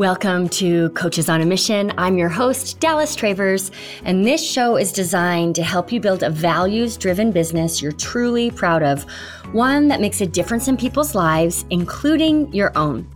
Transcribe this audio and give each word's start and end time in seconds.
Welcome 0.00 0.48
to 0.60 0.88
Coaches 0.94 1.28
on 1.28 1.42
a 1.42 1.44
Mission. 1.44 1.92
I'm 1.98 2.16
your 2.16 2.30
host, 2.30 2.80
Dallas 2.80 3.14
Travers, 3.14 3.70
and 4.02 4.24
this 4.24 4.42
show 4.42 4.78
is 4.78 4.92
designed 4.92 5.54
to 5.56 5.62
help 5.62 5.92
you 5.92 6.00
build 6.00 6.22
a 6.22 6.30
values 6.30 6.96
driven 6.96 7.32
business 7.32 7.82
you're 7.82 7.92
truly 7.92 8.50
proud 8.50 8.82
of, 8.82 9.02
one 9.52 9.88
that 9.88 10.00
makes 10.00 10.22
a 10.22 10.26
difference 10.26 10.68
in 10.68 10.78
people's 10.78 11.14
lives, 11.14 11.66
including 11.68 12.50
your 12.50 12.72
own. 12.78 13.06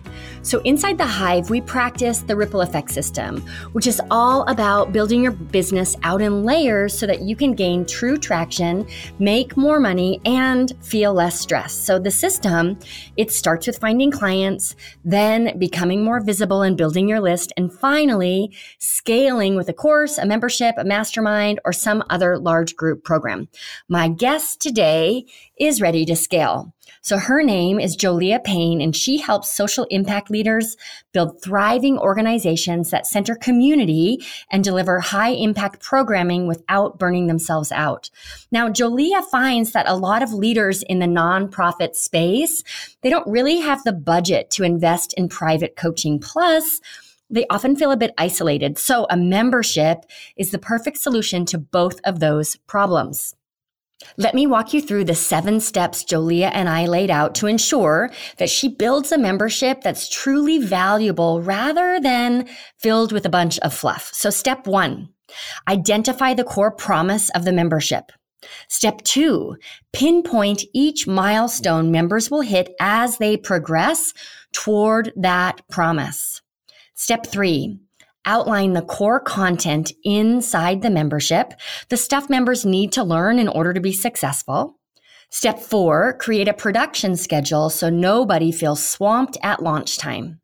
So, 0.43 0.61
inside 0.61 0.99
the 0.99 1.07
Hive, 1.07 1.51
we 1.51 1.61
practice 1.61 2.21
the 2.21 2.37
ripple 2.37 2.61
effect 2.61 2.91
system, 2.91 3.41
which 3.73 3.87
is 3.87 4.01
all 4.11 4.43
about 4.49 4.93
building 4.93 5.23
your 5.23 5.33
business 5.33 5.97
out 6.03 6.21
in 6.21 6.45
layers 6.45 6.97
so 6.99 7.07
that 7.07 7.23
you 7.23 7.37
can 7.37 7.55
gain 7.55 7.87
true 7.87 8.19
traction, 8.19 8.87
make 9.19 9.57
more 9.57 9.81
money, 9.81 10.21
and 10.25 10.73
feel 10.81 11.15
less 11.15 11.39
stress. 11.41 11.73
So, 11.73 11.99
the 11.99 12.11
system, 12.11 12.79
it 13.17 13.33
starts 13.33 13.67
with 13.67 13.79
finding 13.79 14.11
clients, 14.11 14.77
then 15.05 15.59
becoming 15.59 16.05
more 16.05 16.21
visible 16.21 16.63
and 16.63 16.77
building 16.77 17.09
your 17.09 17.21
list, 17.21 17.53
and 17.57 17.73
finally 17.73 18.53
scaling 18.79 19.57
with 19.57 19.69
a 19.69 19.73
course, 19.75 20.19
a 20.19 20.27
membership, 20.27 20.75
a 20.79 20.85
mastermind, 20.85 21.61
or 21.65 21.73
some 21.73 22.03
other 22.11 22.39
large 22.39 22.77
group 22.77 23.05
program. 23.05 23.49
My 23.89 24.09
guest 24.09 24.61
today 24.61 25.27
is 25.59 25.81
ready 25.81 26.05
to 26.07 26.17
scale. 26.17 26.75
So 27.05 27.19
her 27.19 27.43
name 27.43 27.79
is 27.79 27.99
Jolea 27.99 28.43
Payne, 28.43 28.81
and 28.81 28.97
she 28.97 29.19
helps 29.19 29.55
social 29.55 29.85
impact 29.91 30.31
leaders 30.31 30.75
build 31.13 31.43
thriving 31.43 31.99
organizations 31.99 32.89
that 32.89 33.07
center 33.07 33.35
community 33.35 34.25
and 34.51 34.65
deliver 34.65 35.01
high 35.01 35.33
impact 35.33 35.83
programming 35.83 36.47
without 36.47 36.99
burning 36.99 37.27
themselves 37.27 37.71
out. 37.73 38.09
Now, 38.51 38.71
Jolea 38.71 39.23
finds 39.25 39.73
that 39.73 39.87
a 39.87 39.95
lot 39.95 40.23
of 40.23 40.33
leaders 40.33 40.83
in 40.83 40.99
the 40.99 41.05
nonprofit 41.05 41.95
space, 41.95 42.65
they 43.03 43.11
don't 43.11 43.31
really 43.31 43.59
have 43.61 43.85
the 43.85 43.93
budget 43.93 44.49
to 44.53 44.65
invest 44.65 45.13
in 45.13 45.29
private 45.29 45.77
coaching. 45.77 46.19
Plus, 46.19 46.81
they 47.29 47.45
often 47.51 47.77
feel 47.77 47.91
a 47.93 47.99
bit 47.99 48.15
isolated. 48.17 48.79
So 48.79 49.07
a 49.11 49.17
membership 49.19 50.07
is 50.39 50.53
the 50.53 50.59
perfect 50.59 50.97
solution 50.97 51.45
to 51.47 51.59
both 51.59 52.01
of 52.05 52.21
those 52.21 52.57
problems. 52.67 53.35
Let 54.17 54.35
me 54.35 54.47
walk 54.47 54.73
you 54.73 54.81
through 54.81 55.05
the 55.05 55.15
seven 55.15 55.61
steps 55.61 56.05
Jolea 56.05 56.51
and 56.53 56.69
I 56.69 56.87
laid 56.87 57.11
out 57.11 57.35
to 57.37 57.47
ensure 57.47 58.11
that 58.39 58.51
she 58.51 58.69
builds 58.69 59.13
a 59.13 59.19
membership 59.19 59.83
that's 59.83 60.09
truly 60.09 60.59
valuable 60.59 61.43
rather 61.43 62.01
than 62.01 62.49
filled 62.79 63.13
with 63.13 63.27
a 63.27 63.31
bunch 63.31 63.59
of 63.61 63.75
fluff. 63.75 64.11
So 64.13 64.31
step 64.31 64.67
one, 64.67 65.09
identify 65.69 66.35
the 66.35 66.45
core 66.45 66.71
promise 66.71 67.31
of 67.31 67.45
the 67.45 67.53
membership. 67.53 68.13
Step 68.69 69.03
two, 69.03 69.57
pinpoint 69.93 70.65
each 70.75 71.07
milestone 71.07 71.91
members 71.91 72.31
will 72.31 72.43
hit 72.43 72.75
as 72.81 73.19
they 73.19 73.37
progress 73.37 74.13
toward 74.53 75.13
that 75.17 75.67
promise. 75.71 76.43
Step 76.95 77.27
three, 77.27 77.79
outline 78.27 78.73
the 78.73 78.83
core 78.83 79.21
content 79.21 79.93
inside 80.03 80.83
the 80.83 80.91
membership, 80.91 81.55
the 81.89 81.97
stuff 81.97 82.29
members 82.31 82.65
need 82.65 82.93
to 82.93 83.05
learn 83.05 83.39
in 83.39 83.49
order 83.49 83.73
to 83.73 83.81
be 83.81 83.93
successful. 83.93 84.79
Step 85.31 85.59
four, 85.59 86.13
create 86.19 86.49
a 86.49 86.55
production 86.55 87.17
schedule 87.17 87.69
so 87.69 87.91
nobody 87.91 88.53
feels 88.53 88.87
swamped 88.87 89.37
at 89.43 89.63
launch 89.63 89.99
time. 89.99 90.41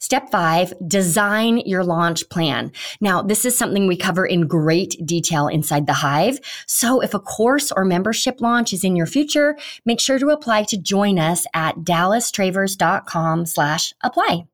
Step 0.00 0.30
five, 0.30 0.74
design 0.86 1.58
your 1.58 1.82
launch 1.82 2.28
plan. 2.28 2.72
Now, 3.00 3.22
this 3.22 3.44
is 3.44 3.56
something 3.56 3.86
we 3.86 3.96
cover 3.96 4.26
in 4.26 4.46
great 4.46 4.96
detail 5.04 5.48
inside 5.48 5.86
the 5.86 5.94
Hive. 5.94 6.40
So 6.66 7.00
if 7.00 7.14
a 7.14 7.20
course 7.20 7.72
or 7.72 7.84
membership 7.84 8.40
launch 8.40 8.72
is 8.74 8.84
in 8.84 8.96
your 8.96 9.06
future, 9.06 9.56
make 9.86 10.00
sure 10.00 10.18
to 10.18 10.28
apply 10.28 10.64
to 10.64 10.76
join 10.76 11.18
us 11.18 11.46
at 11.54 11.76
dallastravers.com 11.76 13.46
slash 13.46 13.94
apply. 14.02 14.44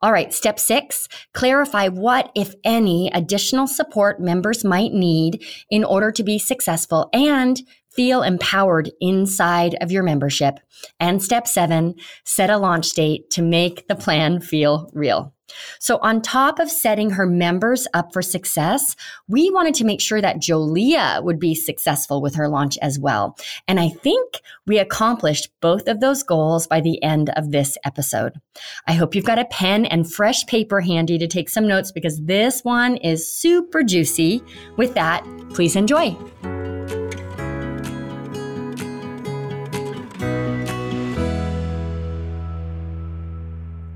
All 0.00 0.12
right, 0.12 0.32
step 0.32 0.60
six, 0.60 1.08
clarify 1.34 1.88
what, 1.88 2.30
if 2.36 2.54
any, 2.62 3.10
additional 3.12 3.66
support 3.66 4.20
members 4.20 4.64
might 4.64 4.92
need 4.92 5.44
in 5.70 5.82
order 5.82 6.12
to 6.12 6.22
be 6.22 6.38
successful 6.38 7.10
and 7.12 7.60
feel 7.90 8.22
empowered 8.22 8.92
inside 9.00 9.76
of 9.80 9.90
your 9.90 10.04
membership. 10.04 10.60
And 11.00 11.20
step 11.20 11.48
seven, 11.48 11.96
set 12.24 12.48
a 12.48 12.58
launch 12.58 12.92
date 12.92 13.28
to 13.30 13.42
make 13.42 13.88
the 13.88 13.96
plan 13.96 14.40
feel 14.40 14.88
real. 14.94 15.34
So 15.78 15.98
on 16.02 16.22
top 16.22 16.58
of 16.58 16.70
setting 16.70 17.10
her 17.10 17.26
members 17.26 17.86
up 17.94 18.12
for 18.12 18.22
success, 18.22 18.96
we 19.28 19.50
wanted 19.50 19.74
to 19.76 19.84
make 19.84 20.00
sure 20.00 20.20
that 20.20 20.40
Jolea 20.40 21.22
would 21.22 21.38
be 21.38 21.54
successful 21.54 22.20
with 22.20 22.34
her 22.34 22.48
launch 22.48 22.78
as 22.78 22.98
well. 22.98 23.36
And 23.66 23.80
I 23.80 23.88
think 23.88 24.40
we 24.66 24.78
accomplished 24.78 25.50
both 25.60 25.88
of 25.88 26.00
those 26.00 26.22
goals 26.22 26.66
by 26.66 26.80
the 26.80 27.02
end 27.02 27.30
of 27.36 27.50
this 27.50 27.76
episode. 27.84 28.34
I 28.86 28.92
hope 28.92 29.14
you've 29.14 29.24
got 29.24 29.38
a 29.38 29.44
pen 29.46 29.86
and 29.86 30.10
fresh 30.10 30.44
paper 30.46 30.80
handy 30.80 31.18
to 31.18 31.26
take 31.26 31.48
some 31.48 31.66
notes 31.66 31.92
because 31.92 32.20
this 32.22 32.62
one 32.62 32.96
is 32.96 33.30
super 33.30 33.82
juicy. 33.82 34.42
With 34.76 34.94
that, 34.94 35.24
please 35.50 35.76
enjoy. 35.76 36.16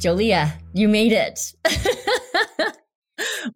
Jolea, 0.03 0.53
you 0.73 0.89
made 0.89 1.13
it. 1.13 1.39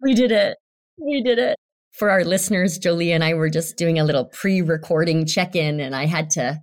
we 0.01 0.13
did 0.13 0.31
it. 0.31 0.57
We 0.97 1.21
did 1.21 1.39
it. 1.39 1.57
For 1.91 2.09
our 2.09 2.23
listeners, 2.23 2.79
Jolea 2.79 3.15
and 3.15 3.23
I 3.23 3.33
were 3.33 3.49
just 3.49 3.75
doing 3.75 3.99
a 3.99 4.05
little 4.05 4.23
pre 4.23 4.61
recording 4.61 5.25
check 5.25 5.57
in, 5.57 5.81
and 5.81 5.93
I 5.93 6.05
had 6.05 6.29
to 6.31 6.61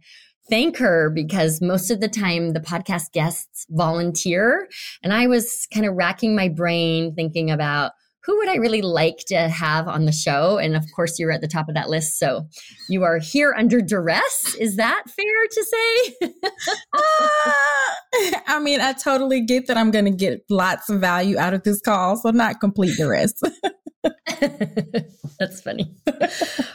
thank 0.48 0.78
her 0.78 1.10
because 1.10 1.60
most 1.60 1.90
of 1.90 2.00
the 2.00 2.08
time 2.08 2.54
the 2.54 2.60
podcast 2.60 3.12
guests 3.12 3.66
volunteer. 3.68 4.68
And 5.02 5.12
I 5.12 5.26
was 5.26 5.68
kind 5.74 5.84
of 5.84 5.94
racking 5.94 6.34
my 6.34 6.48
brain 6.48 7.14
thinking 7.14 7.50
about 7.50 7.92
who 8.24 8.38
would 8.38 8.48
I 8.48 8.54
really 8.54 8.80
like 8.80 9.18
to 9.26 9.48
have 9.50 9.86
on 9.86 10.06
the 10.06 10.12
show? 10.12 10.56
And 10.56 10.76
of 10.76 10.84
course, 10.96 11.18
you're 11.18 11.30
at 11.30 11.42
the 11.42 11.48
top 11.48 11.68
of 11.68 11.74
that 11.74 11.90
list. 11.90 12.18
So 12.18 12.46
you 12.88 13.02
are 13.02 13.18
here 13.18 13.54
under 13.56 13.82
duress. 13.82 14.54
Is 14.58 14.76
that 14.76 15.04
fair 15.10 15.46
to 15.50 15.64
say? 15.64 16.30
uh, 16.94 17.50
I 18.54 18.60
mean, 18.60 18.80
I 18.80 18.92
totally 18.92 19.40
get 19.40 19.66
that 19.66 19.76
I'm 19.76 19.90
going 19.90 20.04
to 20.04 20.10
get 20.10 20.44
lots 20.48 20.88
of 20.88 21.00
value 21.00 21.38
out 21.38 21.54
of 21.54 21.62
this 21.62 21.80
call. 21.80 22.16
So 22.16 22.30
not 22.30 22.60
complete 22.60 22.96
duress. 22.96 23.34
That's 25.38 25.60
funny. 25.62 25.94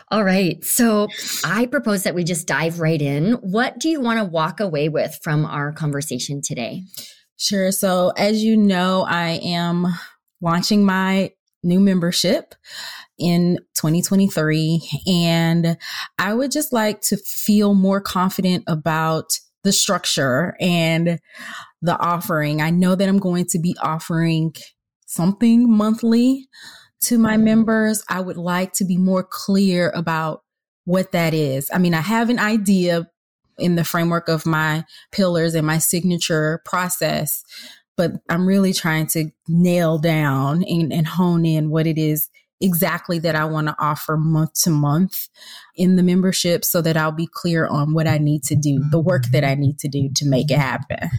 All 0.10 0.24
right. 0.24 0.64
So 0.64 1.08
I 1.44 1.68
propose 1.68 2.04
that 2.04 2.16
we 2.16 2.24
just 2.24 2.48
dive 2.48 2.80
right 2.80 3.02
in. 3.02 3.34
What 3.34 3.80
do 3.80 3.90
you 3.90 4.02
want 4.02 4.20
to 4.20 4.26
walk 4.26 4.60
away 4.60 4.90
with 4.90 5.20
from 5.24 5.46
our 5.46 5.72
conversation 5.72 6.42
today? 6.42 6.84
Sure. 7.38 7.72
So, 7.72 8.10
as 8.18 8.44
you 8.44 8.58
know, 8.58 9.06
I 9.08 9.40
am 9.44 9.88
launching 10.42 10.86
my 10.86 11.32
new 11.64 11.80
membership 11.80 12.56
in 13.18 13.60
2023. 13.76 14.82
And 15.08 15.78
I 16.18 16.34
would 16.34 16.52
just 16.52 16.74
like 16.74 17.02
to 17.02 17.18
feel 17.18 17.74
more 17.74 18.02
confident 18.02 18.64
about 18.68 19.38
the 19.64 19.72
structure 19.72 20.56
and 20.60 21.20
the 21.82 21.98
offering. 22.00 22.62
I 22.62 22.70
know 22.70 22.96
that 22.96 23.08
I'm 23.08 23.20
going 23.20 23.46
to 23.48 23.60
be 23.60 23.76
offering 23.82 24.54
something 25.06 25.72
monthly 25.72 26.48
to 27.02 27.18
my 27.18 27.38
members. 27.38 28.04
I 28.10 28.22
would 28.22 28.38
like 28.38 28.74
to 28.74 28.86
be 28.86 28.98
more 28.98 29.24
clear 29.24 29.92
about 29.96 30.44
what 30.86 31.12
that 31.12 31.34
is. 31.34 31.70
I 31.74 31.78
mean, 31.78 31.94
I 31.94 32.02
have 32.02 32.30
an 32.30 32.40
idea 32.40 33.10
in 33.58 33.76
the 33.76 33.84
framework 33.84 34.28
of 34.28 34.46
my 34.46 34.86
pillars 35.12 35.54
and 35.54 35.68
my 35.68 35.78
signature 35.78 36.62
process, 36.66 37.44
but 37.98 38.14
I'm 38.30 38.48
really 38.48 38.74
trying 38.74 39.08
to 39.08 39.30
nail 39.48 39.98
down 39.98 40.64
and, 40.64 40.92
and 40.94 41.06
hone 41.06 41.46
in 41.46 41.70
what 41.70 41.86
it 41.86 41.98
is 41.98 42.30
exactly 42.62 43.20
that 43.20 43.36
I 43.36 43.46
want 43.46 43.68
to 43.68 43.76
offer 43.80 44.18
month 44.18 44.54
to 44.64 44.70
month 44.70 45.28
in 45.76 45.96
the 45.96 46.04
membership 46.04 46.66
so 46.66 46.82
that 46.82 46.98
I'll 46.98 47.12
be 47.12 47.30
clear 47.32 47.68
on 47.68 47.94
what 47.94 48.08
I 48.08 48.18
need 48.18 48.44
to 48.44 48.56
do, 48.56 48.84
the 48.92 49.00
work 49.00 49.26
that 49.32 49.44
I 49.44 49.56
need 49.56 49.80
to 49.80 49.88
do 49.88 50.10
to 50.16 50.26
make 50.26 50.52
it 50.52 50.58
happen. 50.58 51.10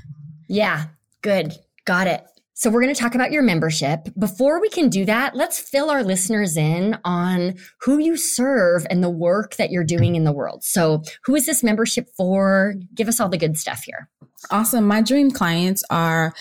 Yeah, 0.50 0.86
good. 1.22 1.54
Got 1.84 2.08
it. 2.08 2.24
So 2.54 2.68
we're 2.68 2.82
going 2.82 2.94
to 2.94 3.00
talk 3.00 3.14
about 3.14 3.30
your 3.30 3.42
membership. 3.42 4.00
Before 4.18 4.60
we 4.60 4.68
can 4.68 4.90
do 4.90 5.04
that, 5.06 5.34
let's 5.34 5.58
fill 5.58 5.88
our 5.90 6.02
listeners 6.02 6.56
in 6.56 6.98
on 7.04 7.54
who 7.80 7.98
you 7.98 8.16
serve 8.16 8.86
and 8.90 9.02
the 9.02 9.08
work 9.08 9.56
that 9.56 9.70
you're 9.70 9.84
doing 9.84 10.16
in 10.16 10.24
the 10.24 10.32
world. 10.32 10.62
So 10.62 11.02
who 11.24 11.34
is 11.36 11.46
this 11.46 11.62
membership 11.62 12.10
for? 12.16 12.74
Give 12.94 13.08
us 13.08 13.20
all 13.20 13.30
the 13.30 13.38
good 13.38 13.56
stuff 13.56 13.84
here. 13.84 14.10
Awesome. 14.50 14.86
My 14.86 15.00
dream 15.00 15.30
clients 15.30 15.84
are 15.88 16.34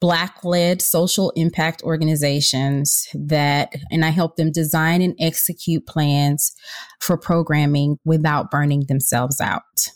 Black 0.00 0.44
led 0.44 0.82
social 0.82 1.30
impact 1.30 1.82
organizations 1.82 3.08
that, 3.14 3.72
and 3.90 4.04
I 4.04 4.10
help 4.10 4.36
them 4.36 4.52
design 4.52 5.00
and 5.00 5.16
execute 5.18 5.86
plans 5.86 6.54
for 7.00 7.16
programming 7.16 7.98
without 8.04 8.50
burning 8.50 8.84
themselves 8.86 9.40
out. 9.40 9.88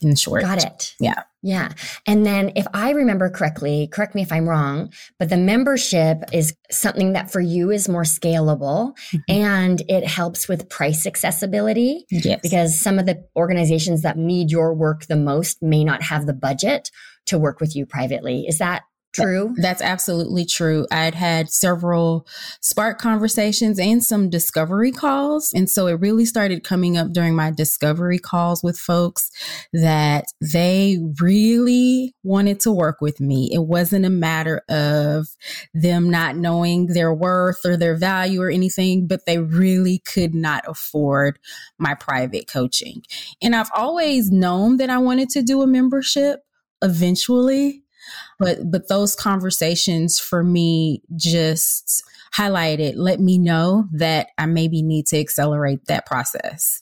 In 0.00 0.14
short. 0.14 0.42
Got 0.42 0.64
it. 0.64 0.94
Yeah. 1.00 1.24
Yeah. 1.42 1.72
And 2.06 2.24
then 2.24 2.52
if 2.54 2.66
I 2.72 2.90
remember 2.90 3.28
correctly, 3.28 3.88
correct 3.88 4.14
me 4.14 4.22
if 4.22 4.32
I'm 4.32 4.48
wrong, 4.48 4.92
but 5.18 5.28
the 5.28 5.36
membership 5.36 6.22
is 6.32 6.54
something 6.70 7.14
that 7.14 7.32
for 7.32 7.40
you 7.40 7.70
is 7.70 7.88
more 7.88 8.04
scalable 8.04 8.96
mm-hmm. 9.10 9.18
and 9.28 9.82
it 9.88 10.06
helps 10.06 10.48
with 10.48 10.68
price 10.68 11.04
accessibility. 11.04 12.06
Yes. 12.10 12.40
Because 12.42 12.80
some 12.80 12.98
of 12.98 13.06
the 13.06 13.26
organizations 13.34 14.02
that 14.02 14.16
need 14.16 14.52
your 14.52 14.72
work 14.72 15.06
the 15.06 15.16
most 15.16 15.62
may 15.62 15.82
not 15.82 16.02
have 16.02 16.26
the 16.26 16.32
budget 16.32 16.90
to 17.26 17.38
work 17.38 17.60
with 17.60 17.74
you 17.74 17.86
privately. 17.86 18.46
Is 18.46 18.58
that 18.58 18.82
true? 19.12 19.52
That, 19.56 19.62
that's 19.62 19.82
absolutely 19.82 20.44
true. 20.44 20.86
I'd 20.90 21.14
had 21.14 21.50
several 21.50 22.26
spark 22.60 22.98
conversations 22.98 23.78
and 23.78 24.02
some 24.02 24.30
discovery 24.30 24.92
calls. 24.92 25.52
And 25.54 25.68
so 25.68 25.86
it 25.86 26.00
really 26.00 26.24
started 26.24 26.64
coming 26.64 26.96
up 26.96 27.12
during 27.12 27.34
my 27.34 27.50
discovery 27.50 28.18
calls 28.18 28.62
with 28.62 28.78
folks 28.78 29.30
that 29.72 30.24
they 30.40 30.98
really 31.20 32.14
wanted 32.22 32.60
to 32.60 32.72
work 32.72 33.00
with 33.00 33.20
me. 33.20 33.50
It 33.52 33.64
wasn't 33.64 34.06
a 34.06 34.10
matter 34.10 34.62
of 34.68 35.28
them 35.74 36.10
not 36.10 36.36
knowing 36.36 36.86
their 36.86 37.12
worth 37.12 37.64
or 37.64 37.76
their 37.76 37.96
value 37.96 38.40
or 38.42 38.50
anything, 38.50 39.06
but 39.06 39.26
they 39.26 39.38
really 39.38 39.98
could 39.98 40.34
not 40.34 40.64
afford 40.66 41.38
my 41.78 41.94
private 41.94 42.48
coaching. 42.48 43.02
And 43.42 43.54
I've 43.54 43.70
always 43.74 44.30
known 44.30 44.76
that 44.78 44.90
I 44.90 44.98
wanted 44.98 45.28
to 45.30 45.42
do 45.42 45.62
a 45.62 45.66
membership 45.66 46.40
eventually 46.82 47.81
but 48.38 48.58
but 48.70 48.88
those 48.88 49.14
conversations 49.14 50.18
for 50.18 50.42
me 50.42 51.02
just 51.16 52.02
highlighted 52.36 52.94
let 52.96 53.20
me 53.20 53.38
know 53.38 53.84
that 53.92 54.28
i 54.38 54.46
maybe 54.46 54.82
need 54.82 55.06
to 55.06 55.18
accelerate 55.18 55.84
that 55.86 56.06
process. 56.06 56.80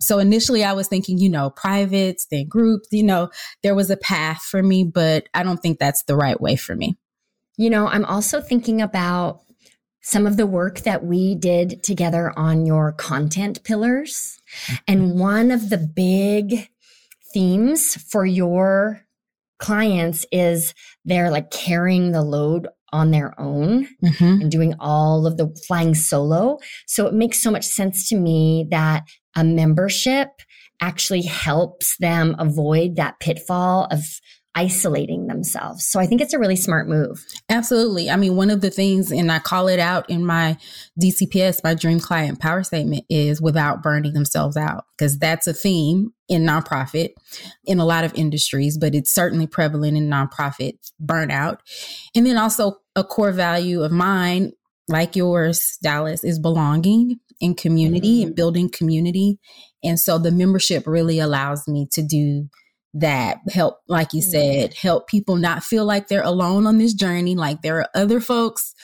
So 0.00 0.18
initially 0.18 0.64
i 0.64 0.72
was 0.72 0.88
thinking 0.88 1.18
you 1.18 1.30
know 1.30 1.50
privates 1.50 2.26
then 2.30 2.48
groups 2.48 2.88
you 2.90 3.02
know 3.02 3.30
there 3.62 3.74
was 3.74 3.90
a 3.90 3.96
path 3.96 4.42
for 4.42 4.62
me 4.62 4.84
but 4.84 5.28
i 5.34 5.42
don't 5.42 5.58
think 5.58 5.78
that's 5.78 6.02
the 6.04 6.16
right 6.16 6.40
way 6.40 6.56
for 6.56 6.74
me. 6.74 6.98
You 7.56 7.70
know 7.70 7.86
i'm 7.86 8.04
also 8.04 8.40
thinking 8.40 8.80
about 8.80 9.40
some 10.02 10.26
of 10.26 10.36
the 10.36 10.46
work 10.46 10.80
that 10.80 11.04
we 11.04 11.34
did 11.34 11.82
together 11.82 12.32
on 12.38 12.66
your 12.66 12.92
content 12.92 13.62
pillars. 13.64 14.40
And 14.88 15.18
one 15.18 15.50
of 15.50 15.70
the 15.70 15.78
big 15.78 16.68
themes 17.32 17.96
for 18.10 18.24
your 18.24 19.02
clients 19.60 20.26
is 20.32 20.74
they're 21.04 21.30
like 21.30 21.50
carrying 21.50 22.12
the 22.12 22.22
load 22.22 22.66
on 22.92 23.10
their 23.10 23.38
own 23.40 23.86
mm-hmm. 24.02 24.40
and 24.42 24.50
doing 24.50 24.74
all 24.80 25.26
of 25.26 25.36
the 25.36 25.54
flying 25.66 25.94
solo. 25.94 26.58
So 26.86 27.06
it 27.06 27.14
makes 27.14 27.40
so 27.40 27.50
much 27.50 27.64
sense 27.64 28.08
to 28.08 28.16
me 28.16 28.66
that 28.70 29.04
a 29.36 29.44
membership 29.44 30.28
actually 30.80 31.22
helps 31.22 31.96
them 31.98 32.34
avoid 32.38 32.96
that 32.96 33.20
pitfall 33.20 33.86
of 33.90 34.02
isolating 34.54 35.28
themselves. 35.28 35.86
So 35.86 36.00
I 36.00 36.06
think 36.06 36.20
it's 36.20 36.32
a 36.32 36.38
really 36.38 36.56
smart 36.56 36.88
move. 36.88 37.24
Absolutely. 37.48 38.10
I 38.10 38.16
mean, 38.16 38.34
one 38.34 38.50
of 38.50 38.60
the 38.60 38.70
things, 38.70 39.12
and 39.12 39.30
I 39.30 39.38
call 39.38 39.68
it 39.68 39.78
out 39.78 40.10
in 40.10 40.26
my 40.26 40.58
DCPS, 41.00 41.62
my 41.62 41.74
dream 41.74 42.00
client 42.00 42.40
power 42.40 42.64
statement 42.64 43.04
is 43.08 43.40
without 43.40 43.82
burning 43.82 44.12
themselves 44.12 44.56
out, 44.56 44.84
because 44.98 45.18
that's 45.18 45.46
a 45.46 45.52
theme 45.52 46.12
in 46.28 46.42
nonprofit 46.42 47.10
in 47.64 47.78
a 47.78 47.84
lot 47.84 48.04
of 48.04 48.12
industries, 48.14 48.76
but 48.76 48.94
it's 48.94 49.14
certainly 49.14 49.46
prevalent 49.46 49.96
in 49.96 50.08
nonprofit 50.08 50.72
burnout. 51.00 51.58
And 52.14 52.26
then 52.26 52.36
also 52.36 52.78
a 52.96 53.04
core 53.04 53.32
value 53.32 53.82
of 53.82 53.92
mine, 53.92 54.52
like 54.88 55.14
yours, 55.14 55.78
Dallas, 55.80 56.24
is 56.24 56.40
belonging 56.40 57.20
in 57.40 57.54
community 57.54 58.18
mm-hmm. 58.18 58.26
and 58.28 58.36
building 58.36 58.68
community. 58.68 59.38
And 59.84 59.98
so 59.98 60.18
the 60.18 60.32
membership 60.32 60.86
really 60.86 61.20
allows 61.20 61.68
me 61.68 61.86
to 61.92 62.02
do 62.02 62.48
that 62.94 63.38
help, 63.52 63.78
like 63.88 64.12
you 64.12 64.22
said, 64.22 64.74
help 64.74 65.08
people 65.08 65.36
not 65.36 65.62
feel 65.62 65.84
like 65.84 66.08
they're 66.08 66.22
alone 66.22 66.66
on 66.66 66.78
this 66.78 66.94
journey, 66.94 67.36
like 67.36 67.62
there 67.62 67.78
are 67.78 67.88
other 67.94 68.20
folks 68.20 68.74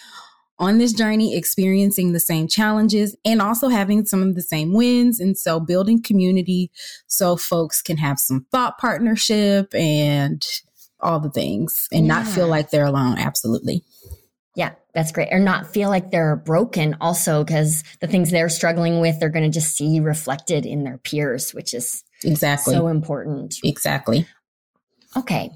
on 0.58 0.78
this 0.78 0.92
journey 0.92 1.36
experiencing 1.36 2.12
the 2.12 2.20
same 2.20 2.48
challenges 2.48 3.16
and 3.24 3.42
also 3.42 3.68
having 3.68 4.06
some 4.06 4.22
of 4.22 4.34
the 4.34 4.42
same 4.42 4.72
wins. 4.72 5.20
And 5.20 5.36
so 5.36 5.60
building 5.60 6.02
community 6.02 6.70
so 7.06 7.36
folks 7.36 7.82
can 7.82 7.98
have 7.98 8.18
some 8.18 8.46
thought 8.50 8.78
partnership 8.78 9.74
and 9.74 10.46
all 11.00 11.20
the 11.20 11.30
things 11.30 11.88
and 11.92 12.06
yeah. 12.06 12.14
not 12.14 12.26
feel 12.26 12.48
like 12.48 12.70
they're 12.70 12.86
alone. 12.86 13.18
Absolutely. 13.18 13.82
Yeah, 14.54 14.72
that's 14.94 15.12
great. 15.12 15.28
Or 15.30 15.38
not 15.38 15.66
feel 15.66 15.90
like 15.90 16.10
they're 16.10 16.36
broken 16.36 16.96
also 17.02 17.44
because 17.44 17.84
the 18.00 18.06
things 18.06 18.30
they're 18.30 18.48
struggling 18.48 19.00
with, 19.00 19.20
they're 19.20 19.28
going 19.28 19.50
to 19.50 19.54
just 19.54 19.76
see 19.76 20.00
reflected 20.00 20.64
in 20.64 20.84
their 20.84 20.96
peers, 20.96 21.52
which 21.52 21.74
is 21.74 22.02
Exactly. 22.24 22.74
So 22.74 22.88
important. 22.88 23.54
Exactly. 23.62 24.26
Okay. 25.16 25.50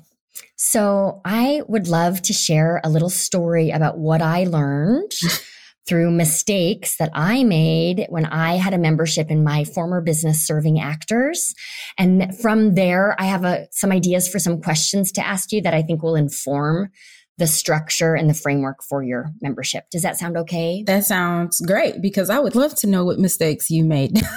So 0.57 1.21
I 1.25 1.63
would 1.69 1.89
love 1.89 2.23
to 2.23 2.33
share 2.33 2.81
a 2.85 2.91
little 2.91 3.11
story 3.11 3.71
about 3.71 3.99
what 3.99 4.23
I 4.23 4.45
learned 4.45 5.13
through 5.89 6.11
mistakes 6.11 6.97
that 6.99 7.11
I 7.15 7.45
made 7.45 8.07
when 8.11 8.27
I 8.27 8.57
had 8.57 8.75
a 8.75 8.79
membership 8.79 9.31
in 9.31 9.43
my 9.43 9.65
former 9.65 10.01
business 10.01 10.47
serving 10.47 10.79
actors. 10.79 11.55
And 11.99 12.37
from 12.39 12.75
there, 12.75 13.17
I 13.19 13.25
have 13.25 13.45
a, 13.45 13.67
some 13.73 13.91
ideas 13.91 14.29
for 14.29 14.39
some 14.39 14.61
questions 14.61 15.11
to 15.13 15.27
ask 15.27 15.51
you 15.51 15.63
that 15.63 15.75
I 15.75 15.83
think 15.83 16.03
will 16.03 16.15
inform 16.15 16.91
the 17.39 17.47
structure 17.47 18.15
and 18.15 18.29
the 18.29 18.35
framework 18.35 18.83
for 18.83 19.03
your 19.03 19.33
membership. 19.41 19.85
Does 19.91 20.03
that 20.03 20.19
sound 20.19 20.37
okay? 20.37 20.85
That 20.87 21.07
sounds 21.07 21.59
great 21.61 22.03
because 22.03 22.29
I 22.29 22.39
would 22.39 22.55
love 22.55 22.75
to 22.77 22.87
know 22.87 23.05
what 23.05 23.19
mistakes 23.19 23.71
you 23.71 23.83
made. 23.83 24.21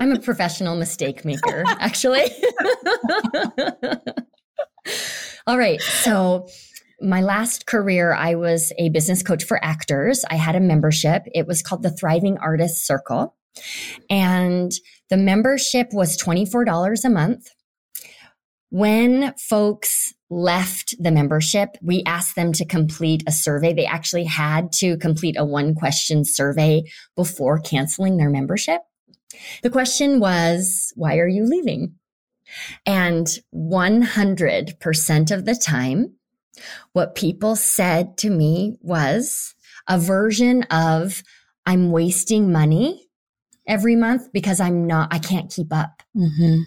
I'm 0.00 0.12
a 0.12 0.20
professional 0.20 0.76
mistake 0.76 1.24
maker, 1.24 1.64
actually. 1.66 2.24
All 5.46 5.58
right. 5.58 5.80
So, 5.80 6.48
my 7.00 7.20
last 7.20 7.66
career, 7.66 8.12
I 8.12 8.36
was 8.36 8.72
a 8.78 8.88
business 8.90 9.22
coach 9.22 9.44
for 9.44 9.62
actors. 9.64 10.24
I 10.30 10.36
had 10.36 10.54
a 10.54 10.60
membership. 10.60 11.22
It 11.34 11.46
was 11.46 11.62
called 11.62 11.82
the 11.82 11.90
Thriving 11.90 12.38
Artist 12.38 12.86
Circle. 12.86 13.34
And 14.08 14.70
the 15.10 15.16
membership 15.16 15.88
was 15.92 16.16
$24 16.16 17.04
a 17.04 17.10
month. 17.10 17.48
When 18.70 19.34
folks 19.36 20.14
left 20.30 20.94
the 20.98 21.10
membership, 21.10 21.76
we 21.82 22.02
asked 22.06 22.36
them 22.36 22.52
to 22.54 22.64
complete 22.64 23.22
a 23.26 23.32
survey. 23.32 23.74
They 23.74 23.84
actually 23.84 24.24
had 24.24 24.72
to 24.74 24.96
complete 24.96 25.36
a 25.38 25.44
one 25.44 25.74
question 25.74 26.24
survey 26.24 26.84
before 27.14 27.60
canceling 27.60 28.16
their 28.16 28.30
membership. 28.30 28.80
The 29.62 29.70
question 29.70 30.20
was, 30.20 30.92
why 30.96 31.18
are 31.18 31.28
you 31.28 31.44
leaving? 31.44 31.94
And 32.86 33.26
100% 33.54 35.30
of 35.30 35.44
the 35.44 35.54
time, 35.54 36.14
what 36.92 37.14
people 37.14 37.56
said 37.56 38.16
to 38.18 38.30
me 38.30 38.76
was 38.80 39.54
a 39.88 39.98
version 39.98 40.64
of, 40.64 41.22
I'm 41.64 41.90
wasting 41.90 42.52
money 42.52 43.08
every 43.66 43.96
month 43.96 44.32
because 44.32 44.60
I'm 44.60 44.86
not, 44.86 45.12
I 45.12 45.18
can't 45.18 45.50
keep 45.50 45.72
up. 45.72 46.02
Mm-hmm. 46.16 46.62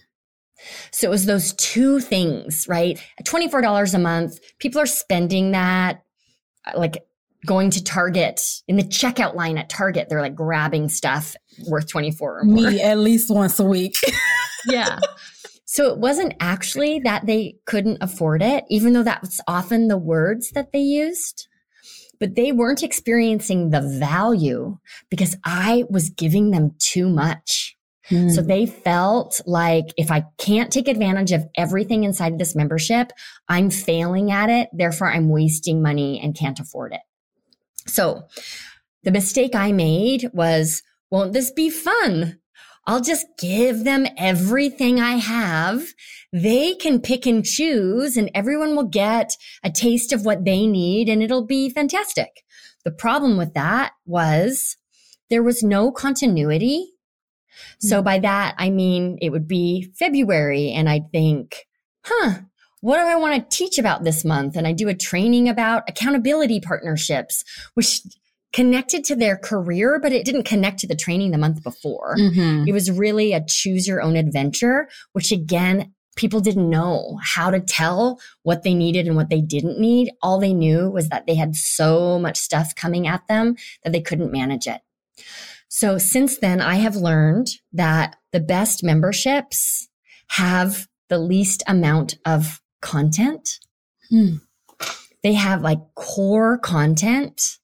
So 0.92 1.08
it 1.08 1.12
was 1.12 1.26
those 1.26 1.54
two 1.54 2.00
things, 2.00 2.68
right? 2.68 3.00
$24 3.24 3.94
a 3.94 4.00
month, 4.00 4.40
people 4.58 4.82
are 4.82 4.88
spending 4.88 5.52
that 5.52 6.04
like 6.76 7.06
going 7.46 7.70
to 7.72 7.84
Target 7.84 8.42
in 8.68 8.76
the 8.76 8.84
checkout 8.84 9.36
line 9.36 9.58
at 9.58 9.70
Target, 9.70 10.08
they're 10.10 10.22
like 10.22 10.36
grabbing 10.36 10.90
stuff 10.90 11.36
worth 11.68 11.88
24 11.88 12.40
or 12.40 12.44
more. 12.44 12.72
Me 12.72 12.82
at 12.82 12.98
least 12.98 13.30
once 13.30 13.60
a 13.60 13.66
week. 13.66 13.98
yeah. 14.66 15.00
So 15.66 15.92
it 15.92 15.98
wasn't 15.98 16.36
actually 16.40 17.00
that 17.00 17.26
they 17.26 17.58
couldn't 17.66 17.98
afford 18.02 18.42
it, 18.42 18.64
even 18.70 18.94
though 18.94 19.04
that 19.04 19.22
was 19.22 19.42
often 19.48 19.88
the 19.88 19.98
words 19.98 20.52
that 20.52 20.72
they 20.72 20.80
used. 20.80 21.48
But 22.20 22.36
they 22.36 22.54
weren't 22.54 22.84
experiencing 22.84 23.72
the 23.72 23.82
value 23.82 24.78
because 25.10 25.36
I 25.44 25.84
was 25.90 26.10
giving 26.10 26.52
them 26.52 26.76
too 26.80 27.10
much. 27.10 27.76
Hmm. 28.08 28.30
So 28.30 28.42
they 28.42 28.66
felt 28.68 29.42
like 29.46 29.88
if 29.98 30.12
I 30.12 30.26
can't 30.38 30.72
take 30.72 30.88
advantage 30.88 31.32
of 31.32 31.46
everything 31.58 32.04
inside 32.04 32.34
of 32.34 32.40
this 32.40 32.56
membership, 32.56 33.12
I'm 33.50 33.70
failing 33.70 34.32
at 34.32 34.50
it. 34.50 34.70
Therefore, 34.72 35.12
I'm 35.12 35.30
wasting 35.30 35.82
money 35.82 36.22
and 36.24 36.36
can't 36.36 36.60
afford 36.60 36.94
it. 36.94 37.02
So 37.88 38.28
the 39.04 39.12
mistake 39.12 39.56
I 39.56 39.72
made 39.72 40.30
was, 40.34 40.84
won't 41.12 41.34
this 41.34 41.52
be 41.52 41.70
fun? 41.70 42.40
I'll 42.88 43.02
just 43.02 43.26
give 43.40 43.84
them 43.84 44.06
everything 44.18 45.00
I 45.00 45.14
have. 45.14 45.88
They 46.32 46.76
can 46.76 47.02
pick 47.02 47.26
and 47.26 47.44
choose 47.44 48.16
and 48.16 48.30
everyone 48.36 48.76
will 48.76 48.88
get 48.88 49.36
a 49.64 49.72
taste 49.72 50.14
of 50.14 50.26
what 50.26 50.46
they 50.46 50.68
need 50.68 51.10
and 51.10 51.24
it'll 51.24 51.46
be 51.46 51.70
fantastic. 51.70 52.44
The 52.84 52.92
problem 52.92 53.38
with 53.38 53.54
that 53.56 53.94
was 54.06 54.78
there 55.30 55.42
was 55.42 55.64
no 55.64 55.92
continuity. 55.92 56.92
So 57.80 58.00
hmm. 58.00 58.06
by 58.06 58.20
that, 58.20 58.56
I 58.58 58.70
mean, 58.70 59.18
it 59.22 59.32
would 59.32 59.48
be 59.48 59.92
February 59.98 60.72
and 60.72 60.88
I'd 60.88 61.12
think, 61.12 61.66
huh, 62.04 62.42
what 62.86 62.98
do 62.98 63.08
I 63.08 63.16
want 63.16 63.50
to 63.50 63.58
teach 63.58 63.80
about 63.80 64.04
this 64.04 64.24
month? 64.24 64.56
And 64.56 64.68
I 64.68 64.72
do 64.72 64.88
a 64.88 64.94
training 64.94 65.50
about 65.50 65.90
accountability 65.90 66.60
partnerships, 66.60 67.44
which 67.74 68.02
connected 68.54 69.04
to 69.06 69.16
their 69.16 69.38
career, 69.38 70.00
but 70.00 70.12
it 70.12 70.24
didn't 70.24 70.44
connect 70.44 70.82
to 70.82 70.88
the 70.88 70.96
training 70.96 71.32
the 71.32 71.40
month 71.40 71.64
before. 71.64 72.16
Mm-hmm. 72.16 72.66
It 72.68 72.74
was 72.74 72.92
really 72.92 73.34
a 73.34 73.44
choose 73.44 73.88
your 73.88 74.04
own 74.04 74.16
adventure, 74.16 74.88
which 75.14 75.32
again, 75.32 75.94
people 76.16 76.42
didn't 76.42 76.70
know 76.70 77.18
how 77.24 77.50
to 77.50 77.60
tell 77.60 78.20
what 78.44 78.62
they 78.62 78.76
needed 78.76 79.08
and 79.08 79.16
what 79.16 79.32
they 79.32 79.42
didn't 79.42 79.80
need. 79.80 80.12
All 80.22 80.40
they 80.40 80.54
knew 80.54 80.88
was 80.88 81.10
that 81.10 81.26
they 81.26 81.34
had 81.34 81.56
so 81.56 82.20
much 82.20 82.38
stuff 82.38 82.76
coming 82.76 83.08
at 83.08 83.28
them 83.28 83.56
that 83.84 83.94
they 83.94 84.02
couldn't 84.02 84.32
manage 84.32 84.68
it. 84.68 84.82
So 85.70 85.98
since 85.98 86.38
then, 86.38 86.62
I 86.62 86.76
have 86.76 86.96
learned 86.96 87.48
that 87.74 88.18
the 88.32 88.40
best 88.40 88.84
memberships 88.84 89.90
have 90.28 90.88
the 91.10 91.18
least 91.18 91.64
amount 91.68 92.20
of 92.26 92.62
content. 92.86 93.60
Hmm. 94.10 94.36
They 95.24 95.34
have 95.34 95.64
like 95.64 95.80
core 95.96 96.60
content. 96.60 97.58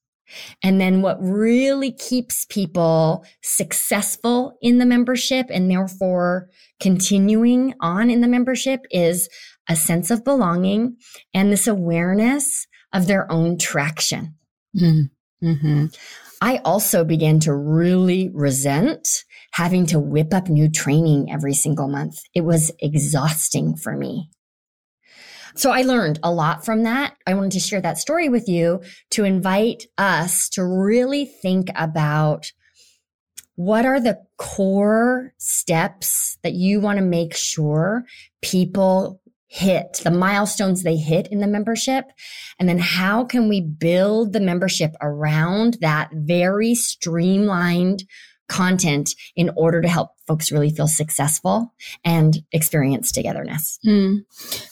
And 0.64 0.82
then 0.82 1.02
what 1.02 1.18
really 1.22 1.92
keeps 1.92 2.46
people 2.46 3.24
successful 3.44 4.58
in 4.62 4.80
the 4.80 4.86
membership 4.86 5.46
and 5.50 5.70
therefore 5.70 6.50
continuing 6.80 7.76
on 7.82 8.10
in 8.10 8.22
the 8.22 8.28
membership 8.28 8.82
is 8.90 9.30
a 9.70 9.76
sense 9.76 10.10
of 10.10 10.24
belonging 10.24 10.98
and 11.34 11.52
this 11.52 11.68
awareness 11.68 12.66
of 12.92 13.06
their 13.06 13.32
own 13.32 13.58
traction. 13.58 14.36
Mm-hmm. 14.76 15.46
mm-hmm. 15.48 15.86
I 16.44 16.58
also 16.66 17.04
began 17.04 17.40
to 17.42 17.54
really 17.54 18.32
resent 18.34 19.26
having 19.52 19.86
to 19.88 20.00
whip 20.00 20.34
up 20.34 20.50
new 20.50 20.72
training 20.72 21.32
every 21.32 21.54
single 21.54 21.88
month. 21.88 22.18
It 22.34 22.42
was 22.42 22.72
exhausting 22.80 23.76
for 23.76 23.96
me. 23.96 24.32
So 25.56 25.72
I 25.72 25.82
learned 25.82 26.20
a 26.24 26.32
lot 26.32 26.66
from 26.66 26.84
that. 26.84 27.16
I 27.28 27.34
wanted 27.34 27.52
to 27.54 27.60
share 27.60 27.82
that 27.82 27.98
story 27.98 28.30
with 28.30 28.48
you 28.48 28.82
to 29.12 29.24
invite 29.24 29.86
us 29.98 30.50
to 30.50 30.66
really 30.66 31.26
think 31.26 31.70
about 31.76 32.52
what 33.56 33.86
are 33.86 34.00
the 34.00 34.20
core 34.38 35.34
steps 35.38 36.38
that 36.42 36.54
you 36.54 36.80
want 36.80 36.98
to 36.98 37.06
make 37.06 37.36
sure 37.36 38.06
people 38.42 39.22
hit, 39.52 40.00
the 40.06 40.12
milestones 40.12 40.82
they 40.82 40.96
hit 40.96 41.28
in 41.28 41.42
the 41.42 41.48
membership? 41.48 42.06
And 42.58 42.70
then 42.70 42.80
how 42.80 43.26
can 43.26 43.50
we 43.50 43.60
build 43.60 44.32
the 44.32 44.40
membership 44.40 44.96
around 45.02 45.78
that 45.82 46.10
very 46.14 46.74
streamlined 46.74 48.06
content 48.52 49.16
in 49.36 49.50
order 49.56 49.82
to 49.82 49.88
help 49.88 50.12
folks 50.28 50.52
really 50.52 50.70
feel 50.70 50.88
successful 50.88 51.74
and 52.04 52.44
experience 52.52 53.12
togetherness? 53.12 53.80
Mm. 53.86 54.26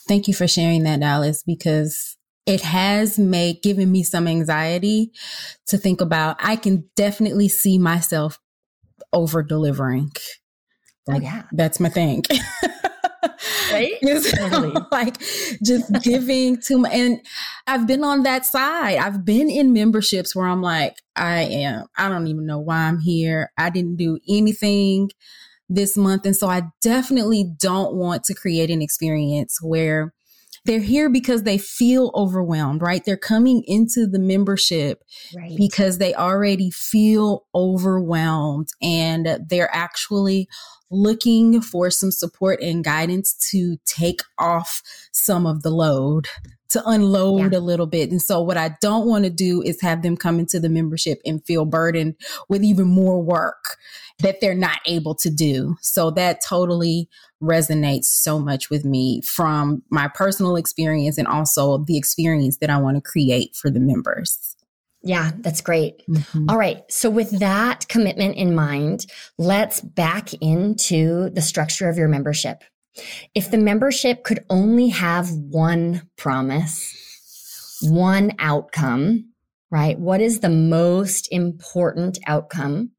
Thank 0.08 0.28
you 0.28 0.34
for 0.34 0.48
sharing 0.48 0.84
that, 0.84 1.00
Dallas, 1.00 1.42
because 1.44 2.18
it 2.46 2.62
has 2.62 3.18
made 3.18 3.64
given 3.64 3.92
me 3.92 4.04
some 4.04 4.28
anxiety 4.28 5.12
to 5.68 5.78
think 5.78 6.02
about. 6.02 6.36
I 6.40 6.58
can 6.58 6.90
definitely 6.96 7.48
see 7.48 7.78
myself 7.78 8.40
over 9.14 9.42
delivering. 9.42 10.12
oh, 11.10 11.20
yeah. 11.20 11.44
That's 11.52 11.80
my 11.80 11.90
thing. 11.90 12.24
right? 13.72 13.94
Like 14.92 15.18
just 15.64 15.92
giving 16.04 16.60
to 16.62 16.80
my, 16.80 16.90
and 16.90 17.20
I've 17.68 17.88
been 17.88 18.04
on 18.04 18.24
that 18.24 18.46
side. 18.46 18.98
I've 18.98 19.26
been 19.26 19.50
in 19.50 19.74
memberships 19.74 20.36
where 20.36 20.48
I'm 20.48 20.62
like, 20.62 20.98
I 21.16 21.42
am, 21.42 21.86
I 21.98 22.10
don't 22.10 22.28
even 22.28 22.46
know 22.46 22.60
why 22.60 22.78
I'm 22.78 23.00
here. 23.00 23.52
I 23.58 23.70
didn't 23.70 23.98
do 23.98 24.20
anything 24.28 25.10
this 25.70 25.96
month. 25.96 26.26
And 26.26 26.36
so 26.36 26.48
I 26.48 26.64
definitely 26.82 27.52
don't 27.60 27.96
want 27.96 28.24
to 28.26 28.34
create 28.34 28.70
an 28.70 28.82
experience 28.82 29.60
where 29.62 30.14
they're 30.66 30.80
here 30.80 31.10
because 31.10 31.44
they 31.44 31.58
feel 31.58 32.12
overwhelmed, 32.16 32.82
right? 32.82 33.04
They're 33.04 33.18
coming 33.18 33.64
into 33.66 34.06
the 34.08 34.20
membership 34.20 35.04
right. 35.36 35.56
because 35.58 35.98
they 35.98 36.14
already 36.14 36.72
feel 36.72 37.46
overwhelmed 37.56 38.70
and 38.82 39.40
they're 39.48 39.74
actually 39.74 40.48
looking 40.92 41.62
for 41.62 41.90
some 41.92 42.12
support 42.12 42.62
and 42.62 42.84
guidance 42.84 43.34
to 43.52 43.78
take 43.86 44.22
off 44.38 44.82
some 45.12 45.46
of 45.46 45.62
the 45.62 45.70
load, 45.70 46.28
to 46.70 46.82
unload 46.86 47.54
yeah. 47.54 47.60
a 47.60 47.62
little 47.62 47.88
bit. 47.88 48.12
And 48.12 48.22
so, 48.22 48.42
what 48.42 48.58
I 48.58 48.76
don't 48.82 49.08
want 49.08 49.26
to 49.26 49.30
do 49.30 49.62
is 49.62 49.82
have 49.82 50.02
them 50.02 50.18
come 50.18 50.40
into 50.40 50.60
the 50.60 50.70
membership 50.70 51.20
and 51.26 51.44
feel 51.46 51.66
burdened 51.66 52.16
with 52.48 52.64
even 52.64 52.88
more 52.88 53.22
work 53.22 53.78
that 54.20 54.42
they're 54.42 54.54
not 54.56 54.80
able 54.86 55.16
to 55.16 55.30
do. 55.30 55.76
So, 55.82 56.12
that 56.12 56.42
totally 56.48 57.10
resonates 57.42 58.06
so 58.06 58.40
much 58.40 58.70
with 58.70 58.86
me 58.86 59.22
from 59.22 59.84
my 59.90 60.08
personal 60.08 60.56
experience 60.56 61.18
and 61.18 61.28
also 61.28 61.80
the 61.80 61.98
experience 61.98 62.58
that 62.58 62.70
I 62.70 62.78
want 62.78 62.98
to 62.98 63.02
create 63.02 63.56
for 63.56 63.70
the 63.70 63.80
members. 63.80 64.56
Yeah, 65.02 65.32
that's 65.38 65.62
great. 65.62 66.04
Mm-hmm. 66.10 66.50
All 66.50 66.58
right. 66.58 66.84
So, 66.90 67.10
with 67.10 67.40
that 67.40 67.88
commitment 67.88 68.36
in 68.36 68.54
mind, 68.54 69.06
let's 69.38 69.82
back 69.82 70.34
into 70.36 71.30
the 71.30 71.42
structure 71.42 71.90
of 71.90 71.98
your 71.98 72.10
membership. 72.10 72.64
If 73.36 73.52
the 73.52 73.58
membership 73.58 74.24
could 74.24 74.44
only 74.50 74.90
have 74.90 75.30
one 75.32 76.10
promise, 76.18 76.96
one 77.82 78.34
outcome, 78.40 79.32
right? 79.72 79.98
What 80.00 80.22
is 80.22 80.40
the 80.40 80.50
most 80.50 81.28
important 81.32 82.20
outcome 82.28 82.92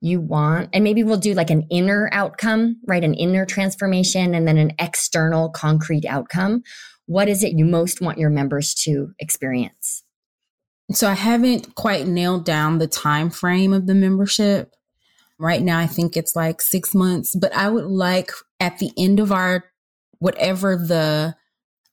you 0.00 0.20
want? 0.20 0.70
And 0.72 0.84
maybe 0.84 1.02
we'll 1.02 1.16
do 1.18 1.34
like 1.34 1.50
an 1.50 1.66
inner 1.70 2.08
outcome, 2.12 2.76
right? 2.86 3.04
An 3.04 3.14
inner 3.14 3.44
transformation 3.44 4.34
and 4.34 4.46
then 4.46 4.58
an 4.58 4.72
external 4.78 5.50
concrete 5.50 6.06
outcome. 6.06 6.62
What 7.06 7.28
is 7.28 7.42
it 7.42 7.58
you 7.58 7.64
most 7.64 8.00
want 8.00 8.18
your 8.18 8.30
members 8.30 8.74
to 8.84 9.12
experience? 9.18 10.04
So 10.92 11.08
I 11.08 11.14
haven't 11.14 11.74
quite 11.74 12.06
nailed 12.06 12.44
down 12.44 12.78
the 12.78 12.86
time 12.86 13.30
frame 13.30 13.72
of 13.72 13.86
the 13.86 13.94
membership. 13.94 14.74
Right 15.38 15.62
now 15.62 15.78
I 15.78 15.86
think 15.88 16.16
it's 16.16 16.36
like 16.36 16.60
6 16.62 16.94
months, 16.94 17.34
but 17.34 17.54
I 17.54 17.68
would 17.68 17.86
like 17.86 18.30
at 18.62 18.78
the 18.78 18.92
end 18.96 19.18
of 19.18 19.32
our 19.32 19.64
whatever 20.20 20.76
the 20.76 21.34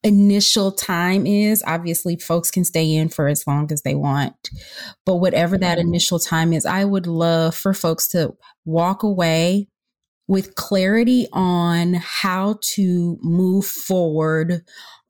initial 0.04 0.70
time 0.70 1.26
is, 1.26 1.64
obviously 1.66 2.16
folks 2.16 2.48
can 2.48 2.64
stay 2.64 2.94
in 2.94 3.08
for 3.08 3.26
as 3.26 3.44
long 3.44 3.70
as 3.72 3.82
they 3.82 3.96
want. 3.96 4.50
But 5.04 5.16
whatever 5.16 5.58
that 5.58 5.78
mm-hmm. 5.78 5.88
initial 5.88 6.20
time 6.20 6.52
is, 6.52 6.64
I 6.64 6.84
would 6.84 7.08
love 7.08 7.56
for 7.56 7.74
folks 7.74 8.06
to 8.10 8.34
walk 8.64 9.02
away 9.02 9.66
with 10.28 10.54
clarity 10.54 11.26
on 11.32 11.94
how 11.94 12.60
to 12.62 13.18
move 13.20 13.66
forward 13.66 14.62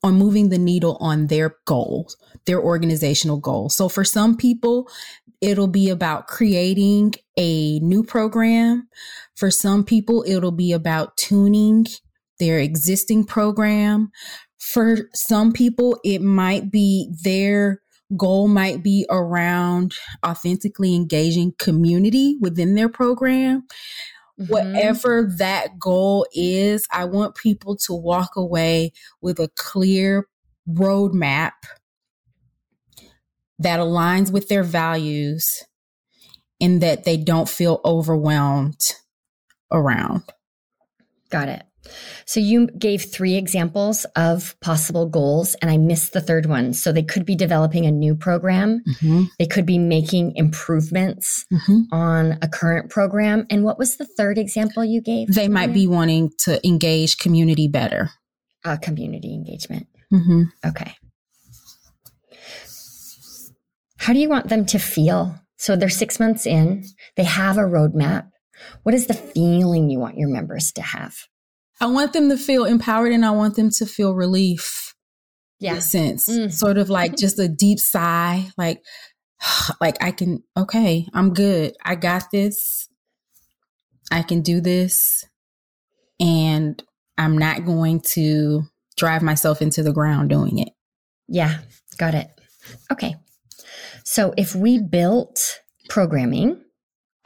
on 0.03 0.15
moving 0.15 0.49
the 0.49 0.59
needle 0.59 0.97
on 0.99 1.27
their 1.27 1.57
goals, 1.67 2.17
their 2.47 2.59
organizational 2.59 3.37
goals. 3.37 3.77
So 3.77 3.91
for 3.91 4.03
some 4.03 4.35
people, 4.35 4.91
it'll 5.41 5.69
be 5.69 5.89
about 5.89 6.27
creating 6.27 7.15
a 7.37 7.79
new 7.81 8.05
program. 8.05 8.89
For 9.37 9.51
some 9.51 9.85
people, 9.85 10.25
it'll 10.27 10.53
be 10.53 10.73
about 10.73 11.17
tuning 11.17 11.87
their 12.39 12.59
existing 12.59 13.25
program. 13.25 14.11
For 14.59 15.09
some 15.15 15.53
people, 15.53 15.99
it 16.05 16.21
might 16.21 16.71
be 16.71 17.13
their 17.23 17.81
goal 18.17 18.49
might 18.49 18.83
be 18.83 19.07
around 19.09 19.95
authentically 20.27 20.95
engaging 20.95 21.55
community 21.59 22.37
within 22.41 22.75
their 22.75 22.89
program. 22.89 23.63
Mm-hmm. 24.39 24.53
Whatever 24.53 25.31
that 25.39 25.79
goal 25.79 26.27
is, 26.35 26.87
I 26.93 27.05
want 27.05 27.37
people 27.37 27.77
to 27.77 27.95
walk 27.95 28.37
away 28.37 28.93
with 29.21 29.39
a 29.39 29.49
clear 29.57 30.27
roadmap 30.69 31.53
that 33.61 33.79
aligns 33.79 34.33
with 34.33 34.49
their 34.49 34.63
values 34.63 35.63
and 36.61 36.83
that 36.83 37.05
they 37.05 37.17
don't 37.17 37.49
feel 37.49 37.81
overwhelmed 37.85 38.81
around. 39.73 40.23
Got 41.31 41.49
it. 41.49 41.63
So 42.27 42.41
you 42.41 42.67
gave 42.69 43.03
three 43.03 43.37
examples 43.37 44.05
of 44.17 44.55
possible 44.61 45.07
goals, 45.07 45.55
and 45.63 45.71
I 45.71 45.79
missed 45.79 46.13
the 46.13 46.21
third 46.21 46.47
one. 46.47 46.75
So 46.75 46.93
they 46.93 47.03
could 47.03 47.25
be 47.25 47.35
developing 47.35 47.87
a 47.87 47.91
new 47.91 48.15
program. 48.15 48.83
Mm-hmm. 48.87 49.25
They 49.39 49.47
could 49.47 49.67
be 49.67 49.79
making 49.79 50.37
improvements 50.37 51.47
mm-hmm. 51.53 51.93
on 51.93 52.39
a 52.43 52.49
current 52.49 52.91
program. 52.91 53.47
And 53.51 53.65
what 53.65 53.79
was 53.79 53.97
the 53.97 54.05
third 54.05 54.39
example 54.39 54.85
you 54.85 55.01
gave? 55.01 55.35
They 55.35 55.49
might 55.49 55.73
be 55.73 55.87
wanting 55.87 56.31
to 56.41 56.65
engage 56.67 57.19
community 57.19 57.67
better. 57.67 58.11
Uh, 58.65 58.77
community 58.77 59.33
engagement. 59.33 59.87
Mm-hmm. 60.13 60.43
Okay. 60.69 60.95
How 64.01 64.15
do 64.15 64.19
you 64.19 64.31
want 64.31 64.49
them 64.49 64.65
to 64.67 64.79
feel? 64.79 65.39
So 65.59 65.77
they're 65.77 65.91
six 65.91 66.19
months 66.19 66.47
in, 66.47 66.85
they 67.17 67.25
have 67.25 67.59
a 67.59 67.63
roadmap. 67.63 68.31
What 68.83 68.95
is 68.95 69.07
the 69.07 69.15
feeling 69.15 69.91
you 69.91 69.99
want 69.99 70.17
your 70.17 70.31
members 70.31 70.73
to 70.73 70.83
have? 70.83 71.15
I 71.83 71.87
want 71.87 72.15
them 72.15 72.31
to 72.31 72.39
feel 72.39 72.65
empowered 72.65 73.13
and 73.13 73.27
I 73.27 73.31
want 73.33 73.57
them 73.57 73.69
to 73.73 73.85
feel 73.85 74.15
relief. 74.15 74.95
Yeah. 75.59 75.81
sense. 75.81 76.31
Mm. 76.31 76.51
Sort 76.51 76.79
of 76.79 76.89
like 76.89 77.15
just 77.15 77.39
a 77.39 77.47
deep 77.47 77.79
sigh, 77.79 78.49
like, 78.57 78.83
like 79.83 80.03
I 80.03 80.13
can, 80.13 80.43
okay, 80.57 81.07
I'm 81.13 81.35
good. 81.35 81.75
I 81.85 81.95
got 81.95 82.31
this. 82.33 82.89
I 84.11 84.23
can 84.23 84.41
do 84.41 84.63
this. 84.63 85.27
And 86.19 86.83
I'm 87.19 87.37
not 87.37 87.67
going 87.67 88.01
to 88.13 88.63
drive 88.97 89.21
myself 89.21 89.61
into 89.61 89.83
the 89.83 89.93
ground 89.93 90.31
doing 90.31 90.59
it. 90.59 90.71
Yeah, 91.29 91.59
got 91.99 92.15
it. 92.15 92.29
Okay. 92.91 93.17
So 94.05 94.35
if 94.37 94.55
we 94.55 94.79
built 94.79 95.61
programming 95.89 96.63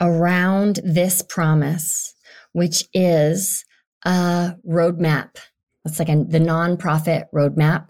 around 0.01 0.81
this 0.85 1.23
promise, 1.23 2.15
which 2.53 2.85
is 2.93 3.65
a 4.05 4.55
roadmap. 4.67 5.37
It's 5.85 5.99
like 5.99 6.09
a, 6.09 6.25
the 6.25 6.39
nonprofit 6.39 7.25
roadmap 7.35 7.89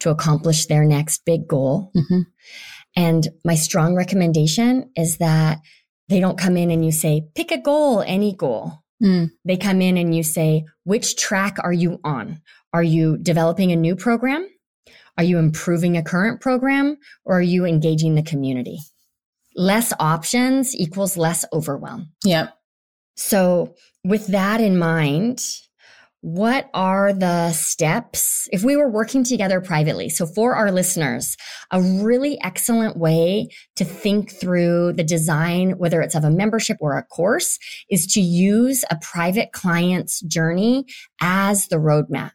to 0.00 0.10
accomplish 0.10 0.66
their 0.66 0.84
next 0.84 1.24
big 1.24 1.46
goal. 1.48 1.90
Mm-hmm. 1.96 2.20
And 2.96 3.28
my 3.44 3.54
strong 3.54 3.94
recommendation 3.94 4.90
is 4.96 5.18
that 5.18 5.58
they 6.08 6.20
don't 6.20 6.38
come 6.38 6.56
in 6.56 6.70
and 6.70 6.84
you 6.84 6.92
say, 6.92 7.26
pick 7.34 7.50
a 7.50 7.60
goal, 7.60 8.02
any 8.06 8.34
goal. 8.34 8.72
Mm. 9.02 9.30
They 9.44 9.56
come 9.56 9.82
in 9.82 9.96
and 9.96 10.14
you 10.14 10.22
say, 10.22 10.64
which 10.84 11.16
track 11.16 11.56
are 11.62 11.72
you 11.72 11.98
on? 12.04 12.40
Are 12.72 12.82
you 12.82 13.18
developing 13.18 13.72
a 13.72 13.76
new 13.76 13.96
program? 13.96 14.48
Are 15.16 15.24
you 15.24 15.38
improving 15.38 15.96
a 15.96 16.02
current 16.02 16.40
program 16.40 16.96
or 17.24 17.38
are 17.38 17.42
you 17.42 17.64
engaging 17.64 18.14
the 18.14 18.22
community? 18.22 18.78
Less 19.56 19.92
options 20.00 20.74
equals 20.74 21.16
less 21.16 21.44
overwhelm. 21.52 22.10
Yep. 22.24 22.52
So, 23.16 23.74
with 24.02 24.26
that 24.28 24.60
in 24.60 24.76
mind, 24.76 25.40
what 26.20 26.70
are 26.72 27.12
the 27.12 27.52
steps 27.52 28.48
if 28.50 28.64
we 28.64 28.76
were 28.76 28.88
working 28.88 29.24
together 29.24 29.60
privately? 29.60 30.08
So, 30.08 30.26
for 30.26 30.56
our 30.56 30.72
listeners, 30.72 31.36
a 31.70 31.82
really 31.82 32.40
excellent 32.42 32.96
way 32.96 33.48
to 33.76 33.84
think 33.84 34.32
through 34.32 34.94
the 34.94 35.04
design, 35.04 35.78
whether 35.78 36.00
it's 36.00 36.14
of 36.14 36.24
a 36.24 36.30
membership 36.30 36.78
or 36.80 36.96
a 36.96 37.04
course, 37.04 37.58
is 37.90 38.06
to 38.08 38.22
use 38.22 38.84
a 38.90 38.96
private 39.02 39.52
client's 39.52 40.20
journey 40.22 40.86
as 41.20 41.68
the 41.68 41.76
roadmap. 41.76 42.32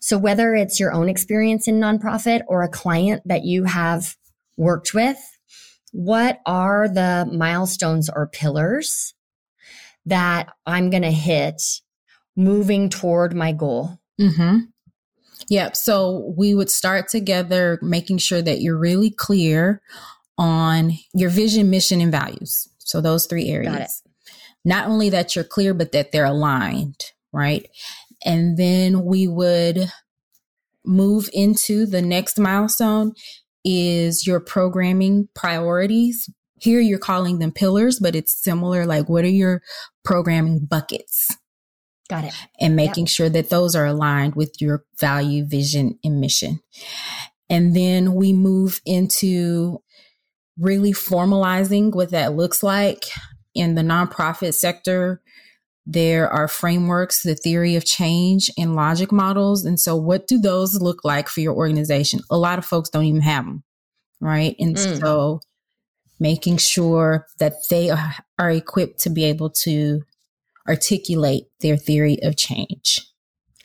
So, 0.00 0.18
whether 0.18 0.54
it's 0.54 0.78
your 0.78 0.92
own 0.92 1.08
experience 1.08 1.66
in 1.68 1.80
nonprofit 1.80 2.42
or 2.46 2.62
a 2.62 2.68
client 2.68 3.22
that 3.26 3.44
you 3.44 3.64
have 3.64 4.16
worked 4.56 4.94
with, 4.94 5.18
what 5.92 6.40
are 6.46 6.88
the 6.88 7.28
milestones 7.32 8.08
or 8.08 8.28
pillars 8.28 9.14
that 10.08 10.48
I'm 10.66 10.90
going 10.90 11.02
to 11.02 11.10
hit 11.10 11.62
moving 12.36 12.88
toward 12.88 13.34
my 13.34 13.52
goal. 13.52 13.98
Mm-hmm. 14.20 14.58
Yep. 15.50 15.76
So 15.76 16.34
we 16.36 16.54
would 16.54 16.70
start 16.70 17.08
together 17.08 17.78
making 17.82 18.18
sure 18.18 18.40
that 18.40 18.60
you're 18.60 18.78
really 18.78 19.10
clear 19.10 19.82
on 20.36 20.92
your 21.14 21.30
vision, 21.30 21.68
mission, 21.70 22.00
and 22.00 22.12
values. 22.12 22.68
So 22.78 23.00
those 23.00 23.26
three 23.26 23.48
areas. 23.48 24.02
Not 24.64 24.88
only 24.88 25.10
that 25.10 25.34
you're 25.34 25.44
clear, 25.44 25.74
but 25.74 25.92
that 25.92 26.12
they're 26.12 26.24
aligned, 26.24 27.12
right? 27.32 27.68
And 28.24 28.56
then 28.56 29.04
we 29.04 29.26
would 29.26 29.90
move 30.84 31.28
into 31.32 31.86
the 31.86 32.02
next 32.02 32.38
milestone 32.38 33.12
is 33.64 34.26
your 34.26 34.40
programming 34.40 35.28
priorities. 35.34 36.28
Here 36.60 36.80
you're 36.80 36.98
calling 36.98 37.38
them 37.38 37.52
pillars, 37.52 38.00
but 38.00 38.16
it's 38.16 38.42
similar. 38.42 38.86
Like, 38.86 39.08
what 39.08 39.24
are 39.24 39.28
your 39.28 39.62
programming 40.04 40.66
buckets? 40.68 41.36
Got 42.08 42.24
it. 42.24 42.34
And 42.58 42.74
making 42.74 43.04
yep. 43.04 43.10
sure 43.10 43.28
that 43.28 43.50
those 43.50 43.76
are 43.76 43.84
aligned 43.84 44.34
with 44.34 44.54
your 44.60 44.84
value, 44.98 45.44
vision, 45.46 45.98
and 46.02 46.20
mission. 46.20 46.60
And 47.50 47.76
then 47.76 48.14
we 48.14 48.32
move 48.32 48.80
into 48.86 49.82
really 50.58 50.92
formalizing 50.92 51.94
what 51.94 52.10
that 52.10 52.34
looks 52.34 52.62
like 52.62 53.04
in 53.54 53.74
the 53.74 53.82
nonprofit 53.82 54.54
sector. 54.54 55.20
There 55.90 56.28
are 56.28 56.48
frameworks, 56.48 57.22
the 57.22 57.34
theory 57.34 57.74
of 57.74 57.84
change, 57.86 58.50
and 58.58 58.76
logic 58.76 59.10
models. 59.10 59.64
And 59.64 59.80
so, 59.80 59.96
what 59.96 60.26
do 60.26 60.38
those 60.38 60.82
look 60.82 61.02
like 61.02 61.28
for 61.28 61.40
your 61.40 61.54
organization? 61.54 62.20
A 62.30 62.36
lot 62.36 62.58
of 62.58 62.66
folks 62.66 62.90
don't 62.90 63.04
even 63.04 63.22
have 63.22 63.46
them, 63.46 63.64
right? 64.20 64.54
And 64.58 64.76
mm. 64.76 65.00
so, 65.00 65.40
making 66.20 66.58
sure 66.58 67.26
that 67.38 67.54
they 67.70 67.88
are, 67.88 68.14
are 68.38 68.50
equipped 68.50 69.00
to 69.00 69.10
be 69.10 69.24
able 69.24 69.48
to 69.62 70.02
articulate 70.68 71.44
their 71.62 71.78
theory 71.78 72.18
of 72.22 72.36
change. 72.36 73.00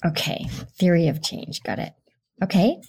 Okay. 0.06 0.46
Theory 0.80 1.10
of 1.10 1.22
change. 1.22 1.62
Got 1.64 1.80
it. 1.80 1.94
Okay. 2.42 2.82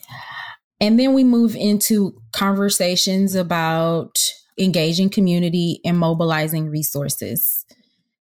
And 0.80 0.96
then 0.96 1.12
we 1.12 1.24
move 1.24 1.56
into 1.56 2.20
conversations 2.32 3.34
about 3.34 4.16
engaging 4.58 5.10
community 5.10 5.80
and 5.84 5.98
mobilizing 5.98 6.68
resources. 6.70 7.64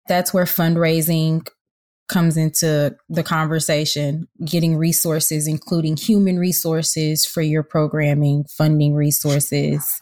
That's 0.07 0.33
where 0.33 0.45
fundraising 0.45 1.47
comes 2.09 2.37
into 2.37 2.95
the 3.09 3.23
conversation, 3.23 4.27
getting 4.43 4.77
resources, 4.77 5.47
including 5.47 5.97
human 5.97 6.37
resources 6.37 7.25
for 7.25 7.41
your 7.41 7.63
programming, 7.63 8.45
funding 8.45 8.93
resources. 8.93 10.01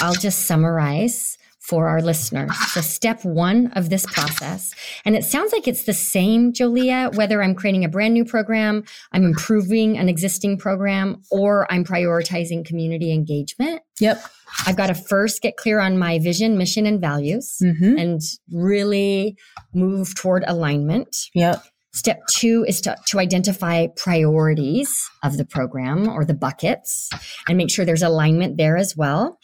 I'll 0.00 0.14
just 0.14 0.46
summarize 0.46 1.38
for 1.66 1.88
our 1.88 2.00
listeners. 2.00 2.56
So 2.68 2.80
step 2.80 3.24
one 3.24 3.72
of 3.72 3.90
this 3.90 4.06
process, 4.06 4.72
and 5.04 5.16
it 5.16 5.24
sounds 5.24 5.52
like 5.52 5.66
it's 5.66 5.82
the 5.82 5.92
same, 5.92 6.52
Jolea, 6.52 7.16
whether 7.16 7.42
I'm 7.42 7.56
creating 7.56 7.84
a 7.84 7.88
brand 7.88 8.14
new 8.14 8.24
program, 8.24 8.84
I'm 9.12 9.24
improving 9.24 9.98
an 9.98 10.08
existing 10.08 10.58
program, 10.58 11.22
or 11.30 11.70
I'm 11.72 11.84
prioritizing 11.84 12.64
community 12.64 13.12
engagement. 13.12 13.82
Yep. 13.98 14.22
I've 14.66 14.76
got 14.76 14.86
to 14.86 14.94
first 14.94 15.42
get 15.42 15.56
clear 15.56 15.80
on 15.80 15.98
my 15.98 16.20
vision, 16.20 16.56
mission, 16.56 16.86
and 16.86 17.00
values 17.00 17.58
mm-hmm. 17.60 17.98
and 17.98 18.20
really 18.52 19.36
move 19.74 20.14
toward 20.14 20.44
alignment. 20.46 21.16
Yep. 21.34 21.64
Step 21.92 22.20
two 22.30 22.64
is 22.68 22.80
to, 22.82 22.96
to 23.08 23.18
identify 23.18 23.86
priorities 23.96 24.94
of 25.24 25.36
the 25.36 25.44
program 25.44 26.08
or 26.08 26.24
the 26.24 26.34
buckets 26.34 27.10
and 27.48 27.58
make 27.58 27.70
sure 27.70 27.84
there's 27.84 28.02
alignment 28.02 28.56
there 28.56 28.76
as 28.76 28.96
well. 28.96 29.40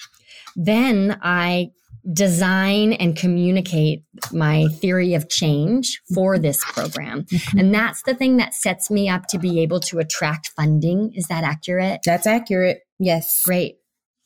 Then 0.55 1.19
I 1.23 1.71
design 2.11 2.93
and 2.95 3.17
communicate 3.17 4.05
my 4.33 4.67
theory 4.81 5.15
of 5.15 5.29
change 5.29 6.01
for 6.15 6.39
this 6.39 6.65
program. 6.65 7.25
Mm-hmm. 7.25 7.59
And 7.59 7.75
that's 7.75 8.03
the 8.03 8.15
thing 8.15 8.39
that 8.39 8.55
sets 8.55 8.91
me 8.91 9.09
up 9.09 9.27
to 9.29 9.39
be 9.39 9.61
able 9.61 9.81
to 9.81 9.99
attract 9.99 10.51
funding. 10.57 11.13
Is 11.15 11.27
that 11.29 11.45
accurate? 11.45 12.01
That's 12.05 12.27
accurate. 12.27 12.81
Yes. 12.99 13.43
Great. 13.45 13.77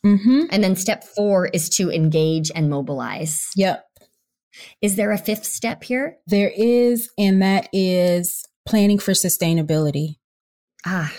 Mm-hmm. 0.04 0.44
And 0.50 0.62
then 0.62 0.76
step 0.76 1.04
four 1.04 1.48
is 1.48 1.68
to 1.70 1.90
engage 1.90 2.50
and 2.54 2.70
mobilize. 2.70 3.50
Yep. 3.56 3.84
Is 4.80 4.96
there 4.96 5.12
a 5.12 5.18
fifth 5.18 5.44
step 5.44 5.84
here? 5.84 6.16
There 6.26 6.52
is, 6.56 7.10
and 7.18 7.42
that 7.42 7.68
is 7.72 8.44
planning 8.66 8.98
for 8.98 9.12
sustainability. 9.12 10.16
Ah, 10.86 11.12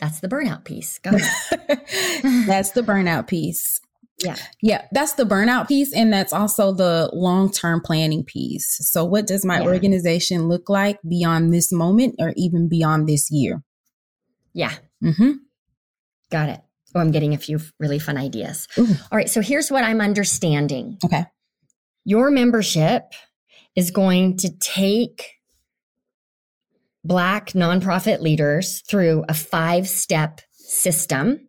that's 0.00 0.20
the 0.20 0.28
burnout 0.28 0.64
piece. 0.64 0.98
Go 1.00 1.10
that's 2.46 2.70
the 2.70 2.82
burnout 2.82 3.26
piece. 3.26 3.80
Yeah. 4.22 4.36
Yeah. 4.62 4.86
That's 4.92 5.14
the 5.14 5.24
burnout 5.24 5.68
piece. 5.68 5.92
And 5.92 6.12
that's 6.12 6.32
also 6.32 6.72
the 6.72 7.10
long 7.12 7.50
term 7.50 7.80
planning 7.80 8.24
piece. 8.24 8.78
So, 8.90 9.04
what 9.04 9.26
does 9.26 9.44
my 9.44 9.60
yeah. 9.60 9.66
organization 9.66 10.48
look 10.48 10.68
like 10.68 10.98
beyond 11.06 11.52
this 11.52 11.72
moment 11.72 12.16
or 12.18 12.32
even 12.36 12.68
beyond 12.68 13.08
this 13.08 13.30
year? 13.30 13.62
Yeah. 14.52 14.72
Mm-hmm. 15.02 15.32
Got 16.30 16.48
it. 16.48 16.60
Oh, 16.94 17.00
I'm 17.00 17.10
getting 17.10 17.34
a 17.34 17.38
few 17.38 17.58
really 17.80 17.98
fun 17.98 18.16
ideas. 18.16 18.68
Ooh. 18.78 18.86
All 19.10 19.18
right. 19.18 19.28
So, 19.28 19.40
here's 19.40 19.70
what 19.70 19.84
I'm 19.84 20.00
understanding. 20.00 20.98
Okay. 21.04 21.24
Your 22.04 22.30
membership 22.30 23.12
is 23.74 23.90
going 23.90 24.36
to 24.38 24.50
take 24.58 25.32
Black 27.06 27.48
nonprofit 27.48 28.20
leaders 28.20 28.80
through 28.88 29.24
a 29.28 29.34
five 29.34 29.86
step 29.88 30.40
system 30.52 31.43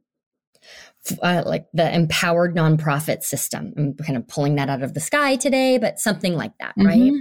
uh, 1.21 1.43
like 1.45 1.65
the 1.73 1.93
empowered 1.93 2.55
nonprofit 2.55 3.23
system. 3.23 3.73
I'm 3.77 3.93
kind 3.95 4.17
of 4.17 4.27
pulling 4.27 4.55
that 4.55 4.69
out 4.69 4.83
of 4.83 4.93
the 4.93 4.99
sky 4.99 5.35
today, 5.35 5.77
but 5.77 5.99
something 5.99 6.35
like 6.35 6.53
that, 6.59 6.75
mm-hmm. 6.77 6.87
right? 6.87 7.13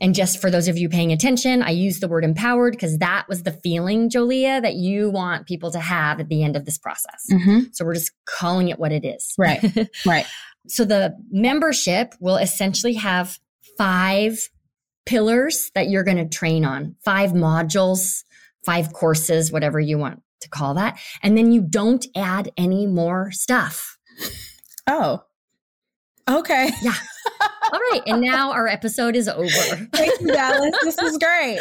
And 0.00 0.14
just 0.14 0.40
for 0.40 0.50
those 0.50 0.68
of 0.68 0.76
you 0.76 0.90
paying 0.90 1.10
attention, 1.10 1.62
I 1.62 1.70
use 1.70 2.00
the 2.00 2.08
word 2.08 2.22
empowered 2.22 2.74
because 2.74 2.98
that 2.98 3.26
was 3.28 3.44
the 3.44 3.52
feeling, 3.52 4.10
Jolea, 4.10 4.60
that 4.60 4.74
you 4.74 5.10
want 5.10 5.46
people 5.46 5.70
to 5.70 5.80
have 5.80 6.20
at 6.20 6.28
the 6.28 6.42
end 6.42 6.54
of 6.54 6.66
this 6.66 6.76
process. 6.76 7.26
Mm-hmm. 7.32 7.68
So 7.72 7.84
we're 7.84 7.94
just 7.94 8.12
calling 8.26 8.68
it 8.68 8.78
what 8.78 8.92
it 8.92 9.06
is. 9.06 9.32
Right. 9.38 9.64
right. 10.06 10.26
So 10.68 10.84
the 10.84 11.16
membership 11.30 12.14
will 12.20 12.36
essentially 12.36 12.94
have 12.94 13.38
five 13.78 14.38
pillars 15.06 15.70
that 15.74 15.88
you're 15.88 16.04
going 16.04 16.18
to 16.18 16.28
train 16.28 16.64
on, 16.64 16.96
five 17.02 17.30
modules, 17.30 18.24
five 18.66 18.92
courses, 18.92 19.50
whatever 19.50 19.80
you 19.80 19.96
want 19.96 20.20
to 20.40 20.48
call 20.48 20.74
that. 20.74 20.98
And 21.22 21.36
then 21.36 21.52
you 21.52 21.62
don't 21.62 22.04
add 22.16 22.50
any 22.56 22.86
more 22.86 23.30
stuff. 23.32 23.98
Oh, 24.86 25.22
okay. 26.28 26.70
Yeah. 26.82 26.94
All 27.72 27.80
right. 27.80 28.02
And 28.06 28.20
now 28.20 28.52
our 28.52 28.68
episode 28.68 29.16
is 29.16 29.28
over. 29.28 29.48
Thank 29.92 30.20
you, 30.20 30.28
Dallas. 30.28 30.74
This 30.82 30.96
was 31.00 31.18
great. 31.18 31.58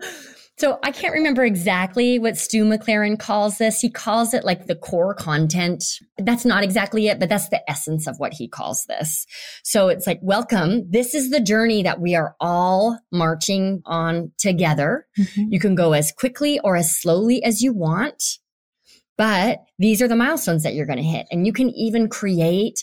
So 0.58 0.80
I 0.82 0.90
can't 0.90 1.14
remember 1.14 1.44
exactly 1.44 2.18
what 2.18 2.36
Stu 2.36 2.64
McLaren 2.64 3.16
calls 3.16 3.58
this. 3.58 3.80
He 3.80 3.88
calls 3.88 4.34
it 4.34 4.44
like 4.44 4.66
the 4.66 4.74
core 4.74 5.14
content. 5.14 5.84
That's 6.18 6.44
not 6.44 6.64
exactly 6.64 7.06
it, 7.06 7.20
but 7.20 7.28
that's 7.28 7.48
the 7.48 7.62
essence 7.70 8.08
of 8.08 8.18
what 8.18 8.32
he 8.32 8.48
calls 8.48 8.84
this. 8.86 9.24
So 9.62 9.86
it's 9.86 10.04
like, 10.04 10.18
welcome. 10.20 10.90
This 10.90 11.14
is 11.14 11.30
the 11.30 11.40
journey 11.40 11.84
that 11.84 12.00
we 12.00 12.16
are 12.16 12.34
all 12.40 12.98
marching 13.12 13.82
on 13.86 14.32
together. 14.36 15.06
Mm-hmm. 15.16 15.52
You 15.52 15.60
can 15.60 15.76
go 15.76 15.92
as 15.92 16.10
quickly 16.10 16.58
or 16.64 16.74
as 16.74 16.94
slowly 16.94 17.42
as 17.44 17.62
you 17.62 17.72
want, 17.72 18.20
but 19.16 19.60
these 19.78 20.02
are 20.02 20.08
the 20.08 20.16
milestones 20.16 20.64
that 20.64 20.74
you're 20.74 20.86
going 20.86 20.98
to 20.98 21.04
hit. 21.04 21.28
And 21.30 21.46
you 21.46 21.52
can 21.52 21.70
even 21.70 22.08
create 22.08 22.82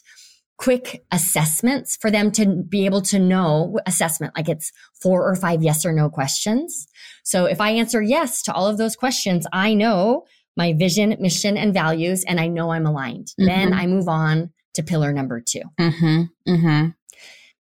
quick 0.58 1.04
assessments 1.12 1.98
for 1.98 2.10
them 2.10 2.32
to 2.32 2.63
be 2.63 2.86
able 2.86 3.02
to 3.02 3.20
know 3.20 3.78
assessment 3.86 4.34
like 4.36 4.48
it's 4.48 4.72
four 5.02 5.28
or 5.28 5.36
five 5.36 5.62
yes 5.62 5.86
or 5.86 5.91
no 5.91 6.10
questions 6.10 6.88
so 7.24 7.46
if 7.46 7.60
i 7.60 7.72
answer 7.72 8.02
yes 8.02 8.41
to 8.41 8.54
all 8.54 8.68
of 8.68 8.78
those 8.78 8.96
questions 8.96 9.46
i 9.52 9.74
know 9.74 10.24
my 10.56 10.74
vision 10.74 11.15
mission 11.20 11.58
and 11.58 11.74
values 11.74 12.24
and 12.26 12.39
i 12.39 12.48
know 12.48 12.72
i'm 12.72 12.86
aligned 12.86 13.28
mm-hmm. 13.28 13.46
then 13.46 13.74
i 13.74 13.86
move 13.86 14.08
on 14.08 14.50
to 14.74 14.84
pillar 14.84 15.12
number 15.12 15.41
2 15.41 15.60
mm-hmm. 15.80 16.22
Mm-hmm. 16.48 16.89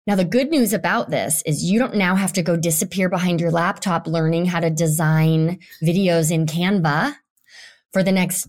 Now, 0.07 0.17
the 0.17 0.25
good 0.25 0.51
news 0.51 0.73
about 0.73 1.11
this 1.11 1.43
is 1.47 1.63
you 1.63 1.79
don't 1.79 1.95
now 1.95 2.17
have 2.17 2.33
to 2.33 2.43
go 2.43 2.57
disappear 2.57 3.09
behind 3.09 3.41
your 3.41 3.53
laptop 3.53 4.09
learning 4.09 4.47
how 4.47 4.59
to 4.59 4.71
design 4.71 5.61
videos 5.85 6.33
in 6.33 6.47
Canva 6.47 7.15
for 7.93 8.03
the 8.03 8.11
next 8.11 8.49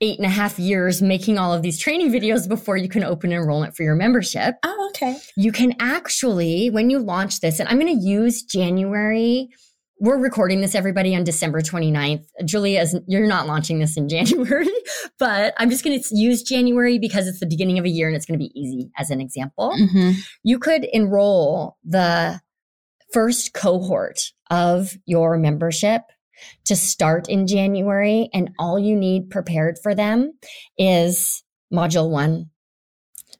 eight 0.00 0.18
and 0.18 0.26
a 0.26 0.30
half 0.30 0.58
years 0.58 1.02
making 1.02 1.38
all 1.38 1.52
of 1.52 1.62
these 1.62 1.78
training 1.78 2.10
videos 2.10 2.48
before 2.48 2.76
you 2.76 2.88
can 2.88 3.04
open 3.04 3.32
enrollment 3.32 3.76
for 3.76 3.82
your 3.82 3.94
membership. 3.94 4.54
Oh, 4.62 4.90
okay. 4.90 5.18
You 5.36 5.52
can 5.52 5.74
actually, 5.78 6.70
when 6.70 6.90
you 6.90 6.98
launch 6.98 7.40
this, 7.40 7.60
and 7.60 7.68
I'm 7.68 7.78
going 7.78 7.98
to 7.98 8.04
use 8.04 8.42
January 8.42 9.50
we're 10.00 10.16
recording 10.16 10.62
this 10.62 10.74
everybody 10.74 11.14
on 11.14 11.24
December 11.24 11.60
29th. 11.60 12.24
Jolea, 12.42 12.82
is, 12.82 12.98
you're 13.06 13.26
not 13.26 13.46
launching 13.46 13.78
this 13.78 13.98
in 13.98 14.08
January, 14.08 14.66
but 15.18 15.54
I'm 15.58 15.68
just 15.68 15.84
going 15.84 16.00
to 16.00 16.16
use 16.16 16.42
January 16.42 16.98
because 16.98 17.28
it's 17.28 17.38
the 17.38 17.46
beginning 17.46 17.78
of 17.78 17.84
a 17.84 17.88
year 17.88 18.08
and 18.08 18.16
it's 18.16 18.24
going 18.24 18.38
to 18.38 18.42
be 18.42 18.58
easy 18.58 18.90
as 18.96 19.10
an 19.10 19.20
example. 19.20 19.76
Mm-hmm. 19.78 20.18
You 20.42 20.58
could 20.58 20.84
enroll 20.84 21.76
the 21.84 22.40
first 23.12 23.52
cohort 23.52 24.32
of 24.50 24.96
your 25.04 25.36
membership 25.36 26.02
to 26.64 26.76
start 26.76 27.28
in 27.28 27.46
January 27.46 28.28
and 28.32 28.50
all 28.58 28.78
you 28.78 28.96
need 28.96 29.30
prepared 29.30 29.78
for 29.82 29.94
them 29.94 30.32
is 30.78 31.42
module 31.72 32.10
one, 32.10 32.50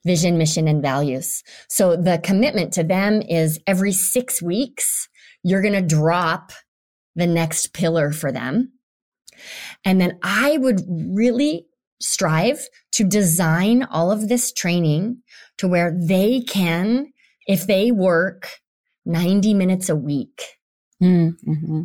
vision, 0.04 0.38
mission, 0.38 0.68
and 0.68 0.82
values. 0.82 1.42
So 1.68 1.96
the 1.96 2.20
commitment 2.22 2.72
to 2.74 2.82
them 2.82 3.22
is 3.22 3.60
every 3.66 3.92
six 3.92 4.42
weeks, 4.42 5.08
you're 5.42 5.62
going 5.62 5.74
to 5.74 5.82
drop 5.82 6.52
the 7.16 7.26
next 7.26 7.72
pillar 7.72 8.12
for 8.12 8.32
them. 8.32 8.72
And 9.84 10.00
then 10.00 10.18
I 10.22 10.58
would 10.58 10.82
really 10.88 11.66
strive 12.00 12.66
to 12.92 13.04
design 13.04 13.84
all 13.84 14.10
of 14.10 14.28
this 14.28 14.52
training 14.52 15.22
to 15.58 15.68
where 15.68 15.96
they 15.98 16.40
can, 16.40 17.12
if 17.46 17.66
they 17.66 17.90
work 17.90 18.48
90 19.06 19.54
minutes 19.54 19.88
a 19.88 19.96
week, 19.96 20.42
mm-hmm. 21.02 21.82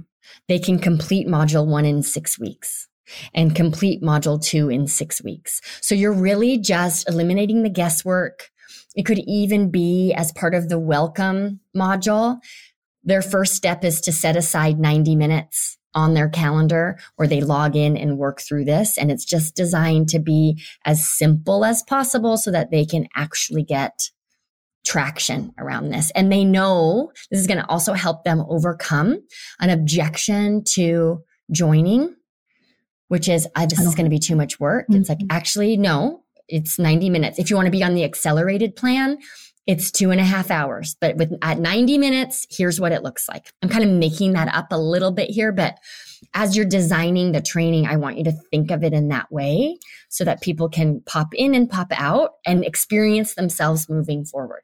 They 0.48 0.60
can 0.60 0.80
complete 0.80 1.28
module 1.28 1.66
one 1.66 1.86
in 1.86 2.04
six 2.04 2.40
weeks 2.40 2.88
and 3.34 3.56
complete 3.56 4.02
module 4.02 4.42
two 4.42 4.70
in 4.70 4.88
six 4.88 5.24
weeks. 5.24 5.62
So 5.82 5.94
you're 5.94 6.14
really 6.14 6.58
just 6.58 7.08
eliminating 7.08 7.64
the 7.64 7.70
guesswork. 7.70 8.50
It 8.96 9.04
could 9.04 9.20
even 9.28 9.70
be 9.70 10.14
as 10.14 10.32
part 10.32 10.56
of 10.56 10.70
the 10.70 10.80
welcome 10.80 11.60
module 11.76 12.40
their 13.06 13.22
first 13.22 13.54
step 13.54 13.86
is 13.86 14.02
to 14.02 14.12
set 14.12 14.36
aside 14.36 14.80
90 14.80 15.16
minutes 15.16 15.78
on 15.94 16.14
their 16.14 16.28
calendar 16.28 16.98
where 17.16 17.28
they 17.28 17.40
log 17.40 17.76
in 17.76 17.96
and 17.96 18.18
work 18.18 18.42
through 18.42 18.66
this. 18.66 18.98
And 18.98 19.12
it's 19.12 19.24
just 19.24 19.56
designed 19.56 20.10
to 20.10 20.20
be 20.20 20.62
as 20.84 21.08
simple 21.08 21.64
as 21.64 21.84
possible 21.84 22.36
so 22.36 22.52
that 22.52 22.72
they 22.72 22.84
can 22.84 23.08
actually 23.16 23.64
get 23.64 24.10
traction 24.86 25.54
around 25.58 25.90
this. 25.90 26.12
And 26.12 26.32
they 26.32 26.46
know 26.46 27.12
this 27.32 27.40
is 27.40 27.48
going 27.48 27.60
to 27.60 27.70
also 27.70 27.94
help 27.94 28.24
them 28.24 28.46
overcome 28.48 29.18
an 29.60 29.70
objection 29.70 30.64
to 30.74 31.24
joining, 31.52 32.16
which 33.08 33.28
is, 33.28 33.48
uh, 33.56 33.66
this 33.66 33.80
is 33.80 33.96
going 33.96 34.06
to 34.06 34.10
be 34.10 34.20
too 34.20 34.36
much 34.36 34.60
work. 34.60 34.86
Mm-hmm. 34.86 35.02
It's 35.02 35.10
like, 35.10 35.20
mm-hmm. 35.20 35.36
actually, 35.36 35.78
no, 35.78 36.24
it's 36.48 36.78
90 36.80 37.10
minutes. 37.10 37.40
If 37.40 37.50
you 37.50 37.56
want 37.56 37.68
to 37.68 37.72
be 37.72 37.84
on 37.84 37.96
the 37.96 38.04
accelerated 38.04 38.76
plan, 38.76 39.18
it's 39.68 39.90
two 39.92 40.12
and 40.12 40.22
a 40.22 40.26
half 40.26 40.52
hours, 40.52 40.96
but 41.02 41.16
with 41.18 41.34
at 41.42 41.60
90 41.60 41.98
minutes, 41.98 42.46
here's 42.50 42.80
what 42.80 42.92
it 42.92 43.02
looks 43.02 43.28
like. 43.28 43.52
I'm 43.62 43.70
kind 43.70 43.84
of 43.84 43.90
making 43.90 44.34
that 44.34 44.54
up 44.54 44.68
a 44.72 44.80
little 44.80 45.12
bit 45.12 45.30
here, 45.30 45.52
but 45.52 45.78
as 46.34 46.56
you're 46.56 46.66
designing 46.66 47.32
the 47.32 47.42
training, 47.42 47.88
I 47.88 47.96
want 47.96 48.18
you 48.18 48.24
to 48.26 48.32
think 48.52 48.70
of 48.70 48.84
it 48.84 48.94
in 48.94 49.08
that 49.08 49.32
way 49.32 49.78
so 50.10 50.24
that 50.24 50.42
people 50.42 50.70
can 50.70 51.02
pop 51.06 51.34
in 51.34 51.56
and 51.56 51.70
pop 51.70 51.92
out 51.92 52.32
and 52.46 52.64
experience 52.64 53.34
themselves 53.34 53.90
moving 53.90 54.24
forward. 54.24 54.62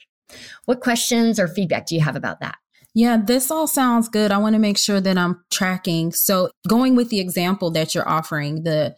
What 0.65 0.81
questions 0.81 1.39
or 1.39 1.47
feedback 1.47 1.87
do 1.87 1.95
you 1.95 2.01
have 2.01 2.15
about 2.15 2.39
that? 2.41 2.57
Yeah, 2.93 3.17
this 3.17 3.49
all 3.49 3.67
sounds 3.67 4.09
good. 4.09 4.31
I 4.31 4.37
want 4.37 4.53
to 4.53 4.59
make 4.59 4.77
sure 4.77 5.01
that 5.01 5.17
I'm 5.17 5.43
tracking. 5.49 6.11
So, 6.11 6.51
going 6.67 6.95
with 6.95 7.09
the 7.09 7.21
example 7.21 7.71
that 7.71 7.95
you're 7.95 8.07
offering, 8.07 8.63
the 8.63 8.95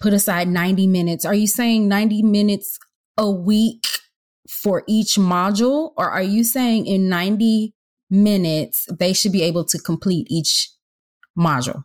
put 0.00 0.12
aside 0.12 0.46
90 0.46 0.86
minutes, 0.86 1.24
are 1.24 1.34
you 1.34 1.48
saying 1.48 1.88
90 1.88 2.22
minutes 2.22 2.78
a 3.16 3.28
week 3.28 3.84
for 4.48 4.84
each 4.86 5.16
module? 5.16 5.92
Or 5.96 6.10
are 6.10 6.22
you 6.22 6.44
saying 6.44 6.86
in 6.86 7.08
90 7.08 7.74
minutes, 8.10 8.86
they 8.98 9.12
should 9.12 9.32
be 9.32 9.42
able 9.42 9.64
to 9.66 9.78
complete 9.78 10.26
each 10.30 10.70
module? 11.38 11.84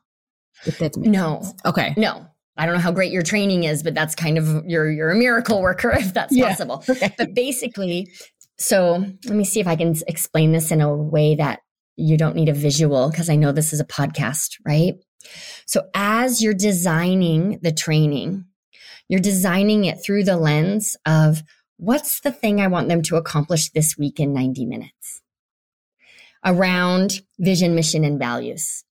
If 0.65 0.77
that's 0.79 0.97
no. 0.97 1.41
Sense. 1.41 1.61
Okay. 1.65 1.93
No. 1.97 2.27
I 2.55 2.65
don't 2.65 2.75
know 2.75 2.81
how 2.81 2.91
great 2.91 3.11
your 3.11 3.23
training 3.23 3.63
is, 3.63 3.81
but 3.81 3.95
that's 3.95 4.13
kind 4.15 4.37
of 4.37 4.63
you're 4.65 4.89
you're 4.91 5.11
a 5.11 5.15
miracle 5.15 5.61
worker 5.61 5.91
if 5.97 6.13
that's 6.13 6.35
yeah. 6.35 6.49
possible. 6.49 6.83
Okay. 6.89 7.13
But 7.17 7.33
basically, 7.33 8.11
so 8.57 9.05
let 9.25 9.35
me 9.35 9.43
see 9.43 9.59
if 9.59 9.67
I 9.67 9.75
can 9.75 9.95
explain 10.07 10.51
this 10.51 10.71
in 10.71 10.81
a 10.81 10.95
way 10.95 11.35
that 11.35 11.59
you 11.95 12.17
don't 12.17 12.35
need 12.35 12.49
a 12.49 12.53
visual 12.53 13.09
because 13.09 13.29
I 13.29 13.35
know 13.35 13.51
this 13.51 13.73
is 13.73 13.79
a 13.79 13.85
podcast, 13.85 14.51
right? 14.65 14.93
So 15.65 15.83
as 15.95 16.41
you're 16.41 16.53
designing 16.53 17.59
the 17.61 17.71
training, 17.71 18.45
you're 19.09 19.19
designing 19.19 19.85
it 19.85 20.03
through 20.03 20.23
the 20.23 20.37
lens 20.37 20.95
of 21.05 21.43
what's 21.83 22.21
the 22.21 22.31
thing 22.31 22.61
I 22.61 22.67
want 22.67 22.87
them 22.87 23.01
to 23.03 23.15
accomplish 23.17 23.69
this 23.69 23.97
week 23.97 24.19
in 24.19 24.33
90 24.33 24.65
minutes 24.65 25.21
around 26.45 27.21
vision, 27.39 27.75
mission, 27.75 28.03
and 28.03 28.19
values. 28.19 28.83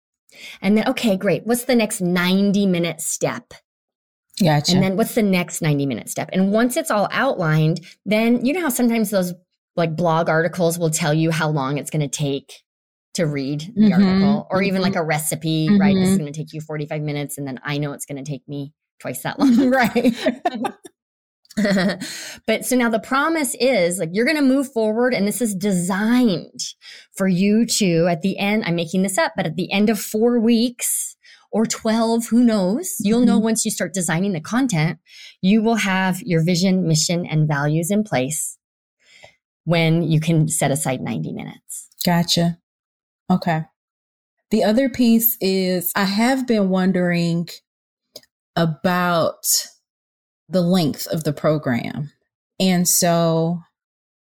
And 0.61 0.77
then, 0.77 0.89
okay, 0.89 1.17
great. 1.17 1.47
What's 1.47 1.65
the 1.65 1.77
next 1.77 2.01
90 2.01 2.67
minute 2.67 3.01
step? 3.01 3.53
Gotcha. 4.43 4.73
And 4.73 4.83
then 4.83 4.97
what's 4.97 5.15
the 5.15 5.23
next 5.23 5.61
90 5.61 5.87
minute 5.87 6.09
step? 6.09 6.31
And 6.33 6.53
once 6.53 6.77
it's 6.77 6.91
all 6.91 7.09
outlined, 7.13 7.81
then 8.07 8.45
you 8.45 8.55
know 8.55 8.63
how 8.63 8.71
sometimes 8.71 9.11
those 9.11 9.35
like 9.77 9.95
blog 9.95 10.29
articles 10.29 10.79
will 10.79 10.91
tell 10.91 11.13
you 11.13 11.31
how 11.31 11.49
long 11.49 11.79
it's 11.79 11.91
going 11.91 12.01
to 12.01 12.09
take 12.09 12.63
to 13.15 13.27
read 13.27 13.61
the 13.75 13.91
mm-hmm. 13.91 13.93
article 13.93 14.47
or 14.51 14.59
mm-hmm. 14.59 14.69
even 14.69 14.83
like 14.83 14.97
a 14.97 15.05
recipe, 15.05 15.69
mm-hmm. 15.69 15.81
right? 15.81 15.97
It's 15.97 16.17
going 16.17 16.33
to 16.33 16.39
take 16.39 16.55
you 16.55 16.63
45 16.63 17.03
minutes 17.03 17.37
and 17.37 17.47
then 17.47 17.61
I 17.63 17.77
know 17.77 17.93
it's 17.93 18.07
going 18.07 18.23
to 18.23 18.31
take 18.31 18.47
me 18.49 18.73
twice 19.01 19.23
that 19.23 19.39
long. 19.39 19.71
right. 19.71 20.15
but 22.47 22.65
so 22.65 22.75
now 22.75 22.89
the 22.89 22.99
promise 22.99 23.55
is 23.61 23.99
like 23.99 24.09
you're 24.13 24.25
going 24.25 24.37
to 24.37 24.43
move 24.43 24.73
forward 24.73 25.13
and 25.13 25.29
this 25.29 25.43
is 25.43 25.55
designed 25.55 26.61
for 27.15 27.29
you 27.29 27.67
to 27.67 28.07
at 28.09 28.23
the 28.23 28.39
end 28.39 28.65
i'm 28.65 28.75
making 28.75 29.03
this 29.03 29.19
up 29.19 29.33
but 29.37 29.45
at 29.45 29.57
the 29.57 29.71
end 29.71 29.91
of 29.91 30.01
4 30.01 30.41
weeks 30.41 31.17
or 31.51 31.67
12 31.67 32.29
who 32.29 32.43
knows? 32.43 32.97
You'll 33.01 33.27
know 33.27 33.37
mm-hmm. 33.37 33.45
once 33.45 33.65
you 33.67 33.71
start 33.71 33.93
designing 33.93 34.33
the 34.33 34.41
content 34.41 34.99
you 35.43 35.63
will 35.63 35.77
have 35.77 36.23
your 36.23 36.43
vision 36.43 36.89
mission 36.89 37.27
and 37.27 37.47
values 37.47 37.91
in 37.91 38.03
place 38.03 38.59
when 39.65 40.03
you 40.03 40.21
can 40.21 40.49
set 40.49 40.71
aside 40.71 41.01
90 41.01 41.33
minutes. 41.33 41.89
Gotcha. 42.05 42.59
Okay. 43.31 43.65
The 44.51 44.65
other 44.65 44.89
piece 44.89 45.37
is 45.41 45.93
i 45.95 46.05
have 46.05 46.47
been 46.47 46.71
wondering 46.71 47.49
about 48.57 49.67
the 50.53 50.63
length 50.63 51.07
of 51.09 51.25
the 51.25 51.33
program. 51.33 52.13
And 52.61 52.87
so, 52.87 53.61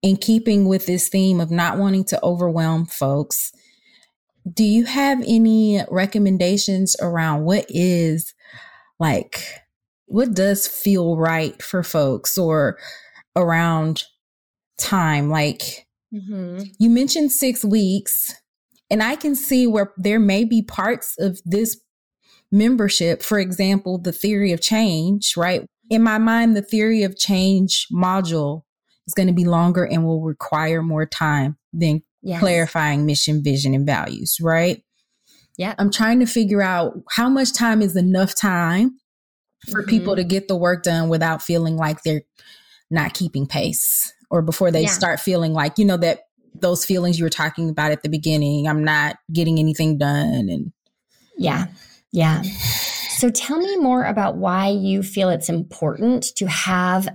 in 0.03 0.17
keeping 0.17 0.67
with 0.67 0.87
this 0.87 1.09
theme 1.09 1.41
of 1.41 1.51
not 1.51 1.79
wanting 1.79 2.05
to 2.07 2.23
overwhelm 2.23 2.87
folks, 2.87 3.53
do 4.51 4.65
you 4.65 4.85
have 4.85 5.21
any 5.21 5.83
recommendations 5.91 6.97
around 7.01 7.45
what 7.45 7.67
is 7.69 8.35
like, 8.99 9.45
what 10.07 10.35
does 10.35 10.67
feel 10.67 11.17
right 11.17 11.61
for 11.63 11.83
folks 11.83 12.37
or 12.37 12.79
around 13.37 14.05
time? 14.79 15.31
Like, 15.31 15.87
mm-hmm. 16.13 16.63
you 16.79 16.91
mentioned 16.91 17.33
six 17.33 17.65
weeks, 17.65 18.35
and 18.91 19.03
I 19.03 19.17
can 19.17 19.35
see 19.35 19.67
where 19.67 19.93
there 19.97 20.21
may 20.21 20.45
be 20.45 20.63
parts 20.63 21.15
of 21.19 21.41
this 21.45 21.81
membership, 22.51 23.23
for 23.23 23.39
example, 23.39 23.99
the 23.99 24.13
theory 24.13 24.53
of 24.53 24.61
change, 24.61 25.35
right? 25.37 25.67
In 25.93 26.03
my 26.03 26.17
mind, 26.17 26.57
the 26.57 26.63
theory 26.63 27.03
of 27.03 27.19
change 27.19 27.87
module 27.93 28.63
is 29.07 29.13
going 29.13 29.27
to 29.27 29.35
be 29.35 29.45
longer 29.45 29.85
and 29.85 30.07
will 30.07 30.23
require 30.23 30.81
more 30.81 31.05
time 31.05 31.59
than 31.75 32.03
yes. 32.23 32.41
clarifying 32.41 33.05
mission, 33.05 33.45
vision, 33.45 33.75
and 33.75 33.87
values, 33.87 34.39
right? 34.41 34.83
Yeah. 35.59 35.75
I'm 35.79 35.91
trying 35.91 36.21
to 36.21 36.27
figure 36.27 36.63
out 36.63 36.95
how 37.11 37.29
much 37.29 37.53
time 37.53 37.83
is 37.83 37.95
enough 37.95 38.35
time 38.35 38.99
for 39.71 39.83
mm-hmm. 39.83 39.91
people 39.91 40.17
to 40.17 40.25
get 40.25 40.49
the 40.49 40.57
work 40.57 40.83
done 40.83 41.11
without 41.11 41.43
feeling 41.43 41.77
like 41.77 42.03
they're 42.03 42.23
not 42.91 43.13
keeping 43.13 43.47
pace 43.47 44.15
or 44.31 44.41
before 44.41 44.71
they 44.71 44.85
yeah. 44.85 44.89
start 44.89 45.21
feeling 45.21 45.53
like, 45.53 45.77
you 45.77 45.85
know, 45.85 45.99
that 45.99 46.21
those 46.55 46.87
feelings 46.87 47.19
you 47.19 47.27
were 47.27 47.31
talking 47.31 47.69
about 47.69 47.93
at 47.93 48.03
the 48.03 48.09
beginning, 48.09 48.67
I'm 48.67 48.83
not 48.83 49.17
getting 49.31 49.59
anything 49.59 49.99
done. 49.99 50.49
And 50.49 50.73
yeah. 51.37 51.67
Yeah. 52.13 52.43
So 53.23 53.31
tell 53.31 53.59
me 53.59 53.77
more 53.77 54.03
about 54.03 54.39
why 54.39 54.71
you 54.71 55.01
feel 55.01 55.29
it's 55.29 55.49
important 55.49 56.35
to 56.35 56.47
have 56.47 57.09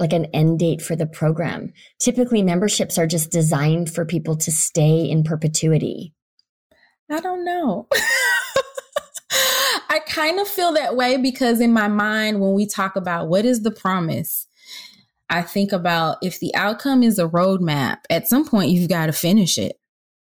like 0.00 0.12
an 0.12 0.24
end 0.34 0.58
date 0.58 0.82
for 0.82 0.96
the 0.96 1.06
program. 1.06 1.72
Typically 2.00 2.42
memberships 2.42 2.98
are 2.98 3.06
just 3.06 3.30
designed 3.30 3.88
for 3.88 4.04
people 4.04 4.34
to 4.38 4.50
stay 4.50 5.08
in 5.08 5.22
perpetuity. 5.22 6.12
I 7.08 7.20
don't 7.20 7.44
know. 7.44 7.86
I 9.88 10.00
kind 10.08 10.40
of 10.40 10.48
feel 10.48 10.72
that 10.72 10.96
way 10.96 11.18
because 11.18 11.60
in 11.60 11.72
my 11.72 11.86
mind 11.86 12.40
when 12.40 12.54
we 12.54 12.66
talk 12.66 12.96
about 12.96 13.28
what 13.28 13.44
is 13.44 13.62
the 13.62 13.70
promise, 13.70 14.48
I 15.30 15.42
think 15.42 15.70
about 15.70 16.16
if 16.20 16.40
the 16.40 16.52
outcome 16.56 17.04
is 17.04 17.20
a 17.20 17.28
roadmap, 17.28 17.98
at 18.10 18.26
some 18.26 18.44
point 18.44 18.70
you've 18.70 18.88
got 18.88 19.06
to 19.06 19.12
finish 19.12 19.56
it. 19.56 19.76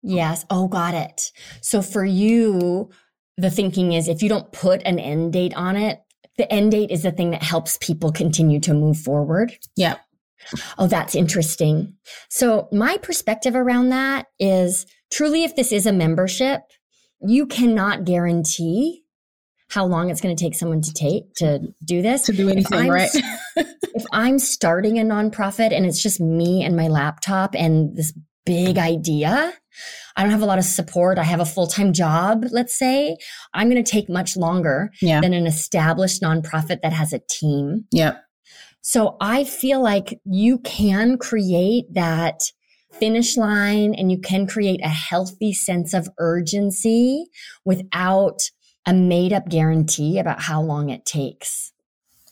Yes. 0.03 0.47
Oh, 0.49 0.67
got 0.67 0.95
it. 0.95 1.31
So 1.61 1.83
for 1.83 2.07
you, 2.07 2.89
the 3.41 3.51
thinking 3.51 3.93
is 3.93 4.09
if 4.09 4.23
you 4.23 4.29
don't 4.29 4.53
put 4.53 4.83
an 4.85 4.99
end 4.99 5.33
date 5.33 5.55
on 5.55 5.77
it, 5.77 6.01
the 6.37 6.51
end 6.53 6.73
date 6.73 6.91
is 6.91 7.03
the 7.03 7.13
thing 7.13 7.31
that 7.31 7.43
helps 7.43 7.79
people 7.79 8.13
continue 8.13 8.61
to 8.61 8.75
move 8.75 8.99
forward. 8.99 9.57
Yeah. 9.77 9.97
Oh, 10.79 10.87
that's 10.87 11.15
interesting. 11.15 11.95
So 12.31 12.69
my 12.73 12.97
perspective 12.97 13.55
around 13.55 13.91
that 13.91 14.27
is 14.39 14.87
truly 15.13 15.45
if 15.45 15.55
this 15.55 15.73
is 15.73 15.87
a 15.87 15.93
membership, 15.93 16.63
you 17.21 17.47
cannot 17.47 18.05
guarantee 18.05 19.03
how 19.69 19.85
long 19.85 20.11
it's 20.11 20.21
going 20.21 20.35
to 20.35 20.43
take 20.43 20.55
someone 20.55 20.81
to 20.83 20.93
take 20.93 21.33
to 21.35 21.61
do 21.85 22.03
this 22.03 22.23
to 22.23 22.33
do 22.33 22.49
anything 22.49 22.89
right 22.89 23.11
if 23.57 24.05
i'm 24.13 24.37
starting 24.39 24.99
a 24.99 25.03
nonprofit 25.03 25.73
and 25.73 25.87
it's 25.87 26.03
just 26.03 26.21
me 26.21 26.65
and 26.65 26.75
my 26.75 26.89
laptop 26.89 27.55
and 27.55 27.97
this 27.97 28.13
big 28.45 28.79
idea 28.79 29.53
i 30.21 30.23
don't 30.23 30.33
have 30.33 30.43
a 30.43 30.47
lot 30.47 30.59
of 30.59 30.65
support 30.65 31.19
i 31.19 31.23
have 31.23 31.41
a 31.41 31.47
full-time 31.47 31.93
job 31.93 32.45
let's 32.51 32.79
say 32.79 33.17
i'm 33.55 33.71
going 33.71 33.83
to 33.83 33.91
take 33.91 34.09
much 34.09 34.37
longer 34.37 34.91
yeah. 35.01 35.21
than 35.21 35.33
an 35.33 35.47
established 35.47 36.23
nonprofit 36.23 36.81
that 36.83 36.93
has 36.93 37.13
a 37.13 37.21
team 37.31 37.85
yep 37.91 38.23
so 38.83 39.17
i 39.21 39.45
feel 39.45 39.83
like 39.83 40.21
you 40.25 40.59
can 40.59 41.19
create 41.19 41.85
that 41.93 42.41
finish 42.93 43.37
line 43.37 43.95
and 43.95 44.11
you 44.11 44.21
can 44.21 44.47
create 44.47 44.81
a 44.85 44.89
healthy 44.89 45.53
sense 45.53 45.95
of 45.95 46.09
urgency 46.19 47.27
without 47.65 48.43
a 48.87 48.93
made 48.93 49.33
up 49.33 49.49
guarantee 49.49 50.19
about 50.19 50.41
how 50.41 50.61
long 50.61 50.91
it 50.91 51.05
takes. 51.05 51.73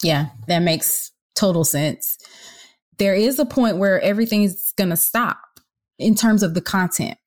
Yeah, 0.03 0.27
that 0.47 0.61
makes 0.61 1.13
total 1.35 1.65
sense. 1.65 2.19
There 2.99 3.15
is 3.15 3.39
a 3.39 3.45
point 3.45 3.79
where 3.79 4.01
everything's 4.01 4.73
going 4.73 4.91
to 4.91 4.97
stop 4.97 5.39
in 5.99 6.15
terms 6.15 6.43
of 6.43 6.55
the 6.55 6.61
content. 6.61 7.19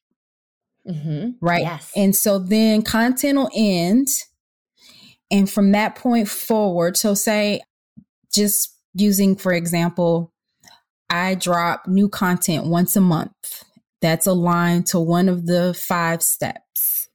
Mm-hmm. 0.87 1.31
Right. 1.45 1.61
Yes. 1.61 1.91
And 1.95 2.15
so 2.15 2.39
then 2.39 2.81
content 2.81 3.37
will 3.37 3.51
end. 3.55 4.07
And 5.29 5.49
from 5.49 5.71
that 5.71 5.95
point 5.95 6.27
forward, 6.27 6.97
so 6.97 7.13
say, 7.13 7.61
just 8.33 8.75
using, 8.93 9.35
for 9.35 9.53
example, 9.53 10.33
I 11.09 11.35
drop 11.35 11.87
new 11.87 12.09
content 12.09 12.65
once 12.65 12.95
a 12.95 13.01
month 13.01 13.63
that's 14.01 14.27
aligned 14.27 14.87
to 14.87 14.99
one 14.99 15.29
of 15.29 15.45
the 15.45 15.73
five 15.73 16.23
steps, 16.23 17.09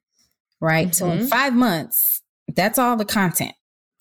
right? 0.61 0.89
Mm-hmm. 0.89 0.93
So 0.93 1.11
in 1.11 1.19
mm-hmm. 1.19 1.27
five 1.27 1.55
months, 1.55 2.23
that's 2.55 2.79
all 2.79 2.97
the 2.97 3.05
content. 3.05 3.55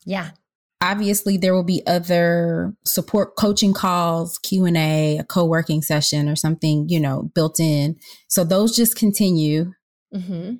Yeah. 0.06 0.32
Obviously, 0.82 1.38
there 1.38 1.54
will 1.54 1.64
be 1.64 1.82
other 1.88 2.74
support 2.86 3.36
coaching 3.38 3.74
calls, 3.74 4.38
Q 4.38 4.66
and 4.66 4.78
A, 4.78 5.22
co-working 5.30 5.82
session, 5.82 6.30
or 6.30 6.36
something 6.36 6.88
you 6.90 7.00
know 7.00 7.32
built 7.34 7.60
in. 7.60 7.98
So 8.28 8.44
those 8.44 8.76
just 8.76 8.96
continue 8.96 9.74
mm-hmm. 10.14 10.56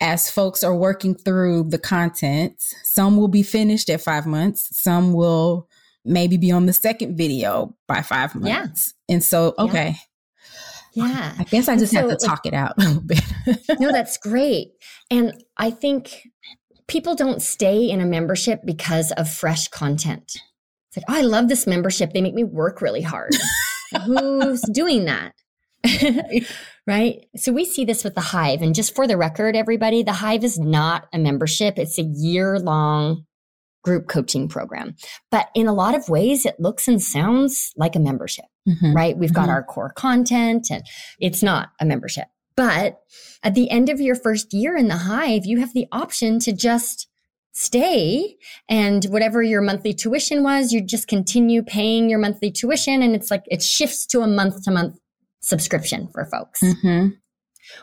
as 0.00 0.30
folks 0.30 0.62
are 0.62 0.76
working 0.76 1.14
through 1.14 1.64
the 1.70 1.78
content. 1.78 2.62
Some 2.84 3.16
will 3.16 3.28
be 3.28 3.42
finished 3.42 3.90
at 3.90 4.00
five 4.00 4.26
months. 4.26 4.68
Some 4.80 5.12
will 5.12 5.68
maybe 6.06 6.36
be 6.36 6.52
on 6.52 6.66
the 6.66 6.72
second 6.72 7.16
video 7.16 7.74
by 7.88 8.02
five 8.02 8.34
months. 8.34 8.94
Yeah. 9.08 9.14
And 9.14 9.24
so, 9.24 9.54
okay. 9.58 9.96
Yeah. 10.94 11.34
I 11.38 11.44
guess 11.44 11.68
I 11.68 11.76
just 11.76 11.92
so, 11.92 12.08
have 12.08 12.18
to 12.18 12.26
talk 12.26 12.46
it 12.46 12.54
out 12.54 12.74
a 12.78 12.82
little 12.82 13.02
bit. 13.02 13.20
no, 13.80 13.92
that's 13.92 14.16
great. 14.16 14.68
And 15.10 15.34
I 15.58 15.70
think 15.70 16.22
people 16.88 17.14
don't 17.14 17.42
stay 17.42 17.88
in 17.88 18.00
a 18.00 18.06
membership 18.06 18.60
because 18.64 19.12
of 19.12 19.28
fresh 19.30 19.68
content. 19.68 20.36
It's 20.88 20.96
like, 20.96 21.04
oh, 21.08 21.18
I 21.18 21.22
love 21.22 21.48
this 21.48 21.66
membership. 21.66 22.12
They 22.12 22.20
make 22.20 22.34
me 22.34 22.44
work 22.44 22.80
really 22.80 23.02
hard. 23.02 23.32
Who's 24.04 24.62
doing 24.62 25.06
that? 25.06 25.32
right? 26.86 27.24
So 27.36 27.52
we 27.52 27.64
see 27.64 27.84
this 27.84 28.04
with 28.04 28.14
the 28.14 28.20
Hive. 28.20 28.62
And 28.62 28.74
just 28.74 28.94
for 28.94 29.06
the 29.06 29.16
record, 29.16 29.56
everybody, 29.56 30.02
the 30.02 30.12
Hive 30.12 30.44
is 30.44 30.58
not 30.58 31.06
a 31.12 31.18
membership. 31.18 31.78
It's 31.78 31.98
a 31.98 32.02
year 32.02 32.58
long 32.58 33.24
group 33.84 34.08
coaching 34.08 34.48
program. 34.48 34.96
But 35.30 35.48
in 35.54 35.68
a 35.68 35.72
lot 35.72 35.94
of 35.94 36.08
ways, 36.08 36.44
it 36.44 36.56
looks 36.58 36.88
and 36.88 37.00
sounds 37.00 37.72
like 37.76 37.94
a 37.94 38.00
membership, 38.00 38.46
mm-hmm. 38.68 38.94
right? 38.94 39.16
We've 39.16 39.32
got 39.32 39.42
mm-hmm. 39.42 39.50
our 39.50 39.62
core 39.62 39.92
content 39.92 40.68
and 40.70 40.82
it's 41.20 41.42
not 41.42 41.68
a 41.80 41.84
membership. 41.84 42.26
But 42.56 43.00
at 43.42 43.54
the 43.54 43.70
end 43.70 43.88
of 43.88 44.00
your 44.00 44.14
first 44.14 44.52
year 44.52 44.76
in 44.76 44.88
the 44.88 44.96
hive, 44.96 45.44
you 45.44 45.60
have 45.60 45.74
the 45.74 45.86
option 45.92 46.38
to 46.40 46.52
just 46.52 47.08
stay 47.52 48.36
and 48.68 49.04
whatever 49.06 49.42
your 49.42 49.62
monthly 49.62 49.94
tuition 49.94 50.42
was, 50.42 50.72
you 50.72 50.82
just 50.82 51.08
continue 51.08 51.62
paying 51.62 52.10
your 52.10 52.18
monthly 52.18 52.50
tuition. 52.50 53.02
And 53.02 53.14
it's 53.14 53.30
like 53.30 53.44
it 53.46 53.62
shifts 53.62 54.06
to 54.08 54.20
a 54.20 54.26
month 54.26 54.64
to 54.64 54.70
month 54.70 54.98
subscription 55.40 56.08
for 56.12 56.26
folks. 56.26 56.60
Mm-hmm. 56.62 57.08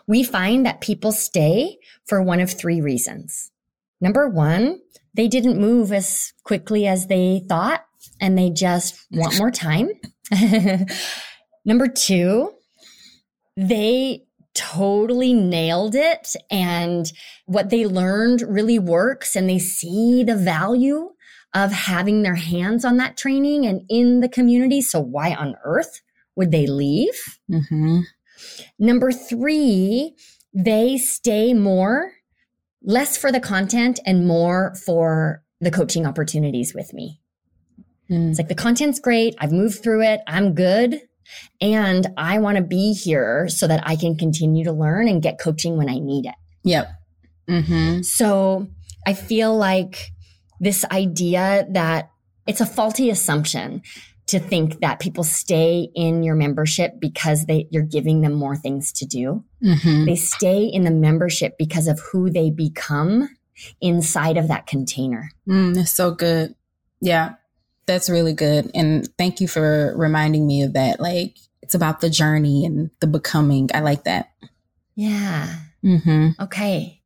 We 0.07 0.23
find 0.23 0.65
that 0.65 0.81
people 0.81 1.11
stay 1.11 1.77
for 2.05 2.21
one 2.21 2.39
of 2.39 2.51
three 2.51 2.81
reasons. 2.81 3.51
Number 3.99 4.29
one, 4.29 4.79
they 5.13 5.27
didn't 5.27 5.59
move 5.59 5.91
as 5.91 6.33
quickly 6.43 6.87
as 6.87 7.07
they 7.07 7.41
thought 7.47 7.83
and 8.19 8.37
they 8.37 8.49
just 8.49 8.95
want 9.11 9.37
more 9.37 9.51
time. 9.51 9.89
Number 11.65 11.87
two, 11.87 12.51
they 13.55 14.23
totally 14.53 15.33
nailed 15.33 15.95
it 15.95 16.35
and 16.51 17.11
what 17.45 17.69
they 17.69 17.85
learned 17.85 18.41
really 18.41 18.79
works 18.79 19.35
and 19.35 19.49
they 19.49 19.59
see 19.59 20.23
the 20.23 20.35
value 20.35 21.09
of 21.53 21.71
having 21.71 22.23
their 22.23 22.35
hands 22.35 22.83
on 22.83 22.97
that 22.97 23.17
training 23.17 23.65
and 23.65 23.81
in 23.89 24.19
the 24.19 24.29
community. 24.29 24.81
So 24.81 24.99
why 24.99 25.33
on 25.33 25.55
earth 25.63 26.01
would 26.35 26.51
they 26.51 26.67
leave? 26.67 27.39
Mm-hmm. 27.49 27.99
Number 28.79 29.11
three, 29.11 30.15
they 30.53 30.97
stay 30.97 31.53
more 31.53 32.13
less 32.83 33.17
for 33.17 33.31
the 33.31 33.39
content 33.39 33.99
and 34.05 34.27
more 34.27 34.75
for 34.85 35.43
the 35.61 35.71
coaching 35.71 36.05
opportunities 36.05 36.73
with 36.73 36.93
me. 36.93 37.21
Mm. 38.09 38.29
It's 38.29 38.39
like 38.39 38.49
the 38.49 38.55
content's 38.55 38.99
great. 38.99 39.35
I've 39.39 39.53
moved 39.53 39.81
through 39.81 40.03
it. 40.03 40.21
I'm 40.27 40.53
good. 40.53 41.01
And 41.61 42.07
I 42.17 42.39
want 42.39 42.57
to 42.57 42.63
be 42.63 42.93
here 42.93 43.47
so 43.49 43.67
that 43.67 43.83
I 43.85 43.95
can 43.95 44.17
continue 44.17 44.63
to 44.65 44.71
learn 44.71 45.07
and 45.07 45.21
get 45.21 45.39
coaching 45.39 45.77
when 45.77 45.89
I 45.89 45.99
need 45.99 46.25
it. 46.25 46.35
Yep. 46.63 46.87
Mm-hmm. 47.49 48.01
So 48.01 48.67
I 49.05 49.13
feel 49.13 49.55
like 49.55 50.11
this 50.59 50.85
idea 50.85 51.67
that 51.71 52.09
it's 52.47 52.61
a 52.61 52.65
faulty 52.65 53.09
assumption 53.09 53.81
to 54.27 54.39
think 54.39 54.79
that 54.79 54.99
people 54.99 55.23
stay 55.23 55.89
in 55.95 56.23
your 56.23 56.35
membership 56.35 56.93
because 56.99 57.45
they 57.45 57.67
you're 57.71 57.83
giving 57.83 58.21
them 58.21 58.33
more 58.33 58.55
things 58.55 58.91
to 58.93 59.05
do. 59.05 59.43
Mm-hmm. 59.63 60.05
They 60.05 60.15
stay 60.15 60.65
in 60.65 60.83
the 60.83 60.91
membership 60.91 61.57
because 61.57 61.87
of 61.87 61.99
who 61.99 62.29
they 62.29 62.49
become 62.49 63.29
inside 63.81 64.37
of 64.37 64.47
that 64.47 64.65
container. 64.65 65.29
Mm, 65.47 65.75
that's 65.75 65.91
so 65.91 66.11
good. 66.11 66.55
Yeah, 67.01 67.33
that's 67.85 68.09
really 68.09 68.33
good. 68.33 68.71
And 68.73 69.07
thank 69.17 69.41
you 69.41 69.47
for 69.47 69.93
reminding 69.97 70.45
me 70.47 70.63
of 70.63 70.73
that. 70.73 70.99
Like 70.99 71.37
it's 71.61 71.75
about 71.75 72.01
the 72.01 72.09
journey 72.09 72.65
and 72.65 72.89
the 72.99 73.07
becoming. 73.07 73.69
I 73.73 73.81
like 73.81 74.03
that. 74.03 74.31
Yeah. 74.95 75.55
Mm-hmm. 75.83 76.41
Okay. 76.41 77.01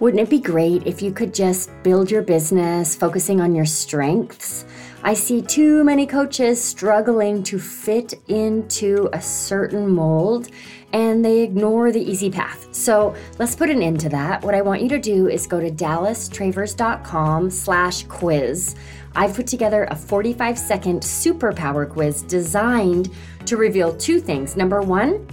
Wouldn't 0.00 0.20
it 0.20 0.28
be 0.28 0.40
great 0.40 0.86
if 0.86 1.00
you 1.00 1.12
could 1.12 1.32
just 1.32 1.70
build 1.82 2.10
your 2.10 2.22
business 2.22 2.94
focusing 2.94 3.40
on 3.40 3.54
your 3.54 3.64
strengths? 3.64 4.64
I 5.02 5.14
see 5.14 5.40
too 5.40 5.84
many 5.84 6.06
coaches 6.06 6.62
struggling 6.62 7.42
to 7.44 7.58
fit 7.58 8.14
into 8.28 9.08
a 9.12 9.22
certain 9.22 9.88
mold 9.88 10.48
and 10.94 11.24
they 11.24 11.40
ignore 11.40 11.90
the 11.90 12.00
easy 12.00 12.30
path. 12.30 12.68
So 12.72 13.16
let's 13.40 13.56
put 13.56 13.68
an 13.68 13.82
end 13.82 13.98
to 14.00 14.08
that. 14.10 14.42
What 14.44 14.54
I 14.54 14.62
want 14.62 14.80
you 14.80 14.88
to 14.90 14.98
do 14.98 15.28
is 15.28 15.44
go 15.44 15.60
to 15.60 15.68
dallastravers.com 15.68 17.50
slash 17.50 18.04
quiz. 18.04 18.76
I've 19.16 19.34
put 19.34 19.48
together 19.48 19.88
a 19.90 19.96
45 19.96 20.56
second 20.56 21.00
superpower 21.00 21.88
quiz 21.88 22.22
designed 22.22 23.10
to 23.46 23.56
reveal 23.56 23.94
two 23.96 24.20
things. 24.20 24.56
Number 24.56 24.82
one, 24.82 25.26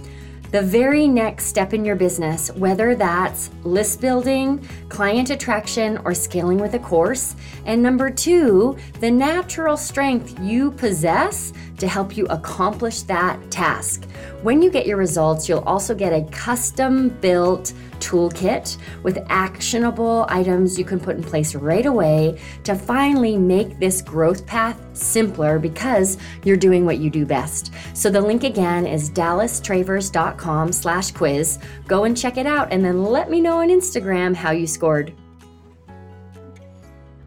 the 0.52 0.60
very 0.62 1.08
next 1.08 1.46
step 1.46 1.72
in 1.72 1.82
your 1.82 1.96
business, 1.96 2.50
whether 2.52 2.94
that's 2.94 3.50
list 3.64 4.02
building, 4.02 4.66
client 4.90 5.30
attraction, 5.30 5.98
or 6.04 6.14
scaling 6.14 6.58
with 6.58 6.74
a 6.74 6.78
course. 6.78 7.34
And 7.64 7.82
number 7.82 8.10
two, 8.10 8.76
the 9.00 9.10
natural 9.10 9.78
strength 9.78 10.38
you 10.40 10.70
possess 10.72 11.54
to 11.78 11.88
help 11.88 12.18
you 12.18 12.26
accomplish 12.26 13.00
that 13.02 13.50
task. 13.50 14.04
When 14.42 14.60
you 14.60 14.70
get 14.70 14.86
your 14.86 14.98
results, 14.98 15.48
you'll 15.48 15.60
also 15.60 15.94
get 15.94 16.12
a 16.12 16.28
custom 16.30 17.08
built 17.08 17.72
toolkit 18.02 18.76
with 19.02 19.24
actionable 19.28 20.26
items 20.28 20.78
you 20.78 20.84
can 20.84 20.98
put 20.98 21.16
in 21.16 21.22
place 21.22 21.54
right 21.54 21.86
away 21.86 22.38
to 22.64 22.74
finally 22.74 23.38
make 23.38 23.78
this 23.78 24.02
growth 24.02 24.44
path 24.46 24.78
simpler 24.92 25.58
because 25.58 26.18
you're 26.44 26.56
doing 26.56 26.84
what 26.84 26.98
you 26.98 27.08
do 27.08 27.24
best. 27.24 27.72
So 27.94 28.10
the 28.10 28.20
link 28.20 28.42
again 28.44 28.86
is 28.86 29.08
dallastravers.com 29.10 30.72
slash 30.72 31.12
quiz. 31.12 31.58
Go 31.86 32.04
and 32.04 32.16
check 32.16 32.36
it 32.36 32.46
out 32.46 32.72
and 32.72 32.84
then 32.84 33.04
let 33.04 33.30
me 33.30 33.40
know 33.40 33.60
on 33.60 33.68
Instagram 33.68 34.34
how 34.34 34.50
you 34.50 34.66
scored. 34.66 35.14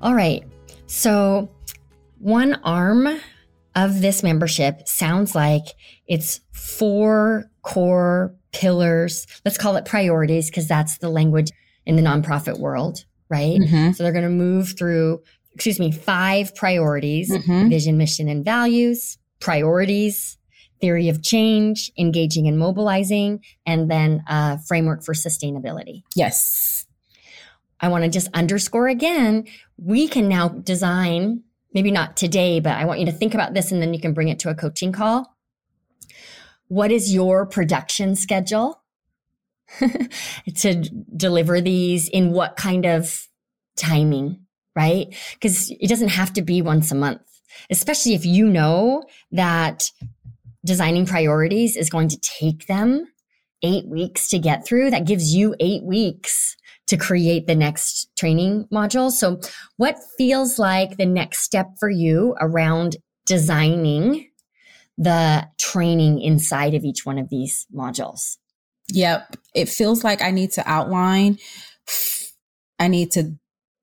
All 0.02 0.14
right. 0.14 0.44
So 0.88 1.50
One 2.20 2.56
arm 2.64 3.08
of 3.76 4.02
this 4.02 4.24
membership 4.24 4.88
sounds 4.88 5.36
like 5.36 5.66
it's 6.08 6.42
four 6.52 7.52
core 7.62 8.36
pillars. 8.56 9.28
Let's 9.44 9.58
call 9.58 9.76
it 9.76 9.86
priorities 9.86 10.50
because 10.50 10.68
that's 10.68 10.98
the 11.00 11.10
language 11.10 11.52
in 11.86 11.98
the 11.98 12.02
nonprofit 12.02 12.58
world, 12.58 13.04
right? 13.30 13.60
Mm-hmm. 13.60 13.92
So 13.92 14.04
they're 14.04 14.14
going 14.14 14.24
to 14.24 14.30
move 14.30 14.78
through, 14.78 15.22
excuse 15.54 15.80
me, 15.80 15.92
five 15.92 16.56
priorities 16.56 17.30
mm-hmm. 17.30 17.70
vision, 17.70 17.98
mission, 17.98 18.30
and 18.30 18.46
values, 18.46 19.18
priorities, 19.40 20.38
theory 20.80 21.10
of 21.10 21.22
change, 21.22 21.92
engaging 21.98 22.48
and 22.48 22.58
mobilizing, 22.58 23.44
and 23.66 23.92
then 23.92 24.24
a 24.28 24.58
framework 24.60 25.04
for 25.04 25.14
sustainability. 25.14 26.04
Yes. 26.16 26.86
I 27.82 27.90
want 27.90 28.06
to 28.06 28.10
just 28.10 28.30
underscore 28.34 28.88
again 28.88 29.46
we 29.78 30.08
can 30.08 30.30
now 30.30 30.48
design, 30.48 31.44
maybe 31.74 31.92
not 31.92 32.16
today, 32.16 32.62
but 32.62 32.78
I 32.78 32.86
want 32.86 33.02
you 33.02 33.06
to 33.08 33.12
think 33.12 33.34
about 33.34 33.54
this 33.54 33.72
and 33.72 33.82
then 33.82 33.94
you 33.94 34.00
can 34.00 34.14
bring 34.14 34.30
it 34.30 34.40
to 34.40 34.50
a 34.50 34.56
coaching 34.56 34.94
call. 34.94 35.35
What 36.68 36.92
is 36.92 37.14
your 37.14 37.46
production 37.46 38.16
schedule 38.16 38.82
to 40.56 40.76
deliver 41.16 41.62
these 41.62 42.08
in 42.08 42.32
what 42.32 42.56
kind 42.56 42.86
of 42.86 43.28
timing, 43.76 44.46
right? 44.76 45.08
Because 45.34 45.72
it 45.72 45.88
doesn't 45.88 46.10
have 46.10 46.34
to 46.34 46.42
be 46.42 46.62
once 46.62 46.92
a 46.92 46.96
month, 46.96 47.22
especially 47.70 48.14
if 48.14 48.26
you 48.26 48.48
know 48.48 49.04
that 49.32 49.92
designing 50.66 51.06
priorities 51.06 51.76
is 51.76 51.90
going 51.90 52.10
to 52.10 52.20
take 52.20 52.68
them 52.68 53.06
eight 53.64 53.88
weeks 53.88 54.30
to 54.30 54.40
get 54.40 54.66
through. 54.66 54.92
That 54.92 55.06
gives 55.06 55.36
you 55.36 55.56
eight 55.60 55.84
weeks 55.84 56.56
to 56.88 56.98
create 56.98 57.48
the 57.48 57.56
next 57.56 58.16
training 58.16 58.68
module. 58.72 59.12
So 59.12 59.40
what 59.78 59.98
feels 60.18 60.60
like 60.60 60.98
the 60.98 61.06
next 61.06 61.40
step 61.40 61.78
for 61.80 61.90
you 61.90 62.36
around 62.40 62.98
designing 63.26 64.30
the 64.98 65.48
training 65.60 66.22
inside 66.22 66.74
of 66.74 66.84
each 66.84 67.06
one 67.06 67.18
of 67.18 67.30
these 67.30 67.66
modules? 67.74 68.38
Yep. 68.90 69.38
It 69.54 69.70
feels 69.70 70.04
like 70.04 70.22
I 70.22 70.32
need 70.32 70.52
to 70.54 70.70
outline. 70.70 71.40
I 72.80 72.88
need 72.88 73.12
to 73.12 73.36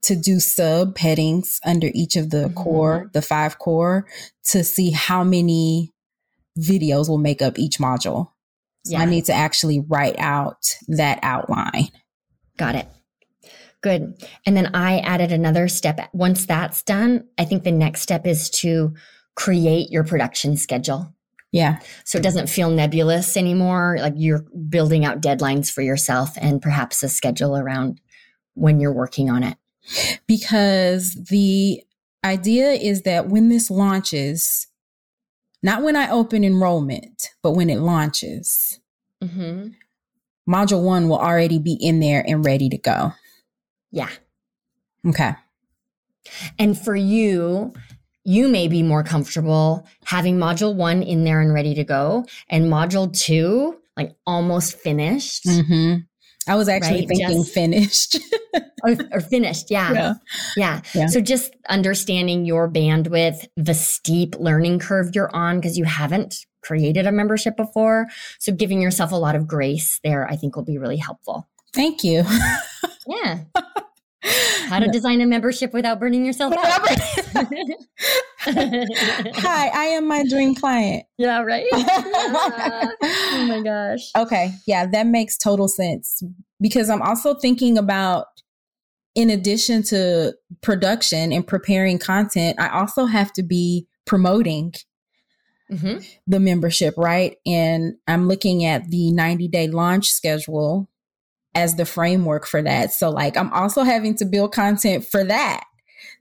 to 0.02 0.16
do 0.16 0.40
sub 0.40 0.98
headings 0.98 1.60
under 1.64 1.88
each 1.94 2.16
of 2.16 2.30
the 2.30 2.46
mm-hmm. 2.46 2.54
core, 2.54 3.10
the 3.12 3.22
five 3.22 3.58
core 3.58 4.06
to 4.46 4.64
see 4.64 4.90
how 4.90 5.22
many 5.22 5.92
videos 6.58 7.08
will 7.08 7.18
make 7.18 7.40
up 7.40 7.58
each 7.58 7.78
module. 7.78 8.30
So 8.84 8.92
yeah. 8.92 9.00
I 9.00 9.04
need 9.04 9.26
to 9.26 9.32
actually 9.32 9.80
write 9.80 10.16
out 10.18 10.76
that 10.88 11.20
outline. 11.22 11.88
Got 12.56 12.74
it. 12.74 12.88
Good. 13.80 14.24
And 14.44 14.56
then 14.56 14.74
I 14.74 14.98
added 14.98 15.32
another 15.32 15.68
step. 15.68 16.10
Once 16.12 16.46
that's 16.46 16.82
done, 16.82 17.28
I 17.38 17.44
think 17.44 17.62
the 17.62 17.72
next 17.72 18.02
step 18.02 18.26
is 18.26 18.50
to 18.50 18.94
create 19.34 19.90
your 19.90 20.04
production 20.04 20.56
schedule. 20.56 21.14
Yeah. 21.52 21.80
So 22.04 22.18
it 22.18 22.22
doesn't 22.24 22.48
feel 22.48 22.70
nebulous 22.70 23.36
anymore. 23.36 23.98
Like 24.00 24.14
you're 24.16 24.44
building 24.68 25.04
out 25.04 25.20
deadlines 25.20 25.70
for 25.70 25.82
yourself 25.82 26.30
and 26.40 26.62
perhaps 26.62 27.02
a 27.02 27.08
schedule 27.08 27.56
around 27.56 28.00
when 28.54 28.80
you're 28.80 28.92
working 28.92 29.30
on 29.30 29.42
it. 29.42 29.58
Because 30.26 31.14
the 31.14 31.82
idea 32.24 32.70
is 32.72 33.02
that 33.02 33.28
when 33.28 33.48
this 33.50 33.70
launches, 33.70 34.68
not 35.62 35.82
when 35.82 35.96
I 35.96 36.10
open 36.10 36.42
enrollment, 36.42 37.30
but 37.42 37.52
when 37.52 37.68
it 37.68 37.80
launches, 37.80 38.80
mm-hmm. 39.22 39.68
module 40.50 40.82
one 40.82 41.08
will 41.08 41.18
already 41.18 41.58
be 41.58 41.74
in 41.74 42.00
there 42.00 42.24
and 42.26 42.44
ready 42.44 42.68
to 42.70 42.78
go. 42.78 43.12
Yeah. 43.90 44.10
Okay. 45.06 45.34
And 46.58 46.78
for 46.78 46.96
you, 46.96 47.74
you 48.24 48.48
may 48.48 48.68
be 48.68 48.82
more 48.82 49.02
comfortable 49.02 49.86
having 50.04 50.38
module 50.38 50.74
one 50.74 51.02
in 51.02 51.24
there 51.24 51.40
and 51.40 51.52
ready 51.52 51.74
to 51.74 51.84
go, 51.84 52.24
and 52.48 52.66
module 52.66 53.12
two, 53.12 53.78
like 53.96 54.14
almost 54.26 54.78
finished. 54.78 55.44
Mm-hmm. 55.44 56.00
I 56.48 56.56
was 56.56 56.68
actually 56.68 57.00
right? 57.00 57.08
thinking 57.08 57.42
just, 57.42 57.54
finished. 57.54 58.18
or, 58.82 58.96
or, 59.12 59.20
finished, 59.20 59.70
yeah. 59.70 59.92
Yeah. 59.92 60.14
yeah. 60.56 60.80
yeah. 60.94 61.06
So 61.06 61.20
just 61.20 61.54
understanding 61.68 62.44
your 62.44 62.68
bandwidth, 62.68 63.46
the 63.56 63.74
steep 63.74 64.34
learning 64.38 64.80
curve 64.80 65.12
you're 65.14 65.34
on 65.34 65.60
because 65.60 65.78
you 65.78 65.84
haven't 65.84 66.34
created 66.62 67.06
a 67.06 67.12
membership 67.12 67.56
before. 67.56 68.08
So 68.40 68.52
giving 68.52 68.80
yourself 68.80 69.12
a 69.12 69.16
lot 69.16 69.36
of 69.36 69.46
grace 69.46 70.00
there, 70.02 70.26
I 70.28 70.36
think 70.36 70.56
will 70.56 70.64
be 70.64 70.78
really 70.78 70.96
helpful. 70.96 71.48
Thank 71.72 72.02
you. 72.02 72.24
yeah. 73.06 73.40
How 74.24 74.78
to 74.78 74.88
design 74.88 75.20
a 75.20 75.26
membership 75.26 75.72
without 75.72 75.98
burning 75.98 76.24
yourself 76.24 76.54
out. 76.56 76.88
Hi, 78.38 79.68
I 79.68 79.84
am 79.96 80.06
my 80.06 80.24
dream 80.28 80.54
client. 80.54 81.04
Yeah, 81.18 81.42
right. 81.42 81.66
oh 81.72 83.44
my 83.46 83.60
gosh. 83.62 84.10
Okay. 84.16 84.52
Yeah, 84.66 84.86
that 84.86 85.06
makes 85.06 85.36
total 85.36 85.68
sense 85.68 86.20
because 86.60 86.90
I'm 86.90 87.02
also 87.02 87.34
thinking 87.34 87.78
about 87.78 88.26
in 89.14 89.30
addition 89.30 89.84
to 89.84 90.34
production 90.62 91.32
and 91.32 91.46
preparing 91.46 91.98
content, 91.98 92.58
I 92.58 92.68
also 92.70 93.04
have 93.04 93.32
to 93.34 93.42
be 93.44 93.86
promoting 94.04 94.74
mm-hmm. 95.70 95.98
the 96.26 96.40
membership, 96.40 96.94
right? 96.96 97.36
And 97.46 97.94
I'm 98.08 98.26
looking 98.26 98.64
at 98.64 98.88
the 98.88 99.12
90 99.12 99.48
day 99.48 99.68
launch 99.68 100.08
schedule 100.08 100.88
as 101.54 101.76
the 101.76 101.84
framework 101.84 102.46
for 102.46 102.62
that. 102.62 102.92
So 102.92 103.10
like 103.10 103.36
I'm 103.36 103.52
also 103.52 103.82
having 103.82 104.14
to 104.16 104.24
build 104.24 104.52
content 104.52 105.04
for 105.04 105.24
that. 105.24 105.64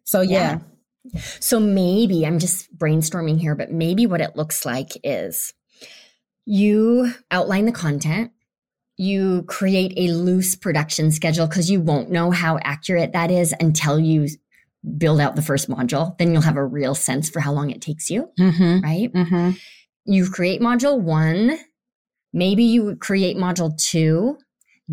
So 0.03 0.21
yeah. 0.21 0.59
yeah. 1.05 1.21
So 1.39 1.59
maybe 1.59 2.25
I'm 2.25 2.37
just 2.37 2.75
brainstorming 2.77 3.39
here, 3.39 3.55
but 3.55 3.71
maybe 3.71 4.05
what 4.05 4.21
it 4.21 4.35
looks 4.35 4.65
like 4.65 4.89
is 5.03 5.53
you 6.45 7.11
outline 7.31 7.65
the 7.65 7.71
content, 7.71 8.31
you 8.97 9.43
create 9.43 9.93
a 9.97 10.13
loose 10.13 10.55
production 10.55 11.11
schedule 11.11 11.47
because 11.47 11.71
you 11.71 11.81
won't 11.81 12.11
know 12.11 12.29
how 12.29 12.59
accurate 12.59 13.13
that 13.13 13.31
is 13.31 13.53
until 13.59 13.99
you 13.99 14.27
build 14.97 15.19
out 15.19 15.35
the 15.35 15.41
first 15.41 15.69
module. 15.69 16.15
Then 16.17 16.31
you'll 16.31 16.41
have 16.41 16.57
a 16.57 16.65
real 16.65 16.93
sense 16.93 17.29
for 17.29 17.39
how 17.39 17.51
long 17.51 17.71
it 17.71 17.81
takes 17.81 18.09
you, 18.09 18.29
mm-hmm. 18.39 18.81
right? 18.81 19.11
Mm-hmm. 19.11 19.51
You 20.05 20.29
create 20.29 20.61
module 20.61 20.99
one. 20.99 21.57
Maybe 22.33 22.63
you 22.63 22.95
create 22.95 23.37
module 23.37 23.75
two 23.75 24.37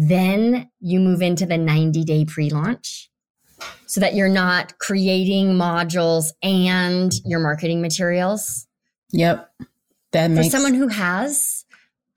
then 0.01 0.71
you 0.79 1.01
move 1.01 1.23
into 1.23 1.45
the 1.45 1.59
90 1.59 2.05
day 2.05 2.25
pre 2.25 2.51
launch 2.51 3.11
so 3.87 4.01
that 4.01 4.15
you're 4.15 4.29
not 4.29 4.79
creating 4.79 5.55
modules 5.55 6.27
and 6.41 7.11
mm-hmm. 7.11 7.29
your 7.29 7.41
marketing 7.41 7.83
materials. 7.83 8.69
Yep. 9.11 9.51
That 10.13 10.31
makes- 10.31 10.47
For 10.47 10.51
someone 10.53 10.75
who 10.75 10.87
has 10.87 11.65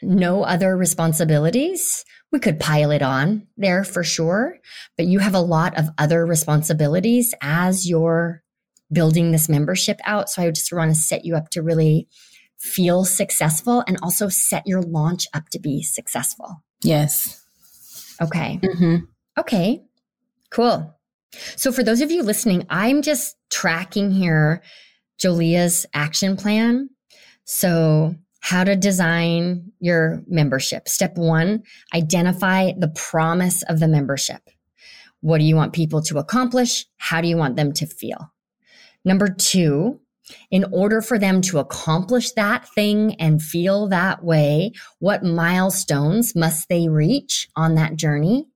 no 0.04 0.44
other 0.44 0.78
responsibilities, 0.78 2.06
we 2.32 2.40
could 2.40 2.60
pile 2.60 2.92
it 2.92 3.02
on 3.02 3.48
there 3.58 3.84
for 3.84 4.04
sure. 4.04 4.60
But 4.96 5.08
you 5.08 5.18
have 5.18 5.34
a 5.34 5.42
lot 5.42 5.76
of 5.76 5.90
other 5.98 6.24
responsibilities 6.24 7.34
as 7.42 7.90
you're 7.90 8.44
building 8.92 9.32
this 9.32 9.50
membership 9.50 10.00
out. 10.06 10.30
So 10.30 10.44
I 10.44 10.52
just 10.52 10.72
want 10.72 10.92
to 10.92 10.96
set 10.96 11.26
you 11.26 11.36
up 11.36 11.50
to 11.50 11.64
really 11.64 12.08
feel 12.60 13.06
successful 13.06 13.84
and 13.88 13.98
also 14.04 14.30
set 14.30 14.68
your 14.68 14.84
launch 14.84 15.26
up 15.34 15.50
to 15.50 15.60
be 15.60 15.82
successful. 15.82 16.64
Yes. 16.84 17.41
Okay. 18.22 18.60
Mm-hmm. 18.62 19.06
Okay. 19.40 19.84
Cool. 20.50 20.96
So 21.56 21.72
for 21.72 21.84
those 21.84 22.02
of 22.02 22.12
you 22.12 22.24
listening, 22.24 22.66
I'm 22.70 23.02
just 23.02 23.38
tracking 23.50 24.12
here 24.12 24.62
Jolea's 25.20 25.86
action 25.94 26.36
plan. 26.36 26.90
So 27.46 28.16
how 28.42 28.64
to 28.64 28.76
design 28.76 29.72
your 29.80 30.24
membership. 30.28 30.90
Step 30.90 31.16
one, 31.16 31.64
identify 31.94 32.72
the 32.78 32.90
promise 32.90 33.64
of 33.64 33.80
the 33.80 33.88
membership. 33.88 34.42
What 35.22 35.38
do 35.38 35.44
you 35.44 35.56
want 35.56 35.74
people 35.74 36.02
to 36.04 36.18
accomplish? 36.18 36.86
How 36.98 37.22
do 37.22 37.28
you 37.28 37.38
want 37.38 37.56
them 37.56 37.72
to 37.74 37.86
feel? 37.86 38.34
Number 39.06 39.28
two, 39.28 40.00
in 40.50 40.66
order 40.72 41.02
for 41.02 41.18
them 41.18 41.42
to 41.42 41.60
accomplish 41.60 42.32
that 42.34 42.68
thing 42.70 43.16
and 43.16 43.42
feel 43.42 43.88
that 43.90 44.24
way, 44.24 44.72
what 45.00 45.24
milestones 45.24 46.36
must 46.36 46.70
they 46.70 46.88
reach 46.88 47.50
on 47.56 47.76
that 47.76 47.96
journey? 47.96 48.48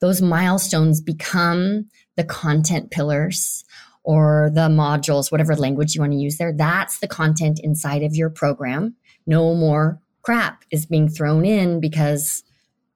Those 0.00 0.22
milestones 0.22 1.00
become 1.00 1.88
the 2.16 2.24
content 2.24 2.90
pillars 2.90 3.64
or 4.02 4.50
the 4.54 4.68
modules, 4.68 5.30
whatever 5.30 5.54
language 5.54 5.94
you 5.94 6.00
want 6.00 6.12
to 6.12 6.18
use 6.18 6.38
there. 6.38 6.52
That's 6.52 7.00
the 7.00 7.08
content 7.08 7.60
inside 7.62 8.02
of 8.02 8.14
your 8.14 8.30
program. 8.30 8.96
No 9.26 9.54
more 9.54 10.00
crap 10.22 10.64
is 10.70 10.86
being 10.86 11.08
thrown 11.08 11.44
in 11.44 11.80
because 11.80 12.42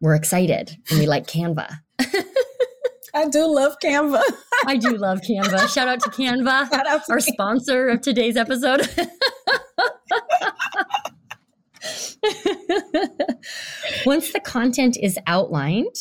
we're 0.01 0.14
excited 0.14 0.77
and 0.91 0.99
we 0.99 1.07
like 1.07 1.27
Canva. 1.27 1.79
I 3.15 3.29
do 3.29 3.47
love 3.47 3.77
Canva. 3.83 4.21
I 4.67 4.77
do 4.77 4.97
love 4.97 5.21
Canva. 5.21 5.73
Shout 5.73 5.89
out 5.89 6.01
to 6.01 6.11
Canva, 6.11 6.73
out 6.73 7.05
to 7.07 7.12
our 7.12 7.19
Canva. 7.19 7.23
sponsor 7.23 7.89
of 7.89 8.01
today's 8.01 8.37
episode. 8.37 8.81
Once 14.07 14.33
the 14.33 14.41
content 14.41 14.97
is 15.01 15.19
outlined, 15.27 15.95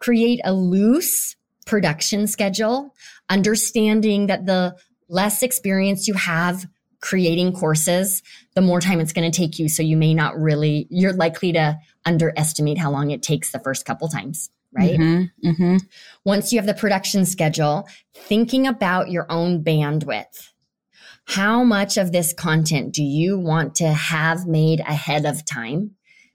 create 0.00 0.40
a 0.44 0.52
loose 0.52 1.36
production 1.66 2.26
schedule, 2.26 2.94
understanding 3.28 4.26
that 4.26 4.46
the 4.46 4.74
less 5.08 5.42
experience 5.42 6.08
you 6.08 6.14
have 6.14 6.66
creating 7.00 7.52
courses, 7.52 8.22
the 8.54 8.60
more 8.60 8.80
time 8.80 9.00
it's 9.00 9.12
going 9.12 9.30
to 9.30 9.36
take 9.36 9.58
you. 9.58 9.68
So 9.68 9.82
you 9.82 9.96
may 9.96 10.14
not 10.14 10.36
really, 10.38 10.86
you're 10.90 11.12
likely 11.12 11.52
to 11.52 11.78
underestimate 12.04 12.78
how 12.78 12.90
long 12.90 13.10
it 13.10 13.22
takes 13.22 13.52
the 13.52 13.60
first 13.60 13.84
couple 13.84 14.08
times, 14.08 14.50
right? 14.76 14.98
Mm-hmm, 14.98 15.48
mm-hmm. 15.48 15.76
Once 16.24 16.52
you 16.52 16.58
have 16.58 16.66
the 16.66 16.74
production 16.74 17.24
schedule, 17.24 17.88
thinking 18.14 18.66
about 18.66 19.10
your 19.10 19.26
own 19.30 19.64
bandwidth. 19.64 20.50
How 21.28 21.64
much 21.64 21.96
of 21.96 22.12
this 22.12 22.32
content 22.32 22.94
do 22.94 23.02
you 23.02 23.38
want 23.38 23.74
to 23.76 23.88
have 23.88 24.46
made 24.46 24.80
ahead 24.80 25.26
of 25.26 25.44
time 25.44 25.92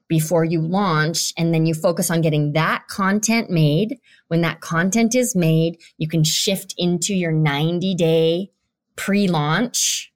before 0.10 0.44
you 0.44 0.62
launch? 0.62 1.34
And 1.38 1.54
then 1.54 1.66
you 1.66 1.74
focus 1.74 2.12
on 2.12 2.22
getting 2.22 2.54
that 2.54 2.88
content 2.90 3.50
made. 3.50 4.00
When 4.28 4.42
that 4.42 4.60
content 4.60 5.16
is 5.16 5.34
made, 5.34 5.78
you 5.98 6.10
can 6.10 6.26
shift 6.26 6.74
into 6.78 7.14
your 7.14 7.32
90 7.32 7.96
day 7.96 8.52
pre 8.98 9.28
launch. 9.28 10.12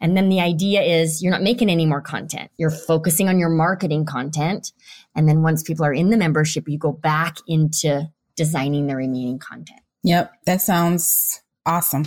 And 0.00 0.16
then 0.16 0.28
the 0.28 0.40
idea 0.40 0.82
is 0.82 1.22
you're 1.22 1.32
not 1.32 1.42
making 1.42 1.70
any 1.70 1.86
more 1.86 2.00
content. 2.00 2.50
You're 2.56 2.70
focusing 2.70 3.28
on 3.28 3.38
your 3.38 3.48
marketing 3.48 4.04
content. 4.04 4.72
And 5.14 5.28
then 5.28 5.42
once 5.42 5.62
people 5.62 5.84
are 5.84 5.92
in 5.92 6.10
the 6.10 6.16
membership, 6.16 6.68
you 6.68 6.78
go 6.78 6.92
back 6.92 7.36
into 7.46 8.08
designing 8.36 8.86
the 8.86 8.96
remaining 8.96 9.38
content. 9.38 9.80
Yep. 10.02 10.32
That 10.46 10.62
sounds 10.62 11.42
awesome 11.66 12.06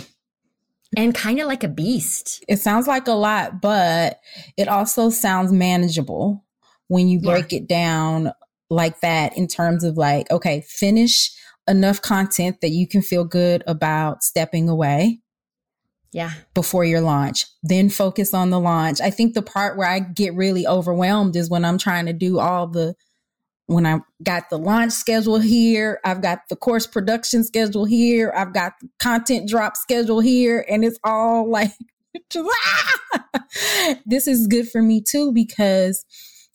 and 0.96 1.14
kind 1.14 1.40
of 1.40 1.46
like 1.46 1.64
a 1.64 1.68
beast. 1.68 2.44
It 2.48 2.58
sounds 2.58 2.86
like 2.86 3.06
a 3.06 3.12
lot, 3.12 3.60
but 3.60 4.20
it 4.56 4.68
also 4.68 5.10
sounds 5.10 5.52
manageable 5.52 6.44
when 6.88 7.08
you 7.08 7.20
break 7.20 7.52
yeah. 7.52 7.58
it 7.58 7.68
down 7.68 8.32
like 8.70 9.00
that 9.00 9.36
in 9.36 9.46
terms 9.46 9.84
of 9.84 9.96
like, 9.96 10.30
okay, 10.30 10.62
finish 10.66 11.30
enough 11.66 12.02
content 12.02 12.60
that 12.60 12.70
you 12.70 12.86
can 12.86 13.02
feel 13.02 13.24
good 13.24 13.62
about 13.66 14.22
stepping 14.22 14.68
away. 14.68 15.20
Yeah. 16.14 16.30
Before 16.54 16.84
your 16.84 17.00
launch, 17.00 17.46
then 17.64 17.90
focus 17.90 18.32
on 18.32 18.50
the 18.50 18.60
launch. 18.60 19.00
I 19.00 19.10
think 19.10 19.34
the 19.34 19.42
part 19.42 19.76
where 19.76 19.88
I 19.88 19.98
get 19.98 20.32
really 20.34 20.64
overwhelmed 20.64 21.34
is 21.34 21.50
when 21.50 21.64
I'm 21.64 21.76
trying 21.76 22.06
to 22.06 22.12
do 22.12 22.38
all 22.38 22.68
the 22.68 22.94
when 23.66 23.84
I 23.84 23.98
got 24.22 24.48
the 24.48 24.58
launch 24.58 24.92
schedule 24.92 25.40
here, 25.40 25.98
I've 26.04 26.22
got 26.22 26.48
the 26.48 26.54
course 26.54 26.86
production 26.86 27.42
schedule 27.42 27.84
here, 27.84 28.32
I've 28.36 28.54
got 28.54 28.74
the 28.80 28.88
content 29.00 29.48
drop 29.48 29.76
schedule 29.76 30.20
here, 30.20 30.64
and 30.68 30.84
it's 30.84 31.00
all 31.02 31.50
like, 31.50 31.72
this 34.06 34.28
is 34.28 34.46
good 34.46 34.68
for 34.68 34.82
me 34.82 35.00
too 35.02 35.32
because 35.32 36.04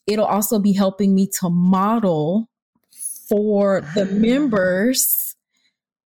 it'll 0.08 0.26
also 0.26 0.58
be 0.58 0.72
helping 0.72 1.14
me 1.14 1.28
to 1.42 1.50
model 1.50 2.48
for 3.28 3.82
the 3.94 4.08
ah. 4.10 4.14
members 4.14 5.36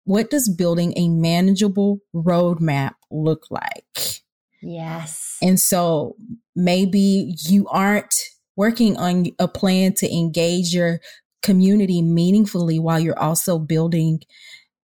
what 0.06 0.30
does 0.30 0.50
building 0.50 0.94
a 0.98 1.08
manageable 1.08 2.00
roadmap 2.14 2.94
look 3.14 3.46
like? 3.50 4.22
Yes. 4.62 5.38
And 5.42 5.60
so 5.60 6.16
maybe 6.56 7.36
you 7.46 7.68
aren't 7.70 8.16
working 8.56 8.98
on 8.98 9.28
a 9.40 9.48
plan 9.48 9.94
to 9.96 10.12
engage 10.12 10.74
your 10.74 11.00
community 11.42 12.02
meaningfully 12.02 12.80
while 12.80 13.00
you're 13.00 13.20
also 13.20 13.60
building 13.60 14.22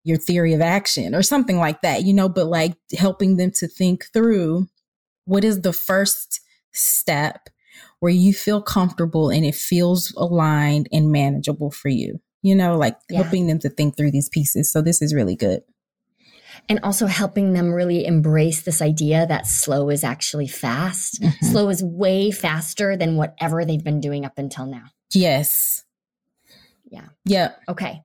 your 0.04 0.16
theory 0.16 0.54
of 0.54 0.60
action 0.60 1.14
or 1.14 1.22
something 1.22 1.58
like 1.58 1.82
that, 1.82 2.04
you 2.04 2.14
know, 2.14 2.28
but 2.28 2.46
like 2.46 2.74
helping 2.96 3.36
them 3.36 3.50
to 3.50 3.66
think 3.66 4.06
through 4.12 4.66
what 5.24 5.44
is 5.44 5.60
the 5.60 5.72
first 5.72 6.40
step 6.72 7.48
where 8.00 8.12
you 8.12 8.32
feel 8.32 8.62
comfortable 8.62 9.30
and 9.30 9.44
it 9.44 9.54
feels 9.54 10.12
aligned 10.16 10.88
and 10.92 11.10
manageable 11.10 11.70
for 11.70 11.88
you, 11.88 12.20
you 12.42 12.54
know, 12.54 12.76
like 12.76 12.96
yeah. 13.10 13.20
helping 13.20 13.46
them 13.48 13.58
to 13.58 13.68
think 13.68 13.96
through 13.96 14.12
these 14.12 14.28
pieces. 14.28 14.70
So 14.70 14.80
this 14.80 15.02
is 15.02 15.12
really 15.12 15.36
good 15.36 15.62
and 16.68 16.80
also 16.82 17.06
helping 17.06 17.52
them 17.52 17.72
really 17.72 18.04
embrace 18.04 18.62
this 18.62 18.82
idea 18.82 19.26
that 19.26 19.46
slow 19.46 19.90
is 19.90 20.04
actually 20.04 20.48
fast. 20.48 21.20
Mm-hmm. 21.22 21.46
Slow 21.46 21.68
is 21.68 21.82
way 21.82 22.30
faster 22.30 22.96
than 22.96 23.16
whatever 23.16 23.64
they've 23.64 23.82
been 23.82 24.00
doing 24.00 24.24
up 24.24 24.38
until 24.38 24.66
now. 24.66 24.84
Yes. 25.12 25.84
Yeah. 26.90 27.06
Yeah. 27.24 27.52
Okay. 27.68 28.02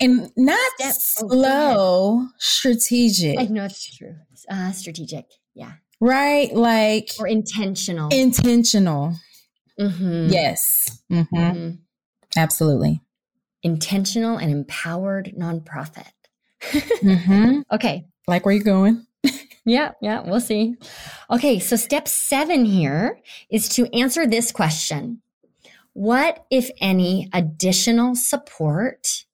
And 0.00 0.30
not 0.36 0.58
Step, 0.76 0.94
oh, 1.24 1.28
slow, 1.28 1.74
oh, 1.76 2.28
strategic. 2.38 3.38
I 3.38 3.44
know 3.44 3.64
it's 3.64 3.96
true. 3.96 4.14
Uh, 4.48 4.70
strategic. 4.72 5.26
Yeah. 5.54 5.72
Right. 6.00 6.54
Like, 6.54 7.10
or 7.18 7.26
intentional. 7.26 8.08
Intentional. 8.10 9.16
Mm-hmm. 9.80 10.28
Yes. 10.28 11.02
Mm-hmm. 11.10 11.36
Mm-hmm. 11.36 11.70
Absolutely. 12.36 13.00
Intentional 13.62 14.36
and 14.36 14.52
empowered 14.52 15.32
nonprofit 15.36 16.10
mm-hmm. 16.60 17.60
Okay. 17.72 18.06
Like 18.26 18.44
where 18.44 18.54
you're 18.54 18.64
going? 18.64 19.06
yeah, 19.64 19.92
yeah, 20.00 20.20
we'll 20.20 20.40
see. 20.40 20.76
Okay, 21.30 21.58
so 21.58 21.76
step 21.76 22.08
seven 22.08 22.64
here 22.64 23.20
is 23.50 23.68
to 23.70 23.86
answer 23.96 24.26
this 24.26 24.52
question 24.52 25.22
What, 25.92 26.44
if 26.50 26.70
any, 26.80 27.28
additional 27.32 28.14
support 28.14 29.24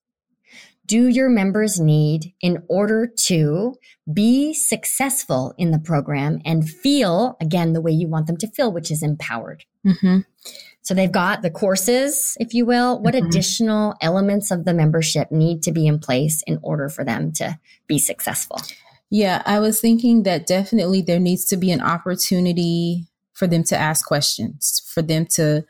do 0.87 1.09
your 1.09 1.31
members 1.31 1.81
need 1.81 2.35
in 2.41 2.63
order 2.69 3.07
to 3.07 3.75
be 4.13 4.53
successful 4.53 5.55
in 5.57 5.71
the 5.71 5.79
program 5.79 6.41
and 6.45 6.69
feel, 6.69 7.37
again, 7.41 7.73
the 7.73 7.81
way 7.81 7.91
you 7.91 8.07
want 8.07 8.27
them 8.27 8.37
to 8.37 8.47
feel, 8.47 8.71
which 8.71 8.91
is 8.91 9.03
empowered? 9.03 9.65
Mm-hmm. 9.87 10.19
So 10.85 10.93
they've 10.93 11.11
got 11.11 11.41
the 11.41 11.51
courses, 11.51 12.37
if 12.39 12.53
you 12.53 12.67
will. 12.67 13.01
What 13.01 13.15
mm-hmm. 13.15 13.27
additional 13.27 13.95
elements 14.03 14.51
of 14.51 14.67
the 14.67 14.75
membership 14.75 15.33
need 15.33 15.63
to 15.63 15.73
be 15.73 15.87
in 15.87 15.99
place 15.99 16.43
in 16.47 16.59
order 16.63 16.91
for 16.91 17.05
them 17.05 17.33
to 17.33 17.59
be 17.87 17.99
successful? 17.99 18.61
Yeah, 19.09 19.43
I 19.47 19.61
was 19.61 19.81
thinking 19.81 20.25
that 20.25 20.47
definitely 20.47 21.01
there 21.01 21.19
needs 21.19 21.47
to 21.47 21.57
be 21.57 21.71
an 21.71 21.81
opportunity 21.81 23.07
for 23.33 23.47
them 23.47 23.65
to 23.65 23.77
ask 23.77 24.07
questions, 24.07 24.83
for 24.87 25.01
them 25.01 25.25
to 25.27 25.65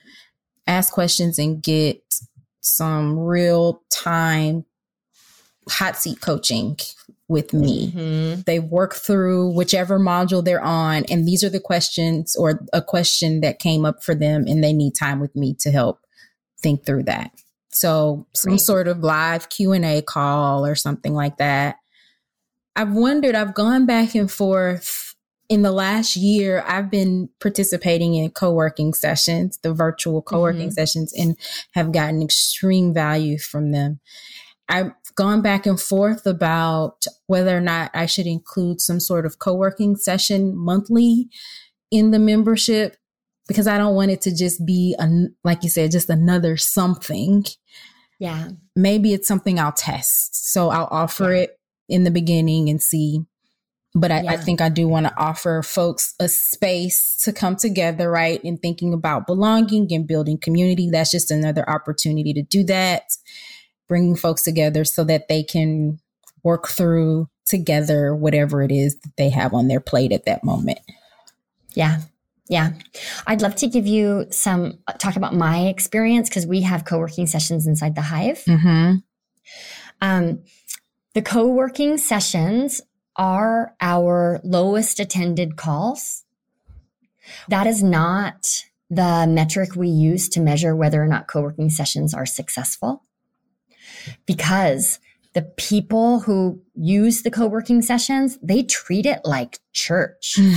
ask 0.66 0.92
questions 0.92 1.38
and 1.38 1.62
get 1.62 2.02
some 2.60 3.16
real 3.18 3.82
time 3.90 4.64
hot 5.68 5.96
seat 5.96 6.20
coaching 6.20 6.76
with 7.28 7.52
me. 7.52 7.90
Mm-hmm. 7.90 8.40
They 8.42 8.58
work 8.58 8.94
through 8.94 9.50
whichever 9.54 9.98
module 9.98 10.44
they're 10.44 10.62
on 10.62 11.04
and 11.10 11.26
these 11.26 11.42
are 11.42 11.48
the 11.48 11.60
questions 11.60 12.36
or 12.36 12.60
a 12.72 12.82
question 12.82 13.40
that 13.40 13.58
came 13.58 13.84
up 13.84 14.02
for 14.02 14.14
them 14.14 14.44
and 14.46 14.62
they 14.62 14.72
need 14.72 14.92
time 14.92 15.20
with 15.20 15.34
me 15.34 15.54
to 15.60 15.70
help 15.70 16.00
think 16.62 16.84
through 16.84 17.04
that. 17.04 17.30
So 17.70 18.26
some 18.34 18.52
Great. 18.52 18.60
sort 18.60 18.88
of 18.88 19.00
live 19.00 19.48
Q&A 19.48 20.02
call 20.02 20.64
or 20.66 20.74
something 20.74 21.14
like 21.14 21.38
that. 21.38 21.76
I've 22.76 22.92
wondered, 22.92 23.34
I've 23.34 23.54
gone 23.54 23.86
back 23.86 24.14
and 24.14 24.30
forth 24.30 25.14
in 25.48 25.62
the 25.62 25.72
last 25.72 26.16
year, 26.16 26.64
I've 26.66 26.90
been 26.90 27.28
participating 27.40 28.14
in 28.14 28.30
co-working 28.30 28.94
sessions, 28.94 29.58
the 29.62 29.74
virtual 29.74 30.22
co-working 30.22 30.68
mm-hmm. 30.68 30.70
sessions, 30.70 31.12
and 31.12 31.36
have 31.72 31.92
gotten 31.92 32.22
extreme 32.22 32.94
value 32.94 33.38
from 33.38 33.70
them. 33.72 34.00
I've 34.68 34.92
gone 35.14 35.42
back 35.42 35.66
and 35.66 35.80
forth 35.80 36.26
about 36.26 37.04
whether 37.26 37.56
or 37.56 37.60
not 37.60 37.90
I 37.94 38.06
should 38.06 38.26
include 38.26 38.80
some 38.80 39.00
sort 39.00 39.26
of 39.26 39.38
co 39.38 39.54
working 39.54 39.96
session 39.96 40.56
monthly 40.56 41.28
in 41.90 42.10
the 42.10 42.18
membership 42.18 42.96
because 43.46 43.66
I 43.66 43.76
don't 43.76 43.94
want 43.94 44.10
it 44.10 44.22
to 44.22 44.34
just 44.34 44.64
be, 44.64 44.96
a, 44.98 45.08
like 45.42 45.62
you 45.62 45.68
said, 45.68 45.90
just 45.90 46.08
another 46.08 46.56
something. 46.56 47.44
Yeah. 48.18 48.48
Maybe 48.74 49.12
it's 49.12 49.28
something 49.28 49.58
I'll 49.58 49.72
test. 49.72 50.50
So 50.52 50.70
I'll 50.70 50.88
offer 50.90 51.32
yeah. 51.32 51.42
it 51.42 51.58
in 51.88 52.04
the 52.04 52.10
beginning 52.10 52.70
and 52.70 52.80
see. 52.80 53.20
But 53.94 54.10
I, 54.10 54.22
yeah. 54.22 54.32
I 54.32 54.36
think 54.38 54.60
I 54.60 54.70
do 54.70 54.88
want 54.88 55.06
to 55.06 55.16
offer 55.16 55.62
folks 55.62 56.14
a 56.18 56.28
space 56.28 57.16
to 57.24 57.32
come 57.32 57.54
together, 57.54 58.10
right? 58.10 58.42
And 58.42 58.60
thinking 58.60 58.92
about 58.92 59.26
belonging 59.26 59.92
and 59.92 60.06
building 60.06 60.38
community. 60.38 60.88
That's 60.90 61.10
just 61.10 61.30
another 61.30 61.68
opportunity 61.68 62.32
to 62.32 62.42
do 62.42 62.64
that 62.64 63.02
bringing 63.88 64.16
folks 64.16 64.42
together 64.42 64.84
so 64.84 65.04
that 65.04 65.28
they 65.28 65.42
can 65.42 65.98
work 66.42 66.68
through 66.68 67.28
together 67.46 68.14
whatever 68.14 68.62
it 68.62 68.70
is 68.70 68.96
that 69.00 69.16
they 69.16 69.30
have 69.30 69.52
on 69.52 69.68
their 69.68 69.80
plate 69.80 70.12
at 70.12 70.24
that 70.24 70.44
moment. 70.44 70.78
Yeah. 71.74 72.00
Yeah. 72.48 72.72
I'd 73.26 73.42
love 73.42 73.54
to 73.56 73.66
give 73.66 73.86
you 73.86 74.26
some 74.30 74.78
talk 74.98 75.16
about 75.16 75.34
my 75.34 75.66
experience 75.66 76.28
because 76.28 76.46
we 76.46 76.60
have 76.62 76.84
co 76.84 76.98
working 76.98 77.26
sessions 77.26 77.66
inside 77.66 77.94
the 77.94 78.02
Hive. 78.02 78.44
Mm-hmm. 78.44 78.96
Um, 80.00 80.42
the 81.14 81.22
co 81.22 81.46
working 81.46 81.96
sessions 81.96 82.82
are 83.16 83.74
our 83.80 84.40
lowest 84.44 85.00
attended 85.00 85.56
calls. 85.56 86.24
That 87.48 87.66
is 87.66 87.82
not 87.82 88.64
the 88.90 89.26
metric 89.26 89.74
we 89.74 89.88
use 89.88 90.28
to 90.30 90.40
measure 90.40 90.76
whether 90.76 91.02
or 91.02 91.06
not 91.06 91.28
co 91.28 91.40
working 91.40 91.70
sessions 91.70 92.12
are 92.12 92.26
successful 92.26 93.02
because 94.26 94.98
the 95.34 95.42
people 95.42 96.20
who 96.20 96.60
use 96.74 97.22
the 97.22 97.30
co-working 97.30 97.82
sessions, 97.82 98.38
they 98.42 98.62
treat 98.62 99.06
it 99.06 99.20
like 99.24 99.58
church. 99.72 100.38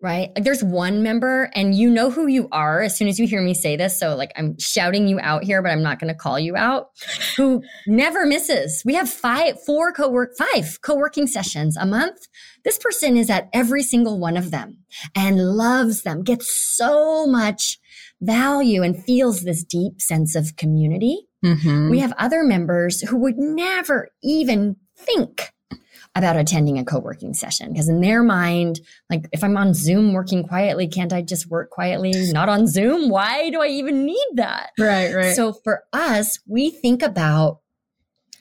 right? 0.00 0.30
Like 0.34 0.44
there's 0.44 0.62
one 0.62 1.02
member 1.02 1.50
and 1.54 1.74
you 1.74 1.90
know 1.90 2.10
who 2.10 2.26
you 2.26 2.48
are 2.52 2.82
as 2.82 2.96
soon 2.96 3.08
as 3.08 3.18
you 3.18 3.26
hear 3.26 3.42
me 3.42 3.54
say 3.54 3.76
this. 3.76 3.98
So 3.98 4.14
like 4.14 4.32
I'm 4.36 4.58
shouting 4.58 5.08
you 5.08 5.18
out 5.20 5.44
here, 5.44 5.62
but 5.62 5.70
I'm 5.70 5.82
not 5.82 5.98
going 5.98 6.12
to 6.12 6.18
call 6.18 6.38
you 6.38 6.56
out, 6.56 6.90
who 7.36 7.62
never 7.86 8.26
misses. 8.26 8.82
We 8.84 8.94
have 8.94 9.10
five, 9.10 9.60
four 9.64 9.92
co-work, 9.92 10.36
five 10.36 10.80
co-working 10.82 11.26
sessions 11.26 11.76
a 11.76 11.86
month. 11.86 12.28
This 12.64 12.78
person 12.78 13.16
is 13.16 13.30
at 13.30 13.48
every 13.52 13.82
single 13.82 14.18
one 14.18 14.36
of 14.36 14.50
them 14.50 14.78
and 15.16 15.56
loves 15.56 16.02
them, 16.02 16.22
gets 16.22 16.52
so 16.52 17.26
much 17.26 17.78
value 18.20 18.82
and 18.82 19.02
feels 19.02 19.42
this 19.42 19.64
deep 19.64 20.00
sense 20.00 20.34
of 20.34 20.56
community. 20.56 21.27
Mm-hmm. 21.44 21.90
We 21.90 22.00
have 22.00 22.12
other 22.18 22.42
members 22.42 23.00
who 23.00 23.16
would 23.18 23.38
never 23.38 24.08
even 24.22 24.76
think 24.96 25.52
about 26.14 26.36
attending 26.36 26.78
a 26.78 26.84
co-working 26.84 27.34
session 27.34 27.72
because 27.72 27.88
in 27.88 28.00
their 28.00 28.24
mind 28.24 28.80
like 29.08 29.26
if 29.30 29.44
i'm 29.44 29.56
on 29.56 29.72
zoom 29.74 30.14
working 30.14 30.42
quietly 30.42 30.88
can't 30.88 31.12
i 31.12 31.22
just 31.22 31.46
work 31.48 31.70
quietly? 31.70 32.12
Not 32.32 32.48
on 32.48 32.66
zoom? 32.66 33.08
Why 33.08 33.50
do 33.50 33.60
i 33.60 33.68
even 33.68 34.04
need 34.04 34.26
that? 34.34 34.70
Right 34.78 35.14
right. 35.14 35.36
So 35.36 35.52
for 35.52 35.84
us 35.92 36.40
we 36.46 36.70
think 36.70 37.02
about 37.02 37.60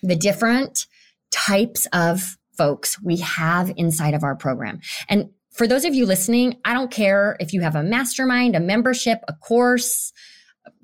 the 0.02 0.16
different 0.16 0.88
types 1.30 1.86
of 1.94 2.38
folks 2.58 3.02
we 3.04 3.18
have 3.18 3.72
inside 3.76 4.14
of 4.14 4.24
our 4.24 4.36
program. 4.36 4.80
And 5.08 5.30
for 5.52 5.68
those 5.68 5.86
of 5.86 5.94
you 5.94 6.06
listening 6.06 6.60
i 6.66 6.74
don't 6.74 6.92
care 6.92 7.36
if 7.40 7.52
you 7.52 7.62
have 7.62 7.76
a 7.76 7.84
mastermind 7.84 8.56
a 8.56 8.60
membership 8.60 9.20
a 9.28 9.34
course 9.34 10.14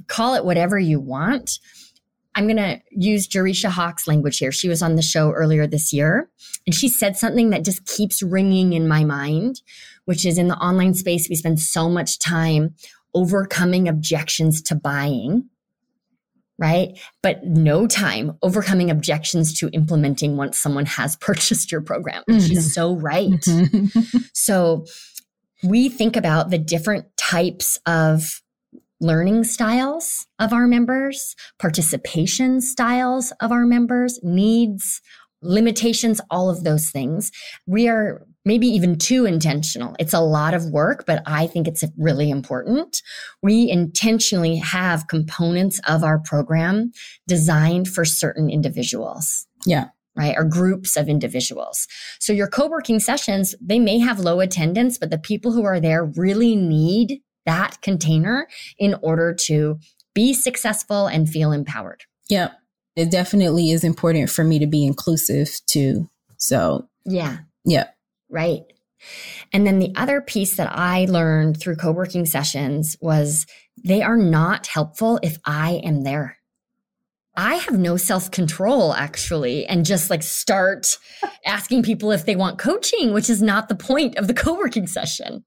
call 0.08 0.34
it 0.34 0.44
whatever 0.44 0.78
you 0.80 1.00
want 1.00 1.60
I'm 2.36 2.48
going 2.48 2.58
to 2.58 2.80
use 2.90 3.28
Jerisha 3.28 3.70
Hawk's 3.70 4.08
language 4.08 4.40
here. 4.40 4.52
She 4.52 4.70
was 4.70 4.82
on 4.82 4.96
the 4.96 5.02
show 5.02 5.32
earlier 5.32 5.68
this 5.68 5.94
year 5.94 6.30
and 6.66 6.74
she 6.74 6.90
said 6.90 7.18
something 7.18 7.50
that 7.50 7.66
just 7.66 7.86
keeps 7.86 8.24
ringing 8.24 8.74
in 8.74 8.88
my 8.88 9.04
mind, 9.04 9.62
which 10.06 10.26
is 10.26 10.38
in 10.38 10.48
the 10.48 10.58
online 10.58 10.94
space, 10.94 11.30
we 11.30 11.36
spend 11.36 11.60
so 11.60 11.90
much 11.90 12.20
time 12.20 12.76
overcoming 13.14 13.88
objections 13.88 14.62
to 14.64 14.76
buying, 14.76 15.50
right? 16.58 16.98
But 17.22 17.44
no 17.44 17.86
time 17.86 18.38
overcoming 18.42 18.90
objections 18.90 19.58
to 19.60 19.70
implementing 19.70 20.38
once 20.38 20.58
someone 20.58 20.86
has 20.86 21.16
purchased 21.18 21.72
your 21.72 21.82
program. 21.82 22.24
Mm-hmm. 22.30 22.46
She's 22.46 22.74
so 22.74 22.96
right. 22.96 23.30
Mm-hmm. 23.30 24.18
so 24.34 24.86
we 25.64 25.90
think 25.90 26.16
about 26.16 26.50
the 26.50 26.58
different 26.58 27.06
types 27.18 27.78
of 27.86 28.42
learning 29.04 29.44
styles 29.44 30.26
of 30.40 30.54
our 30.54 30.66
members, 30.66 31.36
participation 31.60 32.62
styles 32.62 33.32
of 33.42 33.52
our 33.52 33.66
members, 33.66 34.20
needs, 34.24 35.02
limitations, 35.42 36.22
all 36.32 36.50
of 36.50 36.64
those 36.64 36.90
things. 36.90 37.32
We 37.68 37.88
are 37.88 38.26
maybe 38.46 38.68
even 38.68 38.98
too 38.98 39.26
intentional. 39.26 39.96
It's 40.00 40.14
a 40.14 40.22
lot 40.22 40.54
of 40.54 40.66
work, 40.66 41.06
but 41.06 41.22
I 41.26 41.48
think 41.48 41.68
it's 41.68 41.84
really 41.98 42.30
important. 42.30 43.02
We 43.42 43.70
intentionally 43.70 44.58
have 44.58 45.08
components 45.08 45.80
of 45.88 46.04
our 46.04 46.20
program 46.20 46.92
designed 47.28 47.90
for 47.90 48.06
certain 48.06 48.50
individuals. 48.50 49.46
Yeah 49.66 49.90
right? 50.16 50.36
Or 50.38 50.44
groups 50.44 50.96
of 50.96 51.10
individuals. 51.10 51.88
So 52.20 52.34
your 52.34 52.48
co-working 52.48 53.00
sessions, 53.00 53.56
they 53.60 53.80
may 53.80 53.98
have 53.98 54.20
low 54.20 54.42
attendance, 54.42 55.00
but 55.00 55.10
the 55.10 55.18
people 55.18 55.54
who 55.54 55.64
are 55.64 55.80
there 55.80 56.06
really 56.06 56.56
need 56.56 57.22
that 57.46 57.82
container 57.82 58.48
in 58.78 58.96
order 59.02 59.34
to 59.46 59.80
be 60.14 60.34
successful 60.34 61.08
and 61.08 61.30
feel 61.30 61.52
empowered. 61.52 62.04
Yeah. 62.30 62.52
It 62.96 63.10
definitely 63.10 63.72
is 63.72 63.84
important 63.84 64.30
for 64.30 64.44
me 64.44 64.60
to 64.60 64.68
be 64.68 64.86
inclusive 64.86 65.60
too. 65.66 66.10
So, 66.38 66.88
yeah. 67.06 67.40
Yeah. 67.66 67.88
Right. 68.30 68.62
And 69.52 69.66
then 69.66 69.80
the 69.80 69.94
other 69.96 70.22
piece 70.22 70.56
that 70.56 70.72
I 70.72 71.06
learned 71.06 71.60
through 71.60 71.76
co 71.76 71.92
working 71.92 72.26
sessions 72.26 72.96
was 73.02 73.46
they 73.84 74.02
are 74.02 74.18
not 74.18 74.68
helpful 74.68 75.20
if 75.24 75.38
I 75.46 75.82
am 75.84 76.04
there. 76.04 76.38
I 77.36 77.56
have 77.56 77.78
no 77.78 77.98
self 77.98 78.30
control 78.30 78.94
actually, 78.94 79.66
and 79.66 79.86
just 79.86 80.10
like 80.10 80.24
start 80.24 80.98
asking 81.46 81.84
people 81.84 82.12
if 82.12 82.26
they 82.26 82.36
want 82.36 82.60
coaching, 82.60 83.14
which 83.14 83.30
is 83.30 83.42
not 83.42 83.70
the 83.70 83.76
point 83.76 84.18
of 84.18 84.28
the 84.28 84.34
co 84.34 84.54
working 84.54 84.88
session. 84.88 85.44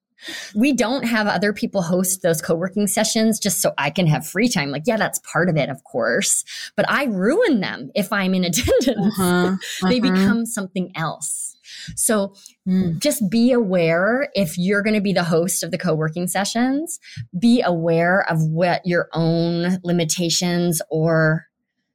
We 0.54 0.72
don't 0.72 1.04
have 1.04 1.26
other 1.26 1.52
people 1.52 1.82
host 1.82 2.22
those 2.22 2.40
co-working 2.40 2.86
sessions 2.86 3.38
just 3.38 3.60
so 3.60 3.72
I 3.78 3.90
can 3.90 4.06
have 4.06 4.26
free 4.26 4.48
time. 4.48 4.70
Like, 4.70 4.84
yeah, 4.86 4.96
that's 4.96 5.18
part 5.20 5.48
of 5.48 5.56
it, 5.56 5.68
of 5.68 5.84
course, 5.84 6.44
but 6.76 6.88
I 6.90 7.04
ruin 7.04 7.60
them 7.60 7.90
if 7.94 8.12
I'm 8.12 8.34
in 8.34 8.44
attendance. 8.46 9.18
Uh-huh, 9.18 9.24
uh-huh. 9.24 9.88
they 9.88 10.00
become 10.00 10.46
something 10.46 10.92
else. 10.94 11.56
So 11.94 12.34
mm. 12.66 12.98
just 12.98 13.28
be 13.30 13.52
aware 13.52 14.28
if 14.34 14.58
you're 14.58 14.82
going 14.82 14.94
to 14.94 15.00
be 15.00 15.12
the 15.12 15.24
host 15.24 15.62
of 15.62 15.70
the 15.70 15.78
co-working 15.78 16.26
sessions, 16.26 16.98
be 17.38 17.62
aware 17.62 18.28
of 18.28 18.42
what 18.42 18.82
your 18.84 19.08
own 19.12 19.78
limitations 19.84 20.82
or 20.90 21.46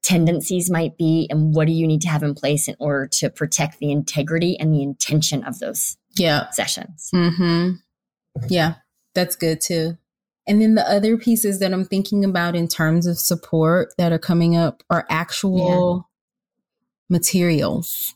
tendencies 0.01 0.69
might 0.69 0.97
be 0.97 1.27
and 1.29 1.53
what 1.53 1.67
do 1.67 1.73
you 1.73 1.87
need 1.87 2.01
to 2.01 2.09
have 2.09 2.23
in 2.23 2.33
place 2.33 2.67
in 2.67 2.75
order 2.79 3.07
to 3.07 3.29
protect 3.29 3.79
the 3.79 3.91
integrity 3.91 4.57
and 4.59 4.73
the 4.73 4.81
intention 4.81 5.43
of 5.43 5.59
those 5.59 5.97
yeah. 6.15 6.49
sessions. 6.51 7.09
Mm-hmm. 7.13 7.75
Yeah, 8.47 8.75
that's 9.13 9.35
good 9.35 9.61
too. 9.61 9.97
And 10.47 10.61
then 10.61 10.75
the 10.75 10.89
other 10.89 11.17
pieces 11.17 11.59
that 11.59 11.73
I'm 11.73 11.85
thinking 11.85 12.25
about 12.25 12.55
in 12.55 12.67
terms 12.67 13.05
of 13.05 13.19
support 13.19 13.93
that 13.97 14.11
are 14.11 14.19
coming 14.19 14.55
up 14.55 14.83
are 14.89 15.05
actual 15.09 16.07
yeah. 17.09 17.17
materials. 17.17 18.15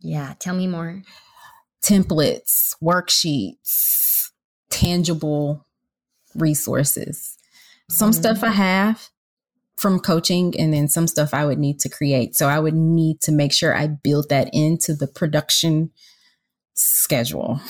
Yeah, 0.00 0.34
tell 0.38 0.54
me 0.54 0.66
more. 0.66 1.02
Templates, 1.82 2.74
worksheets, 2.82 4.30
tangible 4.70 5.66
resources. 6.34 7.36
Some 7.90 8.10
mm-hmm. 8.10 8.20
stuff 8.20 8.42
I 8.42 8.50
have 8.50 9.10
from 9.76 10.00
coaching, 10.00 10.58
and 10.58 10.72
then 10.74 10.88
some 10.88 11.06
stuff 11.06 11.32
I 11.32 11.46
would 11.46 11.58
need 11.58 11.78
to 11.80 11.88
create. 11.88 12.34
So 12.34 12.48
I 12.48 12.58
would 12.58 12.74
need 12.74 13.20
to 13.20 13.32
make 13.32 13.52
sure 13.52 13.76
I 13.76 13.86
build 13.86 14.28
that 14.28 14.50
into 14.52 14.94
the 14.94 15.06
production 15.06 15.90
schedule. 16.74 17.60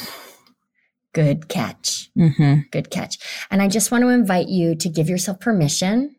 Good 1.18 1.48
catch. 1.48 2.10
Mm-hmm. 2.16 2.60
Good 2.70 2.90
catch. 2.90 3.18
And 3.50 3.60
I 3.60 3.66
just 3.66 3.90
want 3.90 4.02
to 4.02 4.08
invite 4.08 4.46
you 4.46 4.76
to 4.76 4.88
give 4.88 5.08
yourself 5.08 5.40
permission 5.40 6.14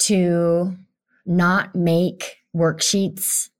to 0.00 0.76
not 1.24 1.76
make 1.76 2.38
worksheets 2.52 3.50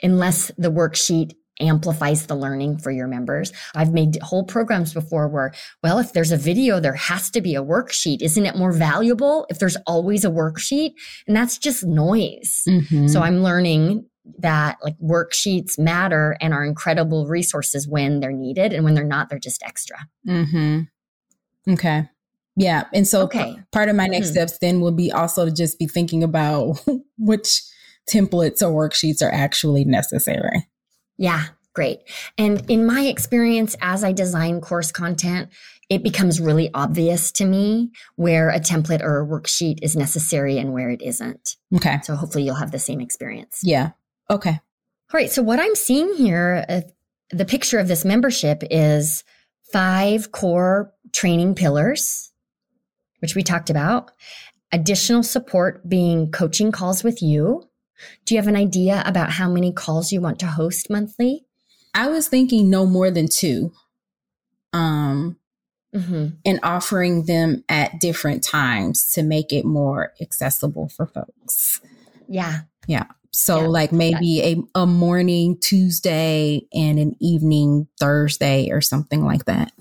unless 0.00 0.52
the 0.56 0.70
worksheet 0.70 1.32
amplifies 1.58 2.28
the 2.28 2.36
learning 2.36 2.78
for 2.78 2.92
your 2.92 3.08
members. 3.08 3.52
I've 3.74 3.92
made 3.92 4.22
whole 4.22 4.44
programs 4.44 4.94
before 4.94 5.26
where, 5.26 5.52
well, 5.82 5.98
if 5.98 6.12
there's 6.12 6.30
a 6.30 6.36
video, 6.36 6.78
there 6.78 6.94
has 6.94 7.28
to 7.32 7.40
be 7.40 7.56
a 7.56 7.64
worksheet. 7.64 8.22
Isn't 8.22 8.46
it 8.46 8.54
more 8.54 8.70
valuable 8.70 9.46
if 9.50 9.58
there's 9.58 9.76
always 9.84 10.24
a 10.24 10.30
worksheet? 10.30 10.92
And 11.26 11.36
that's 11.36 11.58
just 11.58 11.84
noise. 11.84 12.62
Mm-hmm. 12.68 13.08
So 13.08 13.20
I'm 13.20 13.42
learning 13.42 14.06
that 14.38 14.78
like 14.82 14.98
worksheets 14.98 15.78
matter 15.78 16.36
and 16.40 16.52
are 16.52 16.64
incredible 16.64 17.26
resources 17.26 17.88
when 17.88 18.20
they're 18.20 18.32
needed 18.32 18.72
and 18.72 18.84
when 18.84 18.94
they're 18.94 19.04
not 19.04 19.28
they're 19.28 19.38
just 19.38 19.62
extra 19.62 19.96
mm-hmm. 20.26 21.72
okay 21.72 22.08
yeah 22.56 22.84
and 22.92 23.06
so 23.06 23.22
okay. 23.22 23.54
p- 23.54 23.62
part 23.72 23.88
of 23.88 23.96
my 23.96 24.06
next 24.06 24.28
mm-hmm. 24.28 24.34
steps 24.34 24.58
then 24.58 24.80
will 24.80 24.92
be 24.92 25.10
also 25.10 25.44
to 25.44 25.52
just 25.52 25.78
be 25.78 25.86
thinking 25.86 26.22
about 26.22 26.80
which 27.18 27.62
templates 28.08 28.62
or 28.62 28.88
worksheets 28.88 29.22
are 29.22 29.32
actually 29.32 29.84
necessary 29.84 30.66
yeah 31.16 31.46
great 31.74 32.00
and 32.36 32.68
in 32.70 32.86
my 32.86 33.02
experience 33.02 33.76
as 33.80 34.02
i 34.02 34.12
design 34.12 34.60
course 34.60 34.90
content 34.90 35.48
it 35.88 36.02
becomes 36.02 36.40
really 36.40 36.70
obvious 36.74 37.32
to 37.32 37.44
me 37.44 37.90
where 38.16 38.50
a 38.50 38.60
template 38.60 39.02
or 39.02 39.22
a 39.22 39.26
worksheet 39.26 39.78
is 39.82 39.96
necessary 39.96 40.58
and 40.58 40.72
where 40.72 40.90
it 40.90 41.00
isn't. 41.00 41.56
Okay. 41.74 41.98
So 42.02 42.14
hopefully 42.14 42.44
you'll 42.44 42.56
have 42.56 42.72
the 42.72 42.78
same 42.78 43.00
experience. 43.00 43.60
Yeah. 43.62 43.92
Okay. 44.30 44.50
All 44.50 45.14
right. 45.14 45.30
So 45.30 45.42
what 45.42 45.60
I'm 45.60 45.74
seeing 45.74 46.14
here, 46.14 46.64
uh, 46.68 46.80
the 47.30 47.44
picture 47.44 47.78
of 47.78 47.88
this 47.88 48.04
membership 48.04 48.62
is 48.70 49.24
five 49.72 50.32
core 50.32 50.92
training 51.12 51.54
pillars, 51.54 52.32
which 53.20 53.34
we 53.34 53.42
talked 53.42 53.70
about. 53.70 54.10
Additional 54.72 55.22
support 55.22 55.88
being 55.88 56.30
coaching 56.30 56.72
calls 56.72 57.02
with 57.02 57.22
you. 57.22 57.64
Do 58.24 58.34
you 58.34 58.40
have 58.40 58.48
an 58.48 58.56
idea 58.56 59.02
about 59.06 59.30
how 59.32 59.48
many 59.48 59.72
calls 59.72 60.12
you 60.12 60.20
want 60.20 60.38
to 60.40 60.46
host 60.46 60.90
monthly? 60.90 61.46
I 61.94 62.08
was 62.08 62.28
thinking 62.28 62.70
no 62.70 62.86
more 62.86 63.10
than 63.10 63.28
two. 63.28 63.72
Um, 64.74 65.38
mm-hmm. 65.94 66.26
and 66.44 66.60
offering 66.62 67.24
them 67.24 67.64
at 67.68 67.98
different 68.00 68.44
times 68.44 69.10
to 69.12 69.22
make 69.22 69.52
it 69.52 69.64
more 69.64 70.12
accessible 70.20 70.88
for 70.88 71.06
folks. 71.06 71.80
Yeah. 72.28 72.60
Yeah. 72.86 73.06
So 73.32 73.62
yeah, 73.62 73.66
like 73.68 73.92
maybe 73.92 74.42
a, 74.42 74.80
a 74.80 74.86
morning 74.86 75.58
Tuesday 75.60 76.62
and 76.72 76.98
an 76.98 77.14
evening 77.20 77.86
Thursday 78.00 78.70
or 78.70 78.80
something 78.80 79.24
like 79.24 79.44
that. 79.44 79.72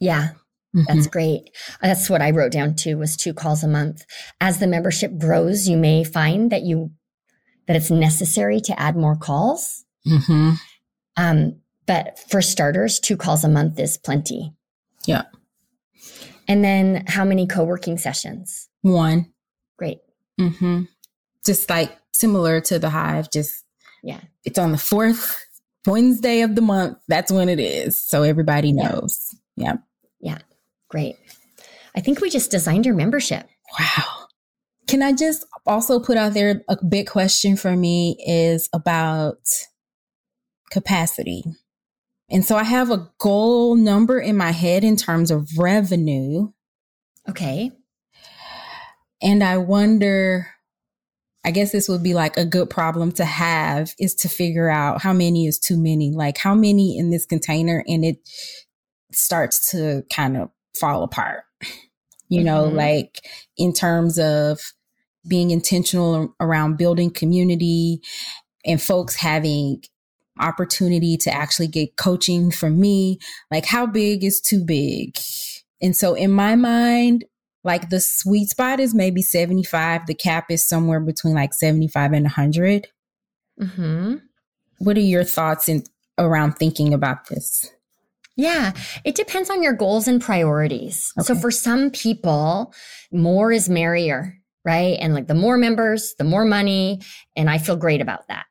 Yeah. 0.00 0.30
Mm-hmm. 0.74 0.82
That's 0.88 1.06
great. 1.06 1.50
That's 1.80 2.08
what 2.08 2.22
I 2.22 2.30
wrote 2.30 2.52
down 2.52 2.74
too 2.74 2.98
was 2.98 3.16
two 3.16 3.34
calls 3.34 3.62
a 3.62 3.68
month. 3.68 4.04
As 4.40 4.58
the 4.58 4.66
membership 4.66 5.18
grows, 5.18 5.68
you 5.68 5.76
may 5.76 6.02
find 6.02 6.50
that 6.50 6.62
you 6.62 6.90
that 7.66 7.76
it's 7.76 7.90
necessary 7.90 8.60
to 8.60 8.80
add 8.80 8.96
more 8.96 9.16
calls. 9.16 9.84
Mm-hmm. 10.06 10.52
Um, 11.16 11.60
but 11.86 12.18
for 12.18 12.42
starters, 12.42 12.98
two 12.98 13.16
calls 13.16 13.44
a 13.44 13.48
month 13.48 13.78
is 13.78 13.98
plenty. 13.98 14.54
Yeah. 15.06 15.24
And 16.48 16.64
then 16.64 17.04
how 17.06 17.24
many 17.24 17.46
co 17.46 17.64
working 17.64 17.98
sessions? 17.98 18.68
One. 18.80 19.32
Great. 19.76 20.00
Mm-hmm. 20.40 20.84
Just 21.44 21.68
like 21.68 21.96
similar 22.12 22.60
to 22.62 22.78
the 22.78 22.90
hive, 22.90 23.30
just 23.30 23.64
yeah. 24.02 24.20
It's 24.44 24.58
on 24.58 24.72
the 24.72 24.78
fourth 24.78 25.44
Wednesday 25.86 26.42
of 26.42 26.54
the 26.54 26.62
month. 26.62 26.98
That's 27.08 27.30
when 27.30 27.48
it 27.48 27.60
is. 27.60 28.00
So 28.00 28.22
everybody 28.22 28.72
knows. 28.72 29.28
Yeah. 29.56 29.76
Yeah. 30.20 30.38
Great. 30.88 31.16
I 31.94 32.00
think 32.00 32.20
we 32.20 32.30
just 32.30 32.50
designed 32.50 32.86
your 32.86 32.94
membership. 32.94 33.46
Wow. 33.78 34.26
Can 34.88 35.02
I 35.02 35.12
just 35.12 35.44
also 35.66 36.00
put 36.00 36.16
out 36.16 36.34
there 36.34 36.62
a 36.68 36.84
big 36.84 37.08
question 37.08 37.56
for 37.56 37.76
me 37.76 38.16
is 38.26 38.68
about 38.72 39.38
capacity. 40.70 41.44
And 42.28 42.44
so 42.44 42.56
I 42.56 42.64
have 42.64 42.90
a 42.90 43.10
goal 43.18 43.76
number 43.76 44.18
in 44.18 44.36
my 44.36 44.50
head 44.50 44.84
in 44.84 44.96
terms 44.96 45.30
of 45.30 45.48
revenue. 45.56 46.50
Okay. 47.28 47.70
And 49.20 49.44
I 49.44 49.58
wonder, 49.58 50.48
I 51.44 51.50
guess 51.50 51.72
this 51.72 51.88
would 51.88 52.02
be 52.02 52.14
like 52.14 52.36
a 52.36 52.44
good 52.44 52.70
problem 52.70 53.12
to 53.12 53.24
have 53.24 53.94
is 53.98 54.14
to 54.16 54.28
figure 54.28 54.68
out 54.68 55.02
how 55.02 55.12
many 55.12 55.46
is 55.46 55.58
too 55.58 55.76
many, 55.76 56.12
like 56.12 56.38
how 56.38 56.54
many 56.54 56.96
in 56.96 57.10
this 57.10 57.26
container 57.26 57.84
and 57.88 58.04
it 58.04 58.16
starts 59.12 59.70
to 59.72 60.04
kind 60.12 60.36
of 60.36 60.50
fall 60.78 61.02
apart. 61.02 61.44
You 62.28 62.38
mm-hmm. 62.38 62.46
know, 62.46 62.64
like 62.64 63.20
in 63.56 63.72
terms 63.72 64.18
of 64.18 64.60
being 65.28 65.50
intentional 65.50 66.34
around 66.40 66.78
building 66.78 67.10
community 67.10 68.00
and 68.64 68.80
folks 68.80 69.16
having 69.16 69.82
opportunity 70.40 71.16
to 71.18 71.32
actually 71.32 71.68
get 71.68 71.96
coaching 71.96 72.50
from 72.50 72.80
me. 72.80 73.18
Like, 73.50 73.66
how 73.66 73.86
big 73.86 74.24
is 74.24 74.40
too 74.40 74.64
big? 74.64 75.16
And 75.80 75.96
so, 75.96 76.14
in 76.14 76.30
my 76.30 76.56
mind, 76.56 77.24
like 77.64 77.90
the 77.90 78.00
sweet 78.00 78.50
spot 78.50 78.80
is 78.80 78.94
maybe 78.94 79.22
75. 79.22 80.06
The 80.06 80.14
cap 80.14 80.50
is 80.50 80.66
somewhere 80.68 81.00
between 81.00 81.34
like 81.34 81.54
75 81.54 82.12
and 82.12 82.24
100. 82.24 82.88
Mm-hmm. 83.60 84.16
What 84.78 84.96
are 84.96 85.00
your 85.00 85.24
thoughts 85.24 85.68
in 85.68 85.84
around 86.18 86.54
thinking 86.54 86.92
about 86.92 87.28
this? 87.28 87.70
Yeah, 88.36 88.72
it 89.04 89.14
depends 89.14 89.50
on 89.50 89.62
your 89.62 89.74
goals 89.74 90.08
and 90.08 90.20
priorities. 90.20 91.12
Okay. 91.18 91.26
So 91.26 91.34
for 91.34 91.50
some 91.50 91.90
people, 91.90 92.72
more 93.12 93.52
is 93.52 93.68
merrier, 93.68 94.38
right? 94.64 94.96
And 95.00 95.14
like 95.14 95.26
the 95.26 95.34
more 95.34 95.58
members, 95.58 96.14
the 96.18 96.24
more 96.24 96.44
money. 96.44 97.02
And 97.36 97.50
I 97.50 97.58
feel 97.58 97.76
great 97.76 98.00
about 98.00 98.26
that. 98.28 98.46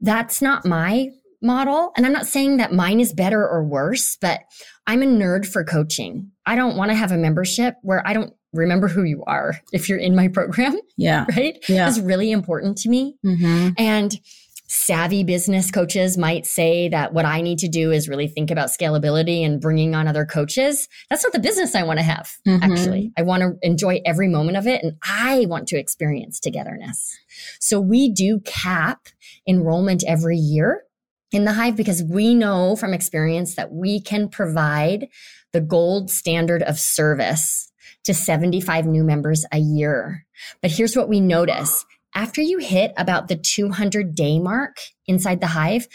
That's 0.00 0.42
not 0.42 0.66
my 0.66 1.08
model. 1.40 1.92
And 1.96 2.04
I'm 2.04 2.12
not 2.12 2.26
saying 2.26 2.58
that 2.58 2.72
mine 2.72 3.00
is 3.00 3.12
better 3.12 3.46
or 3.46 3.64
worse, 3.64 4.16
but 4.20 4.40
I'm 4.86 5.02
a 5.02 5.06
nerd 5.06 5.46
for 5.46 5.64
coaching. 5.64 6.30
I 6.48 6.56
don't 6.56 6.76
want 6.76 6.90
to 6.90 6.94
have 6.94 7.12
a 7.12 7.18
membership 7.18 7.74
where 7.82 8.02
I 8.06 8.14
don't 8.14 8.32
remember 8.54 8.88
who 8.88 9.04
you 9.04 9.22
are 9.26 9.60
if 9.70 9.88
you're 9.88 9.98
in 9.98 10.16
my 10.16 10.28
program. 10.28 10.76
Yeah. 11.00 11.26
Right. 11.36 11.56
Yeah. 11.68 11.88
It's 11.88 12.00
really 12.00 12.32
important 12.32 12.78
to 12.78 12.88
me. 12.88 13.14
Mm-hmm. 13.24 13.68
And 13.78 14.18
savvy 14.66 15.22
business 15.22 15.70
coaches 15.70 16.18
might 16.18 16.44
say 16.44 16.88
that 16.88 17.12
what 17.12 17.24
I 17.24 17.40
need 17.40 17.60
to 17.60 17.68
do 17.68 17.92
is 17.92 18.08
really 18.08 18.26
think 18.26 18.50
about 18.50 18.70
scalability 18.70 19.46
and 19.46 19.60
bringing 19.60 19.94
on 19.94 20.08
other 20.08 20.26
coaches. 20.26 20.88
That's 21.08 21.22
not 21.22 21.32
the 21.32 21.38
business 21.38 21.76
I 21.76 21.84
want 21.84 22.00
to 22.00 22.02
have, 22.02 22.32
mm-hmm. 22.44 22.64
actually. 22.64 23.12
I 23.16 23.22
want 23.22 23.42
to 23.42 23.56
enjoy 23.62 24.00
every 24.04 24.26
moment 24.26 24.56
of 24.56 24.66
it 24.66 24.82
and 24.82 24.94
I 25.04 25.46
want 25.48 25.68
to 25.68 25.78
experience 25.78 26.40
togetherness. 26.40 27.16
So 27.60 27.80
we 27.80 28.12
do 28.12 28.40
cap 28.40 29.06
enrollment 29.46 30.02
every 30.04 30.36
year 30.36 30.82
in 31.30 31.44
the 31.44 31.52
hive 31.52 31.76
because 31.76 32.02
we 32.02 32.34
know 32.34 32.74
from 32.76 32.94
experience 32.94 33.54
that 33.54 33.72
we 33.72 34.00
can 34.00 34.28
provide 34.28 35.08
the 35.52 35.60
gold 35.60 36.10
standard 36.10 36.62
of 36.62 36.78
service 36.78 37.70
to 38.04 38.14
75 38.14 38.86
new 38.86 39.04
members 39.04 39.44
a 39.52 39.58
year. 39.58 40.24
But 40.62 40.70
here's 40.70 40.96
what 40.96 41.08
we 41.08 41.20
notice 41.20 41.84
after 42.14 42.40
you 42.40 42.58
hit 42.58 42.92
about 42.96 43.28
the 43.28 43.36
200 43.36 44.14
day 44.14 44.38
mark 44.38 44.78
inside 45.06 45.40
the 45.40 45.46
hive, 45.48 45.86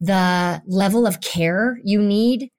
the 0.00 0.62
level 0.66 1.06
of 1.06 1.20
care 1.20 1.78
you 1.84 2.02
need 2.02 2.50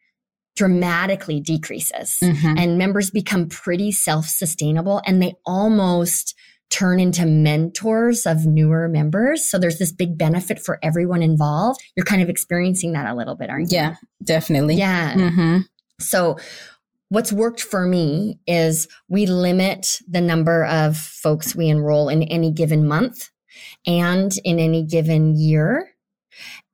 dramatically 0.55 1.39
decreases 1.39 2.17
mm-hmm. 2.23 2.57
and 2.57 2.77
members 2.77 3.09
become 3.09 3.49
pretty 3.49 3.91
self 3.91 4.25
sustainable 4.27 5.01
and 5.05 5.21
they 5.21 5.33
almost 5.45 6.35
turn 6.69 6.99
into 6.99 7.25
mentors 7.25 8.25
of 8.25 8.47
newer 8.47 8.87
members. 8.87 9.49
So 9.49 9.59
there's 9.59 9.77
this 9.77 9.91
big 9.91 10.17
benefit 10.17 10.59
for 10.59 10.79
everyone 10.81 11.21
involved. 11.21 11.79
You're 11.95 12.05
kind 12.05 12.21
of 12.21 12.29
experiencing 12.29 12.93
that 12.93 13.07
a 13.07 13.13
little 13.13 13.35
bit, 13.35 13.51
aren't 13.51 13.71
you? 13.71 13.77
Yeah, 13.77 13.95
definitely. 14.23 14.75
Yeah. 14.75 15.13
Mm-hmm. 15.13 15.57
So 15.99 16.37
What's 17.13 17.31
worked 17.31 17.61
for 17.61 17.85
me 17.85 18.39
is 18.47 18.87
we 19.07 19.27
limit 19.27 19.99
the 20.09 20.19
number 20.19 20.65
of 20.65 20.97
folks 20.97 21.55
we 21.55 21.69
enroll 21.69 22.09
in 22.09 22.23
any 22.23 22.51
given 22.51 22.87
month 22.87 23.29
and 23.85 24.31
in 24.43 24.57
any 24.57 24.81
given 24.81 25.35
year, 25.35 25.91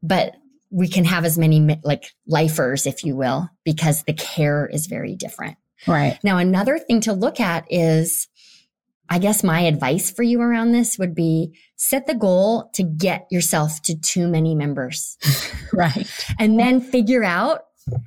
but 0.01 0.35
we 0.69 0.87
can 0.87 1.03
have 1.03 1.25
as 1.25 1.37
many 1.37 1.81
like 1.83 2.13
lifers, 2.25 2.87
if 2.87 3.03
you 3.03 3.17
will, 3.17 3.49
because 3.65 4.03
the 4.03 4.13
care 4.13 4.65
is 4.65 4.87
very 4.87 5.13
different. 5.13 5.57
Right. 5.85 6.17
Now, 6.23 6.37
another 6.37 6.79
thing 6.79 7.01
to 7.01 7.11
look 7.11 7.41
at 7.41 7.65
is, 7.69 8.29
I 9.09 9.19
guess 9.19 9.43
my 9.43 9.59
advice 9.61 10.09
for 10.09 10.23
you 10.23 10.39
around 10.39 10.71
this 10.71 10.97
would 10.97 11.15
be 11.15 11.59
set 11.75 12.07
the 12.07 12.15
goal 12.15 12.69
to 12.75 12.83
get 12.83 13.27
yourself 13.29 13.81
to 13.81 13.99
too 13.99 14.29
many 14.29 14.55
members. 14.55 15.17
right. 15.73 16.07
And 16.39 16.57
then 16.57 16.79
figure 16.79 17.25
out 17.25 17.63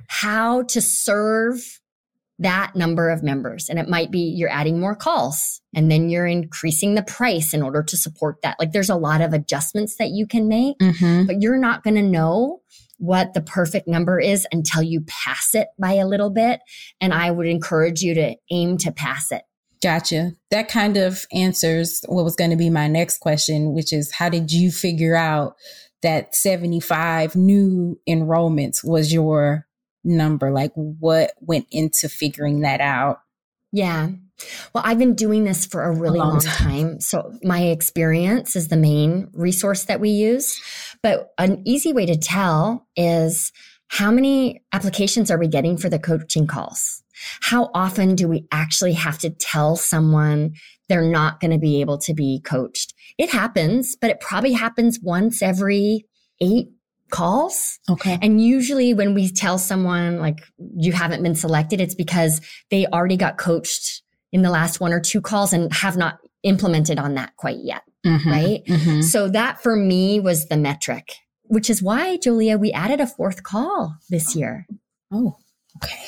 how 0.09 0.63
to 0.65 0.81
serve 0.81 1.81
that 2.39 2.75
number 2.75 3.11
of 3.11 3.23
members. 3.23 3.69
And 3.69 3.79
it 3.79 3.89
might 3.89 4.11
be 4.11 4.21
you're 4.21 4.51
adding 4.51 4.81
more 4.81 4.97
calls 4.97 5.61
and 5.75 5.91
then 5.91 6.09
you're 6.09 6.27
increasing 6.27 6.95
the 6.95 7.03
price 7.03 7.55
in 7.55 7.63
order 7.63 7.83
to 7.83 7.97
support 7.97 8.43
that. 8.43 8.57
Like 8.59 8.73
there's 8.73 8.91
a 8.91 8.97
lot 8.97 9.21
of 9.21 9.33
adjustments 9.33 9.97
that 9.97 10.11
you 10.11 10.27
can 10.27 10.49
make, 10.49 10.79
mm-hmm. 10.79 11.27
but 11.27 11.41
you're 11.41 11.59
not 11.59 11.85
going 11.85 11.95
to 11.97 12.03
know 12.03 12.61
what 12.99 13.35
the 13.35 13.41
perfect 13.41 13.89
number 13.89 14.21
is 14.21 14.47
until 14.53 14.83
you 14.83 15.03
pass 15.03 15.55
it 15.55 15.69
by 15.79 15.95
a 15.95 16.07
little 16.07 16.31
bit. 16.31 16.61
And 17.01 17.13
I 17.13 17.31
would 17.31 17.47
encourage 17.47 18.03
you 18.03 18.15
to 18.15 18.37
aim 18.51 18.79
to 18.79 18.93
pass 18.93 19.33
it. 19.33 19.43
Gotcha. 19.83 20.33
That 20.51 20.69
kind 20.69 20.97
of 20.97 21.27
answers 21.33 22.05
what 22.07 22.25
was 22.25 22.37
going 22.37 22.51
to 22.51 22.57
be 22.57 22.71
my 22.71 22.87
next 22.87 23.19
question, 23.19 23.75
which 23.75 23.93
is 23.93 24.13
how 24.13 24.29
did 24.29 24.53
you 24.53 24.71
figure 24.71 25.17
out 25.17 25.57
that 26.03 26.35
75 26.35 27.35
new 27.35 27.99
enrollments 28.09 28.85
was 28.85 29.13
your 29.13 29.67
number? 30.05 30.51
Like 30.51 30.73
what 30.75 31.33
went 31.41 31.67
into 31.71 32.09
figuring 32.09 32.61
that 32.61 32.81
out? 32.81 33.21
Yeah. 33.73 34.11
Well, 34.75 34.83
I've 34.85 34.99
been 34.99 35.15
doing 35.15 35.45
this 35.45 35.67
for 35.67 35.85
a 35.85 35.93
really 35.93 36.19
a 36.19 36.23
long, 36.23 36.31
long 36.31 36.41
time. 36.41 36.69
time. 36.69 37.01
So 37.01 37.33
my 37.43 37.63
experience 37.63 38.57
is 38.57 38.69
the 38.69 38.77
main 38.77 39.29
resource 39.33 39.85
that 39.85 40.01
we 40.01 40.11
use. 40.11 40.61
But 41.03 41.33
an 41.39 41.63
easy 41.65 41.93
way 41.93 42.07
to 42.07 42.17
tell 42.17 42.87
is 42.97 43.53
how 43.89 44.11
many 44.11 44.63
applications 44.73 45.31
are 45.31 45.39
we 45.39 45.49
getting 45.49 45.77
for 45.77 45.89
the 45.89 45.99
coaching 45.99 46.47
calls? 46.47 47.03
How 47.41 47.71
often 47.75 48.15
do 48.15 48.27
we 48.27 48.47
actually 48.51 48.95
have 48.95 49.19
to 49.19 49.31
tell 49.31 49.77
someone 49.77 50.55
they're 50.89 51.03
not 51.03 51.41
going 51.41 51.51
to 51.51 51.59
be 51.59 51.81
able 51.81 51.99
to 51.99 52.15
be 52.15 52.41
coached? 52.41 52.95
It 53.19 53.31
happens, 53.31 53.95
but 53.95 54.11
it 54.11 54.21
probably 54.21 54.53
happens 54.53 54.99
once 55.01 55.43
every 55.43 56.07
eight 56.41 56.69
calls. 57.13 57.79
Okay. 57.89 58.19
And 58.21 58.43
usually 58.43 58.93
when 58.95 59.15
we 59.15 59.31
tell 59.31 59.59
someone 59.59 60.19
like 60.19 60.41
you 60.77 60.91
haven't 60.93 61.23
been 61.23 61.37
selected, 61.37 61.81
it's 61.81 61.95
because 61.95 62.41
they 62.71 62.87
already 62.87 63.17
got 63.17 63.39
coached 63.39 64.03
in 64.33 64.43
the 64.43 64.51
last 64.51 64.81
one 64.81 64.93
or 64.93 64.99
two 64.99 65.21
calls 65.21 65.53
and 65.53 65.73
have 65.73 65.97
not 65.97 66.19
implemented 66.43 66.99
on 66.99 67.15
that 67.15 67.37
quite 67.37 67.59
yet. 67.63 67.83
Mm-hmm. 68.05 68.31
Right. 68.31 68.65
Mm-hmm. 68.67 69.01
So 69.03 69.29
that 69.29 69.63
for 69.63 69.77
me 69.77 70.19
was 70.19 70.49
the 70.49 70.57
metric, 70.57 71.13
which 71.45 71.71
is 71.71 71.81
why, 71.81 72.17
Jolea, 72.17 72.59
we 72.59 72.73
added 72.73 73.01
a 73.01 73.07
fourth 73.07 73.45
call 73.45 73.95
this 74.11 74.35
year. 74.35 74.67
Oh, 75.13 75.37
okay. 75.77 76.03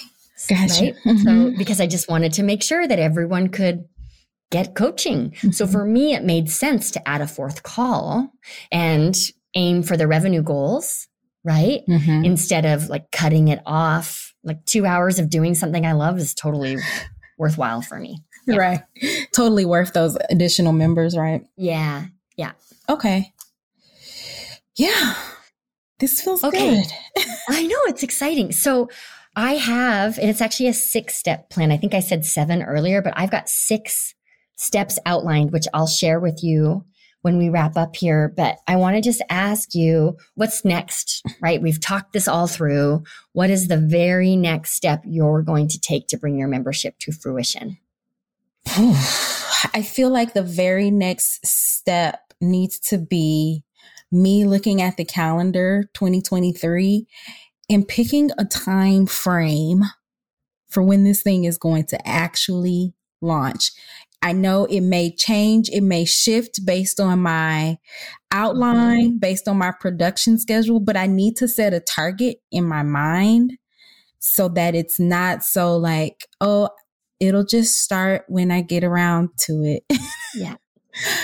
Gotcha. 0.49 0.85
Right? 0.85 0.95
Mm-hmm. 1.07 1.51
So 1.51 1.57
because 1.57 1.81
I 1.81 1.87
just 1.87 2.09
wanted 2.09 2.33
to 2.33 2.43
make 2.43 2.63
sure 2.65 2.89
that 2.89 2.99
everyone 2.99 3.49
could 3.49 3.85
get 4.51 4.75
coaching. 4.75 5.35
So 5.53 5.65
mm-hmm. 5.65 5.73
for 5.73 5.85
me, 5.85 6.15
it 6.15 6.25
made 6.25 6.51
sense 6.51 6.91
to 6.93 7.09
add 7.09 7.21
a 7.21 7.27
fourth 7.27 7.63
call 7.63 8.33
and 8.73 9.15
aim 9.55 9.83
for 9.83 9.97
the 9.97 10.07
revenue 10.07 10.43
goals, 10.43 11.09
right? 11.45 11.83
Mm-hmm. 11.89 12.25
Instead 12.25 12.65
of 12.65 12.89
like 12.89 13.11
cutting 13.11 13.49
it 13.49 13.61
off. 13.67 14.33
Like 14.43 14.65
two 14.67 14.85
hours 14.85 15.19
of 15.19 15.31
doing 15.31 15.55
something 15.55 15.87
I 15.87 15.93
love 15.93 16.19
is 16.19 16.35
totally 16.35 16.77
worthwhile 17.39 17.81
for 17.81 17.99
me. 17.99 18.19
Yeah. 18.47 18.57
Right. 18.57 18.81
Totally 19.35 19.65
worth 19.65 19.95
those 19.95 20.19
additional 20.29 20.73
members, 20.73 21.17
right? 21.17 21.43
Yeah. 21.57 22.07
Yeah. 22.37 22.53
Okay. 22.89 23.33
Yeah. 24.77 25.15
This 25.99 26.21
feels 26.21 26.45
okay. 26.45 26.83
good. 26.83 27.25
I 27.49 27.63
know 27.67 27.79
it's 27.87 28.03
exciting. 28.03 28.53
So 28.53 28.91
I 29.37 29.55
have, 29.55 30.19
and 30.19 30.29
it's 30.29 30.41
actually 30.41 30.69
a 30.69 30.75
six 30.75 31.17
step 31.17 31.49
plan. 31.51 31.73
I 31.73 31.77
think 31.77 31.95
I 31.95 32.01
said 32.01 32.25
seven 32.25 32.63
earlier, 32.63 33.01
but 33.01 33.15
I've 33.17 33.31
got 33.31 33.49
six 33.49 34.15
steps 34.57 34.99
outlined, 35.07 35.53
which 35.53 35.67
I'll 35.73 35.87
share 35.87 36.21
with 36.21 36.43
you 36.43 36.85
when 37.25 37.39
we 37.39 37.49
wrap 37.49 37.75
up 37.79 37.97
here, 37.97 38.35
but 38.37 38.59
I 38.69 38.77
want 38.77 38.97
to 38.97 39.01
just 39.01 39.23
ask 39.31 39.75
you 39.75 40.19
what's 40.35 40.63
next, 40.63 41.23
right? 41.41 41.63
We've 41.63 41.81
talked 41.81 42.13
this 42.13 42.29
all 42.29 42.47
through. 42.47 43.03
What 43.33 43.49
is 43.49 43.69
the 43.69 43.79
very 43.79 44.37
next 44.37 44.73
step 44.73 45.01
you're 45.07 45.41
going 45.41 45.69
to 45.69 45.81
take 45.81 46.07
to 46.09 46.19
bring 46.19 46.37
your 46.37 46.49
membership 46.49 46.99
to 46.99 47.13
fruition? 47.13 47.79
I 48.67 49.83
feel 49.83 50.11
like 50.11 50.35
the 50.35 50.43
very 50.43 50.91
next 50.91 51.47
step 51.47 52.35
needs 52.43 52.79
to 52.91 52.99
be 52.99 53.65
me 54.13 54.45
looking 54.45 54.83
at 54.83 54.99
the 54.99 55.05
calendar 55.07 55.89
2023 55.95 57.07
and 57.71 57.89
picking 57.89 58.33
a 58.37 58.45
time 58.45 59.07
frame 59.07 59.83
for 60.69 60.83
when 60.83 61.05
this 61.05 61.23
thing 61.23 61.45
is 61.45 61.57
going 61.57 61.87
to 61.87 62.07
actually 62.07 62.93
launch. 63.23 63.73
I 64.25 64.33
know 64.33 64.65
it 64.65 64.81
may 64.81 65.15
change, 65.15 65.69
it 65.69 65.83
may 65.83 66.07
shift 66.07 66.65
based 66.65 66.99
on 66.99 67.21
my 67.21 67.77
outline, 68.33 69.09
mm-hmm. 69.11 69.19
based 69.19 69.47
on 69.47 69.59
my 69.59 69.71
production 69.79 70.39
schedule, 70.39 70.81
but 70.81 70.97
I 70.97 71.07
need 71.07 71.37
to 71.37 71.47
set 71.47 71.75
a 71.75 71.81
target 71.81 72.39
in 72.51 72.65
my 72.65 72.83
mind 72.83 73.59
so 74.21 74.49
that 74.49 74.75
it's 74.75 74.99
not 74.99 75.45
so 75.45 75.77
like, 75.77 76.27
oh, 76.41 76.71
it'll 77.21 77.45
just 77.45 77.83
start 77.83 78.25
when 78.29 78.51
I 78.51 78.63
get 78.63 78.83
around 78.83 79.29
to 79.41 79.63
it. 79.63 79.85
yeah. 80.35 80.55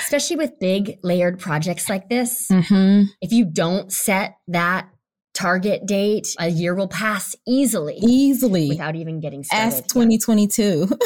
Especially 0.01 0.37
with 0.37 0.59
big 0.61 0.99
layered 1.03 1.39
projects 1.39 1.89
like 1.89 2.11
this. 2.11 2.49
Mm-hmm. 2.53 3.05
If 3.23 3.33
you 3.33 3.47
don't 3.47 3.91
set 3.91 4.35
that 4.49 4.91
target 5.33 5.87
date, 5.87 6.29
a 6.39 6.49
year 6.49 6.75
will 6.75 6.89
pass 6.89 7.35
easily. 7.49 7.97
Easily. 8.03 8.69
Without 8.69 8.95
even 8.95 9.21
getting 9.21 9.43
started. 9.43 9.77
Ask 9.77 9.85
2022. 9.85 10.87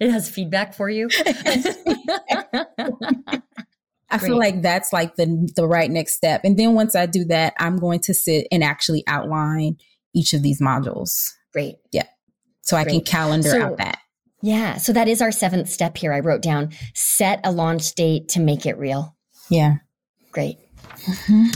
it 0.00 0.10
has 0.10 0.28
feedback 0.28 0.74
for 0.74 0.88
you. 0.88 1.08
I 4.10 4.18
feel 4.18 4.38
like 4.38 4.62
that's 4.62 4.92
like 4.92 5.16
the 5.16 5.50
the 5.56 5.66
right 5.66 5.90
next 5.90 6.14
step. 6.14 6.42
And 6.44 6.56
then 6.56 6.74
once 6.74 6.94
I 6.94 7.06
do 7.06 7.24
that, 7.26 7.54
I'm 7.58 7.78
going 7.78 8.00
to 8.00 8.14
sit 8.14 8.46
and 8.52 8.62
actually 8.62 9.02
outline 9.06 9.76
each 10.14 10.32
of 10.34 10.42
these 10.42 10.60
modules. 10.60 11.30
Great. 11.52 11.76
Yeah. 11.92 12.06
So 12.62 12.76
Great. 12.76 12.86
I 12.86 12.90
can 12.90 13.00
calendar 13.00 13.50
so, 13.50 13.62
out 13.62 13.78
that. 13.78 13.98
Yeah. 14.42 14.76
So 14.76 14.92
that 14.92 15.08
is 15.08 15.20
our 15.22 15.32
seventh 15.32 15.68
step 15.68 15.96
here. 15.96 16.12
I 16.12 16.20
wrote 16.20 16.42
down 16.42 16.70
set 16.94 17.40
a 17.44 17.50
launch 17.50 17.94
date 17.94 18.28
to 18.30 18.40
make 18.40 18.66
it 18.66 18.78
real. 18.78 19.16
Yeah. 19.50 19.76
Great. 20.32 20.58
Mm-hmm. 21.06 21.46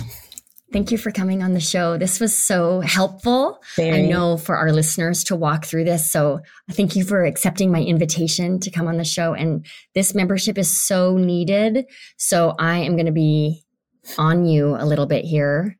Thank 0.70 0.90
you 0.92 0.98
for 0.98 1.10
coming 1.10 1.42
on 1.42 1.54
the 1.54 1.60
show. 1.60 1.96
This 1.96 2.20
was 2.20 2.36
so 2.36 2.80
helpful. 2.80 3.62
Very. 3.76 4.04
I 4.04 4.06
know 4.06 4.36
for 4.36 4.56
our 4.56 4.70
listeners 4.70 5.24
to 5.24 5.36
walk 5.36 5.64
through 5.64 5.84
this. 5.84 6.10
So 6.10 6.40
uh, 6.68 6.72
thank 6.72 6.94
you 6.94 7.04
for 7.04 7.24
accepting 7.24 7.72
my 7.72 7.80
invitation 7.80 8.60
to 8.60 8.70
come 8.70 8.86
on 8.86 8.98
the 8.98 9.04
show. 9.04 9.32
And 9.32 9.64
this 9.94 10.14
membership 10.14 10.58
is 10.58 10.70
so 10.70 11.16
needed. 11.16 11.86
So 12.18 12.54
I 12.58 12.78
am 12.78 12.96
going 12.96 13.06
to 13.06 13.12
be 13.12 13.64
on 14.18 14.44
you 14.44 14.76
a 14.76 14.84
little 14.84 15.06
bit 15.06 15.24
here 15.24 15.78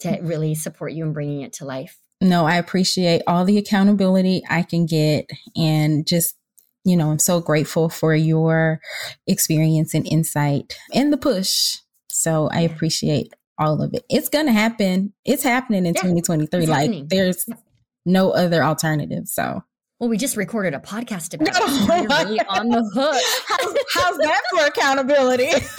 to 0.00 0.18
really 0.20 0.54
support 0.54 0.92
you 0.92 1.04
in 1.04 1.14
bringing 1.14 1.40
it 1.40 1.54
to 1.54 1.64
life. 1.64 1.98
No, 2.20 2.46
I 2.46 2.56
appreciate 2.56 3.22
all 3.26 3.44
the 3.44 3.58
accountability 3.58 4.42
I 4.48 4.62
can 4.62 4.86
get 4.86 5.30
and 5.54 6.06
just 6.06 6.36
you 6.84 6.96
know, 6.96 7.10
I'm 7.10 7.18
so 7.18 7.40
grateful 7.40 7.88
for 7.88 8.14
your 8.14 8.80
experience 9.26 9.92
and 9.92 10.06
insight 10.06 10.78
and 10.94 11.12
the 11.12 11.16
push. 11.16 11.78
So 12.06 12.48
I 12.52 12.60
appreciate 12.60 13.34
all 13.58 13.82
of 13.82 13.94
it. 13.94 14.04
It's 14.08 14.28
going 14.28 14.46
to 14.46 14.52
happen. 14.52 15.12
It's 15.24 15.42
happening 15.42 15.86
in 15.86 15.94
yeah, 15.94 16.02
2023. 16.02 16.66
Like 16.66 16.80
happening. 16.80 17.08
there's 17.08 17.44
yeah. 17.46 17.56
no 18.04 18.30
other 18.30 18.62
alternative. 18.62 19.26
So. 19.26 19.62
Well, 19.98 20.10
we 20.10 20.18
just 20.18 20.36
recorded 20.36 20.74
a 20.74 20.78
podcast 20.78 21.32
about 21.34 21.48
it. 21.54 22.26
Really 22.28 22.40
on 22.40 22.68
the 22.68 22.84
hook. 22.94 23.22
how's, 23.48 23.74
how's 23.94 24.18
that 24.18 24.42
for 24.52 24.66
accountability? 24.66 25.50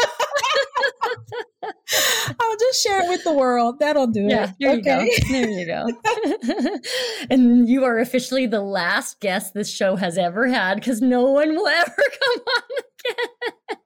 I'll 2.39 2.57
just 2.57 2.83
share 2.83 3.03
it 3.03 3.09
with 3.09 3.23
the 3.23 3.33
world. 3.33 3.79
That'll 3.79 4.07
do 4.07 4.23
yeah, 4.23 4.53
it. 4.59 4.79
okay. 4.79 5.05
you 5.05 5.21
go. 5.21 5.31
There 5.31 5.49
you 5.49 5.65
go. 5.65 6.79
and 7.29 7.69
you 7.69 7.83
are 7.83 7.99
officially 7.99 8.47
the 8.47 8.61
last 8.61 9.19
guest 9.19 9.53
this 9.53 9.69
show 9.69 9.95
has 9.95 10.17
ever 10.17 10.47
had 10.47 10.75
because 10.75 11.01
no 11.01 11.31
one 11.31 11.55
will 11.55 11.67
ever 11.67 11.95
come 11.95 12.43
on 12.47 12.63
again 13.69 13.77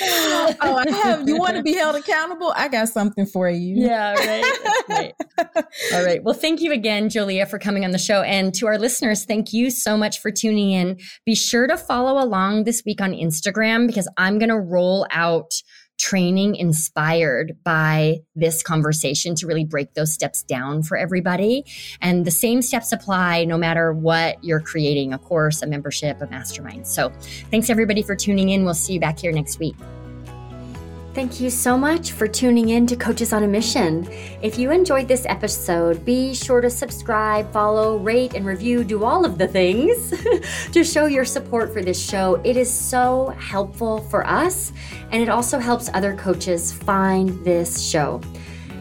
oh, 0.00 0.82
I 0.86 0.90
have. 1.04 1.28
You 1.28 1.36
want 1.36 1.56
to 1.56 1.62
be 1.62 1.74
held 1.74 1.96
accountable? 1.96 2.52
I 2.56 2.68
got 2.68 2.88
something 2.88 3.26
for 3.26 3.48
you. 3.48 3.76
Yeah, 3.76 4.14
right. 4.14 4.84
right. 4.88 5.14
All 5.94 6.04
right. 6.04 6.22
Well, 6.22 6.34
thank 6.34 6.60
you 6.60 6.72
again, 6.72 7.08
Jolea, 7.08 7.48
for 7.48 7.58
coming 7.58 7.84
on 7.84 7.90
the 7.90 7.98
show. 7.98 8.22
And 8.22 8.54
to 8.54 8.66
our 8.66 8.78
listeners, 8.78 9.24
thank 9.24 9.52
you 9.52 9.70
so 9.70 9.96
much 9.96 10.20
for 10.20 10.30
tuning 10.30 10.72
in. 10.72 10.98
Be 11.26 11.34
sure 11.34 11.66
to 11.66 11.76
follow 11.76 12.22
along 12.22 12.64
this 12.64 12.82
week 12.84 13.00
on 13.00 13.12
Instagram 13.12 13.86
because 13.86 14.08
I'm 14.16 14.38
going 14.38 14.48
to 14.48 14.60
roll 14.60 15.06
out 15.10 15.52
training 16.02 16.56
inspired 16.56 17.56
by 17.62 18.20
this 18.34 18.60
conversation 18.60 19.36
to 19.36 19.46
really 19.46 19.64
break 19.64 19.94
those 19.94 20.12
steps 20.12 20.42
down 20.42 20.82
for 20.82 20.96
everybody. 20.96 21.64
And 22.00 22.24
the 22.24 22.30
same 22.32 22.60
steps 22.60 22.90
apply 22.90 23.44
no 23.44 23.56
matter 23.56 23.92
what 23.92 24.42
you're 24.42 24.60
creating 24.60 25.12
a 25.12 25.18
course, 25.18 25.62
a 25.62 25.66
membership, 25.66 26.20
a 26.20 26.26
mastermind. 26.26 26.88
So 26.88 27.12
thanks 27.52 27.70
everybody 27.70 28.02
for 28.02 28.16
tuning 28.16 28.48
in. 28.48 28.64
We'll 28.64 28.74
see 28.74 28.94
you 28.94 29.00
back 29.00 29.20
here 29.20 29.30
next 29.32 29.60
week. 29.60 29.76
Thank 31.14 31.42
you 31.42 31.50
so 31.50 31.76
much 31.76 32.12
for 32.12 32.26
tuning 32.26 32.70
in 32.70 32.86
to 32.86 32.96
Coaches 32.96 33.34
on 33.34 33.42
a 33.42 33.46
Mission. 33.46 34.08
If 34.40 34.58
you 34.58 34.70
enjoyed 34.70 35.08
this 35.08 35.26
episode, 35.26 36.06
be 36.06 36.32
sure 36.32 36.62
to 36.62 36.70
subscribe, 36.70 37.52
follow, 37.52 37.98
rate, 37.98 38.32
and 38.32 38.46
review, 38.46 38.82
do 38.82 39.04
all 39.04 39.26
of 39.26 39.36
the 39.36 39.46
things 39.46 40.14
to 40.72 40.82
show 40.82 41.04
your 41.04 41.26
support 41.26 41.70
for 41.70 41.82
this 41.82 42.02
show. 42.02 42.40
It 42.44 42.56
is 42.56 42.72
so 42.72 43.34
helpful 43.38 44.00
for 44.00 44.26
us, 44.26 44.72
and 45.10 45.22
it 45.22 45.28
also 45.28 45.58
helps 45.58 45.90
other 45.92 46.16
coaches 46.16 46.72
find 46.72 47.44
this 47.44 47.86
show. 47.86 48.22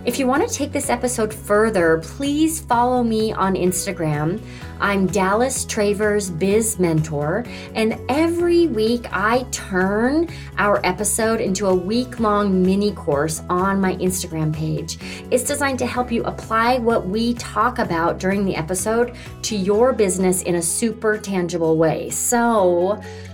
If 0.04 0.18
you 0.18 0.26
want 0.26 0.48
to 0.50 0.52
take 0.52 0.72
this 0.72 0.90
episode 0.90 1.32
further, 1.32 2.00
please 2.00 2.60
follow 2.60 3.04
me 3.04 3.34
on 3.34 3.54
Instagram. 3.54 4.42
I'm 4.80 5.06
Dallas 5.06 5.64
Travers 5.64 6.32
Biz 6.32 6.80
Mentor, 6.80 7.46
and 7.76 8.02
every 8.10 8.66
week 8.66 9.06
I 9.12 9.46
turn 9.52 10.28
our 10.58 10.84
episode 10.84 11.40
into 11.40 11.68
a 11.68 11.76
week 11.76 12.20
long 12.20 12.64
mini 12.64 12.94
course 12.94 13.44
on 13.48 13.80
my 13.80 13.94
Instagram 13.98 14.52
page. 14.52 14.98
It's 15.30 15.44
designed 15.44 15.78
to 15.80 15.86
help 15.86 16.12
you 16.12 16.24
apply 16.24 16.80
what 16.80 17.06
we 17.06 17.36
talk 17.36 17.78
about 17.78 18.18
during 18.18 18.44
the 18.44 18.56
episode 18.56 19.16
to 19.44 19.56
your 19.56 19.94
business 19.94 20.42
in 20.42 20.56
a 20.56 20.62
super 20.64 21.20
tangible 21.20 21.78
way. 21.78 22.10
So, 22.10 23.00